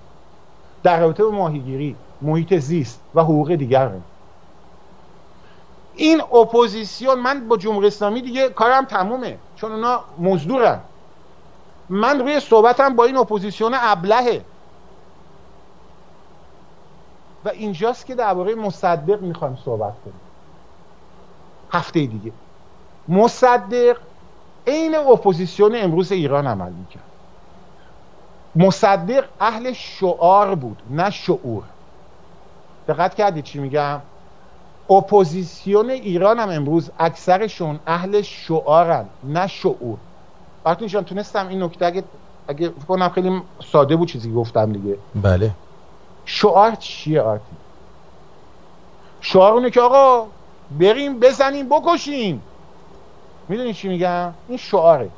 در 0.83 1.01
رابطه 1.01 1.25
با 1.25 1.31
ماهیگیری 1.31 1.97
محیط 2.23 2.55
زیست 2.55 3.01
و 3.15 3.23
حقوق 3.23 3.55
دیگر 3.55 3.91
این 5.95 6.21
اپوزیسیون 6.21 7.19
من 7.19 7.49
با 7.49 7.57
جمهوری 7.57 7.87
اسلامی 7.87 8.23
دیگه 8.23 8.49
کارم 8.49 8.85
تمومه 8.85 9.39
چون 9.57 9.73
اونا 9.73 10.01
مزدورن. 10.19 10.81
من 11.89 12.21
روی 12.21 12.41
صحبتم 12.41 12.97
با 12.97 13.05
این 13.05 13.17
اپوزیسیون 13.17 13.75
ابلهه. 13.81 14.45
و 17.45 17.49
اینجاست 17.49 18.07
که 18.07 18.15
درباره 18.15 18.55
مصدق 18.55 19.23
می‌خوایم 19.23 19.59
صحبت 19.65 19.95
کنیم. 20.05 20.21
هفته 21.73 22.07
دیگه. 22.07 22.33
مصدق 23.09 23.97
عین 24.67 24.95
اپوزیسیون 24.95 25.77
امروز 25.77 26.13
ایران 26.13 26.47
عمل 26.47 26.73
می‌کرد. 26.73 27.05
مصدق 28.55 29.25
اهل 29.41 29.73
شعار 29.73 30.55
بود 30.55 30.83
نه 30.91 31.11
شعور. 31.11 31.65
دقت 32.89 33.15
کردید 33.15 33.45
چی 33.45 33.59
میگم؟ 33.59 34.03
اپوزیسیون 34.91 35.91
ایران 35.91 36.39
هم 36.39 36.49
امروز 36.49 36.91
اکثرشون 36.99 37.81
اهل 37.87 38.23
شعارن 38.23 39.11
نه 39.23 39.47
شعور. 39.47 39.99
براتون 40.65 40.89
تونستم 40.89 41.49
این 41.49 41.63
نکته 41.63 41.87
اگه 41.87 42.05
اگه 42.49 42.69
کنم 42.69 43.09
خیلی 43.09 43.43
ساده 43.73 43.97
بود 43.97 44.09
چیزی 44.09 44.33
گفتم 44.33 44.73
دیگه. 44.73 44.99
بله. 45.15 45.51
شعار 46.25 46.75
چیه 46.75 47.21
آرتین 47.21 47.57
شعار 49.21 49.53
اونه 49.53 49.71
که 49.71 49.81
آقا 49.81 50.27
بریم 50.71 51.21
بزنیم 51.21 51.69
بکشیم. 51.69 52.50
می‌دونی 53.51 53.75
چی 53.75 53.89
میگم؟ 53.89 54.33
این 54.49 54.59
شعاره. 54.59 55.11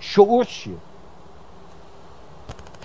شعور 0.00 0.44
چیه؟ 0.44 0.74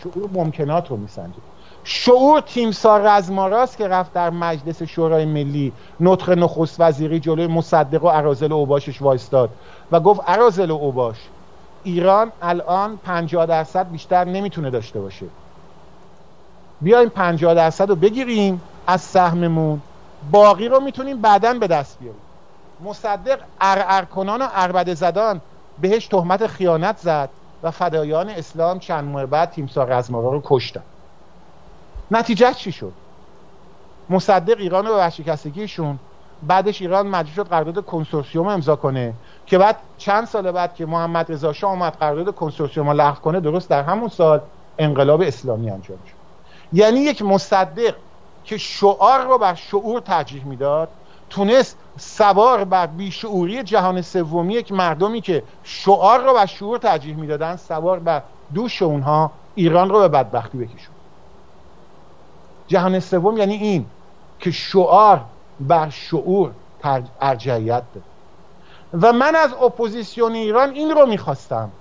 شعور 0.03 0.29
ممکنات 0.33 0.89
رو 0.89 0.97
میسنجه. 0.97 1.37
شعور 1.83 2.41
تیمسار 2.41 3.01
رزماراست 3.01 3.77
که 3.77 3.87
رفت 3.87 4.13
در 4.13 4.29
مجلس 4.29 4.83
شورای 4.83 5.25
ملی 5.25 5.71
نطق 5.99 6.29
نخست 6.29 6.75
وزیری 6.79 7.19
جلوی 7.19 7.47
مصدق 7.47 8.03
و 8.03 8.09
عرازل 8.09 8.51
اوباشش 8.51 9.01
وایستاد 9.01 9.49
و 9.91 9.99
گفت 9.99 10.21
عرازل 10.27 10.71
اوباش 10.71 11.17
ایران 11.83 12.31
الان 12.41 12.97
50 12.97 13.45
درصد 13.45 13.91
بیشتر 13.91 14.23
نمی‌تونه 14.23 14.69
داشته 14.69 14.99
باشه. 14.99 15.25
بیایم 16.81 17.09
50 17.09 17.53
درصد 17.53 17.89
رو 17.89 17.95
بگیریم 17.95 18.61
از 18.87 19.01
سهممون. 19.01 19.81
باقی 20.31 20.67
رو 20.67 20.79
می‌تونیم 20.79 21.21
بعدا 21.21 21.53
به 21.53 21.67
دست 21.67 21.99
بیاریم. 21.99 22.21
مصدق 22.79 23.39
ارکنان 23.61 24.41
و 24.41 24.47
اربد 24.51 24.93
زدان 24.93 25.41
بهش 25.81 26.07
تهمت 26.07 26.47
خیانت 26.47 26.97
زد 26.97 27.29
و 27.63 27.71
فدایان 27.71 28.29
اسلام 28.29 28.79
چند 28.79 29.03
ماه 29.03 29.25
بعد 29.25 29.51
تیمسار 29.51 29.87
رزمارا 29.87 30.29
رو 30.29 30.41
کشتن. 30.45 30.83
نتیجه 32.11 32.53
چی 32.53 32.71
شد؟ 32.71 32.93
مصدق 34.09 34.59
ایران 34.59 34.85
رو 34.85 34.95
به 34.95 35.99
بعدش 36.41 36.81
ایران 36.81 37.07
مجبور 37.07 37.33
شد 37.45 37.49
قرارداد 37.49 37.85
کنسورسیوم 37.85 38.47
امضا 38.47 38.75
کنه 38.75 39.13
که 39.45 39.57
بعد 39.57 39.79
چند 39.97 40.25
سال 40.25 40.51
بعد 40.51 40.75
که 40.75 40.85
محمد 40.85 41.31
رضا 41.31 41.53
شاه 41.53 41.71
اومد 41.71 41.93
قرارداد 41.93 42.35
کنسورسیوم 42.35 42.89
لغو 42.89 43.19
کنه 43.19 43.39
درست 43.39 43.69
در 43.69 43.83
همون 43.83 44.09
سال 44.09 44.41
انقلاب 44.77 45.21
اسلامی 45.21 45.69
انجام 45.69 45.97
شد. 46.05 46.15
یعنی 46.71 46.99
یک 46.99 47.21
مصدق 47.21 47.95
که 48.43 48.57
شعار 48.57 49.27
رو 49.27 49.37
بر 49.37 49.53
شعور 49.55 49.99
ترجیح 49.99 50.45
می‌داد 50.45 50.89
تونست 51.29 51.77
سوار 51.99 52.63
بر 52.65 52.87
بیشعوری 52.87 53.63
جهان 53.63 54.01
سومی 54.01 54.53
یک 54.53 54.71
مردمی 54.71 55.21
که 55.21 55.43
شعار 55.63 56.23
رو 56.23 56.33
بر 56.33 56.45
شعور 56.45 56.77
ترجیح 56.77 57.15
می‌دادن 57.15 57.55
سوار 57.55 57.99
بر 57.99 58.23
دوش 58.53 58.81
اونها 58.81 59.39
ایران 59.53 59.89
رو 59.89 59.99
به 59.99 60.07
بدبختی 60.07 60.57
بکشون. 60.57 60.95
جهان 62.67 62.99
سوم 62.99 63.37
یعنی 63.37 63.53
این 63.53 63.91
که 64.39 64.51
شعار 64.51 65.25
بر 65.59 65.89
شعور 65.89 66.55
ارجعیت 67.21 67.83
بده 67.95 68.05
و 68.93 69.13
من 69.13 69.35
از 69.35 69.53
اپوزیسیون 69.53 70.33
ایران 70.33 70.69
این 70.69 70.91
رو 70.91 71.05
می‌خواستم 71.05 71.73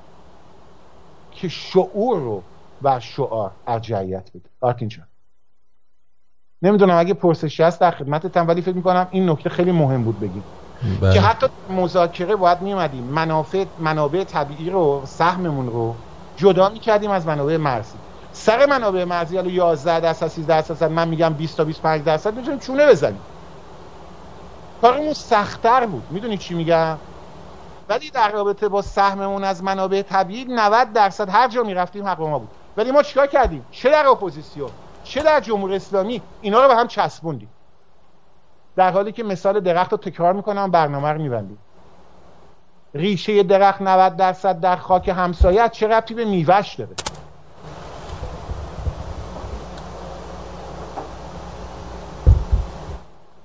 که 1.30 1.48
شعور 1.48 2.18
رو 2.20 2.48
بر 2.80 2.98
شعار 3.00 3.56
ارجعیت 3.66 4.30
بده. 4.34 4.50
آرتین 4.60 4.88
نمی‌دونم 6.62 6.98
اگه 6.98 7.14
پرسشی 7.14 7.62
هست 7.62 7.80
در 7.80 7.90
خدمتتم 7.90 8.48
ولی 8.48 8.62
فکر 8.62 8.76
می‌کنم 8.76 9.08
این 9.10 9.30
نکته 9.30 9.50
خیلی 9.50 9.72
مهم 9.72 10.04
بود 10.04 10.20
بگیم. 10.20 10.48
بله. 11.02 11.14
که 11.14 11.20
حتی 11.20 11.46
مذاکره 11.68 12.36
باید 12.36 12.60
میومدیم 12.62 13.04
منافع 13.04 13.64
منابع 13.78 14.24
طبیعی 14.24 14.70
رو 14.70 15.04
سهممون 15.08 15.66
رو 15.66 16.02
جدا 16.36 16.68
می‌کردیم 16.68 17.10
از 17.10 17.26
منابع 17.26 17.56
مرزی. 17.56 18.02
سر 18.32 18.66
منابع 18.66 19.04
مرزی 19.04 19.36
حالا 19.36 19.50
11 19.50 20.00
درصد 20.00 20.26
13 20.26 20.62
درصد 20.62 20.90
من 20.92 21.08
میگم 21.08 21.34
20 21.34 21.56
تا 21.56 21.64
25 21.64 22.04
درصد 22.04 22.36
می‌تونیم 22.36 22.58
چونه 22.58 22.86
بزنیم. 22.86 23.26
کارمون 24.76 25.12
سختتر 25.12 25.86
بود. 25.86 26.06
می‌دونی 26.10 26.38
چی 26.38 26.54
میگم؟ 26.54 27.00
ولی 27.88 28.10
در 28.10 28.32
رابطه 28.32 28.68
با 28.68 28.82
سهممون 28.82 29.44
از 29.44 29.62
منابع 29.64 30.02
طبیعی 30.02 30.44
90 30.48 30.92
درصد 30.92 31.30
هر 31.30 31.48
جا 31.48 31.62
می‌رفتیم 31.62 32.06
حق 32.06 32.20
ما 32.20 32.38
بود. 32.38 32.52
ولی 32.76 32.90
ما 32.92 33.02
چیکار 33.02 33.26
کردیم؟ 33.26 33.68
چه 33.70 33.90
در 33.90 34.06
اپوزیسیون؟ 34.08 34.83
چه 35.14 35.22
در 35.22 35.40
جمهوری 35.40 35.76
اسلامی؟ 35.76 36.22
اینا 36.40 36.62
رو 36.62 36.68
به 36.68 36.74
هم 36.74 36.88
چسبوندیم. 36.88 37.48
در 38.76 38.90
حالی 38.90 39.12
که 39.12 39.22
مثال 39.22 39.60
درخت 39.60 39.92
رو 39.92 39.98
تکرار 39.98 40.32
می‌کنم 40.32 40.70
برنامه 40.70 41.08
رو 41.08 41.22
میبندیم. 41.22 41.58
ریشه 42.94 43.42
درخت 43.42 43.82
90 43.82 44.16
درصد 44.16 44.60
در 44.60 44.76
خاک 44.76 45.08
همسایه 45.08 45.68
چه 45.68 45.88
ربطی 45.88 46.14
به 46.14 46.24
میوهش 46.24 46.74
داره؟ 46.74 46.90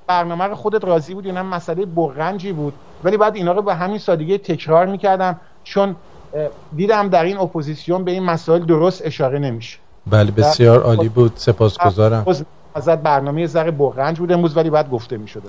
برنامه 0.07 0.45
رو 0.45 0.55
خودت 0.55 0.83
راضی 0.83 1.13
بود 1.13 1.25
اینم 1.25 1.45
مسئله 1.45 1.85
برنجی 1.85 2.53
بود. 2.53 2.73
ولی 3.03 3.17
بعد 3.17 3.35
اینا 3.35 3.51
رو 3.51 3.61
به 3.61 3.75
همین 3.75 3.97
سادگی 3.97 4.37
تکرار 4.37 4.85
می‌کردم 4.85 5.39
چون 5.63 5.95
دیدم 6.75 7.09
در 7.09 7.23
این 7.23 7.37
اپوزیسیون 7.37 8.03
به 8.03 8.11
این 8.11 8.23
مسائل 8.23 8.65
درست 8.65 9.05
اشاره 9.05 9.39
نمیشه. 9.39 9.79
بله 10.07 10.31
بسیار 10.31 10.81
عالی 10.81 11.09
بود. 11.09 11.33
سپاسگزارم. 11.35 12.25
ازت 12.75 12.97
برنامه 12.97 13.47
زر 13.47 13.71
برنج 13.71 14.19
بود. 14.19 14.31
امروز 14.31 14.57
ولی 14.57 14.69
بعد 14.69 14.89
گفته 14.89 15.17
می‌شد 15.17 15.43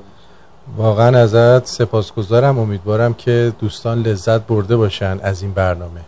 واقعا 0.77 1.19
ازت 1.19 1.67
سپاسگزارم. 1.67 2.59
امیدوارم 2.59 3.15
که 3.15 3.53
دوستان 3.59 4.03
لذت 4.03 4.47
برده 4.47 4.77
باشن 4.77 5.19
از 5.23 5.43
این 5.43 5.53
برنامه. 5.53 6.01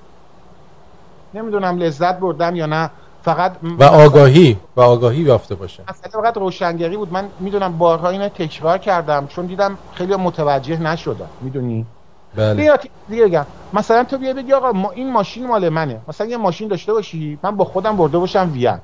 نمی‌دونم 1.34 1.78
لذت 1.78 2.18
بردم 2.18 2.56
یا 2.56 2.66
نه. 2.66 2.90
فقط 3.22 3.56
و 3.78 3.84
آگاهی 3.84 4.58
و 4.76 4.80
آگاهی 4.80 5.20
یافته 5.20 5.54
باشن. 5.54 5.82
اصلا 5.88 6.22
فقط 6.22 6.36
روشنگری 6.36 6.96
بود. 6.96 7.12
من 7.12 7.24
می‌دونم 7.40 7.78
بارها 7.78 8.08
اینو 8.08 8.28
تکرار 8.28 8.78
کردم. 8.78 9.26
چون 9.26 9.46
دیدم 9.46 9.78
خیلی 9.94 10.16
متوجه 10.16 10.82
نشدم. 10.82 11.28
می‌دونی؟ 11.40 11.86
بله. 12.34 12.78
دیگه 13.08 13.46
مثلا 13.72 14.04
تو 14.04 14.18
بیا 14.18 14.32
بگی 14.34 14.52
آقا 14.52 14.72
ما 14.72 14.90
این 14.90 15.12
ماشین 15.12 15.46
مال 15.46 15.68
منه. 15.68 16.00
مثلا 16.08 16.26
یه 16.26 16.36
ماشین 16.36 16.68
داشته 16.68 16.92
باشی 16.92 17.38
من 17.42 17.56
با 17.56 17.64
خودم 17.64 17.96
برده 17.96 18.18
باشم 18.18 18.50
وین. 18.52 18.78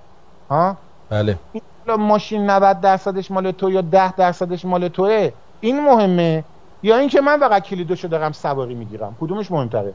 ها؟ 0.50 0.76
بله. 1.10 1.38
این 1.52 1.62
ماشین 1.98 2.50
90 2.50 2.80
درصدش 2.80 3.30
مال 3.30 3.50
تو 3.52 3.70
یا 3.70 3.80
10 3.80 4.12
درصدش 4.12 4.64
مال 4.64 4.88
توه؟ 4.88 5.30
این 5.60 5.80
مهمه؟ 5.84 6.44
یا 6.82 6.96
اینکه 6.98 7.20
من 7.20 7.40
فقط 7.40 7.62
کلیدشو 7.62 8.08
دارم 8.08 8.32
سواری 8.32 8.74
می‌گیرم. 8.74 9.16
کدومش 9.20 9.50
مهمتره؟ 9.50 9.94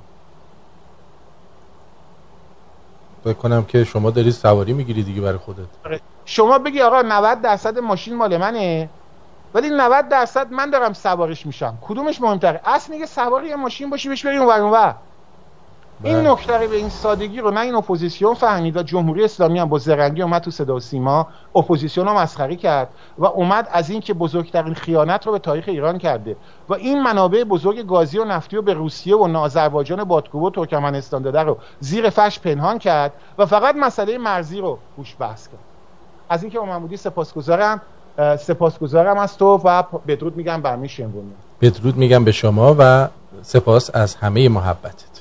بکنم 3.25 3.63
که 3.63 3.83
شما 3.83 4.11
داری 4.11 4.31
سواری 4.31 4.73
می‌گیری 4.73 5.03
دیگه 5.03 5.21
برای 5.21 5.37
خودت. 5.37 5.67
آره. 5.85 6.01
شما 6.25 6.59
بگی 6.59 6.81
آقا 6.81 7.01
90 7.01 7.41
درصد 7.41 7.79
ماشین 7.79 8.15
مال 8.15 8.37
منه. 8.37 8.89
ولی 9.53 9.69
90 9.69 10.09
درصد 10.09 10.51
من 10.51 10.69
دارم 10.69 10.93
سوارش 10.93 11.45
میشم. 11.45 11.77
کدومش 11.81 12.21
مهمتره؟ 12.21 12.61
اصل 12.65 12.93
میگه 12.93 13.05
سواری 13.05 13.47
یه 13.47 13.55
ماشین 13.55 13.89
باشی 13.89 14.09
بهش 14.09 14.25
بریم 14.25 14.41
اونور 14.41 14.59
اونور. 14.61 14.95
این 16.03 16.17
بله. 16.17 16.31
نکته 16.31 16.67
به 16.67 16.75
این 16.75 16.89
سادگی 16.89 17.39
رو 17.39 17.51
نه 17.51 17.59
این 17.59 17.75
اپوزیسیون 17.75 18.33
فهمید 18.33 18.77
و 18.77 18.83
جمهوری 18.83 19.23
اسلامی 19.23 19.59
هم 19.59 19.69
با 19.69 19.77
زرنگی 19.77 20.21
اومد 20.21 20.41
تو 20.41 20.51
صدا 20.51 20.75
و 20.75 20.79
سیما 20.79 21.27
اپوزیسیون 21.55 22.07
رو 22.07 22.13
مسخره 22.13 22.55
کرد 22.55 22.89
و 23.17 23.25
اومد 23.25 23.67
از 23.71 23.89
این 23.89 24.01
که 24.01 24.13
بزرگترین 24.13 24.73
خیانت 24.73 25.25
رو 25.25 25.31
به 25.31 25.39
تاریخ 25.39 25.65
ایران 25.67 25.97
کرده 25.97 26.35
و 26.69 26.73
این 26.73 27.03
منابع 27.03 27.43
بزرگ 27.43 27.85
گازی 27.85 28.19
و 28.19 28.25
نفتی 28.25 28.55
رو 28.55 28.61
به 28.61 28.73
روسیه 28.73 29.15
و 29.15 29.37
آذربایجان 29.37 30.03
باکو 30.03 30.47
و 30.47 30.49
ترکمنستان 30.49 31.21
داده 31.21 31.39
رو 31.39 31.57
زیر 31.79 32.09
فرش 32.09 32.39
پنهان 32.39 32.79
کرد 32.79 33.13
و 33.37 33.45
فقط 33.45 33.75
مسئله 33.75 34.17
مرزی 34.17 34.61
رو 34.61 34.79
روش 34.97 35.15
بحث 35.19 35.47
کرد. 35.47 35.59
از 36.29 36.43
اینکه 36.43 36.59
من 36.59 36.79
بودی 36.79 36.97
سپاسگزارم. 36.97 37.81
سپاسگزارم 38.17 39.17
از 39.17 39.37
تو 39.37 39.61
و 39.63 39.83
بدرود 40.07 40.37
میگم 40.37 40.61
برمی 40.61 40.89
شمرونی 40.89 41.33
بدرود 41.61 41.97
میگم 41.97 42.23
به 42.23 42.31
شما 42.31 42.75
و 42.79 43.07
سپاس 43.41 43.89
از 43.93 44.15
همه 44.15 44.49
محبتت. 44.49 45.13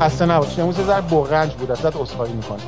خسته 0.00 0.26
نباشی. 0.26 0.60
امروز 0.60 0.76
ذره 0.76 1.00
برنج 1.00 1.54
بود 1.54 1.70
ازت 1.70 1.96
عذرخواهی 1.96 2.32
می‌کنم. 2.32 2.60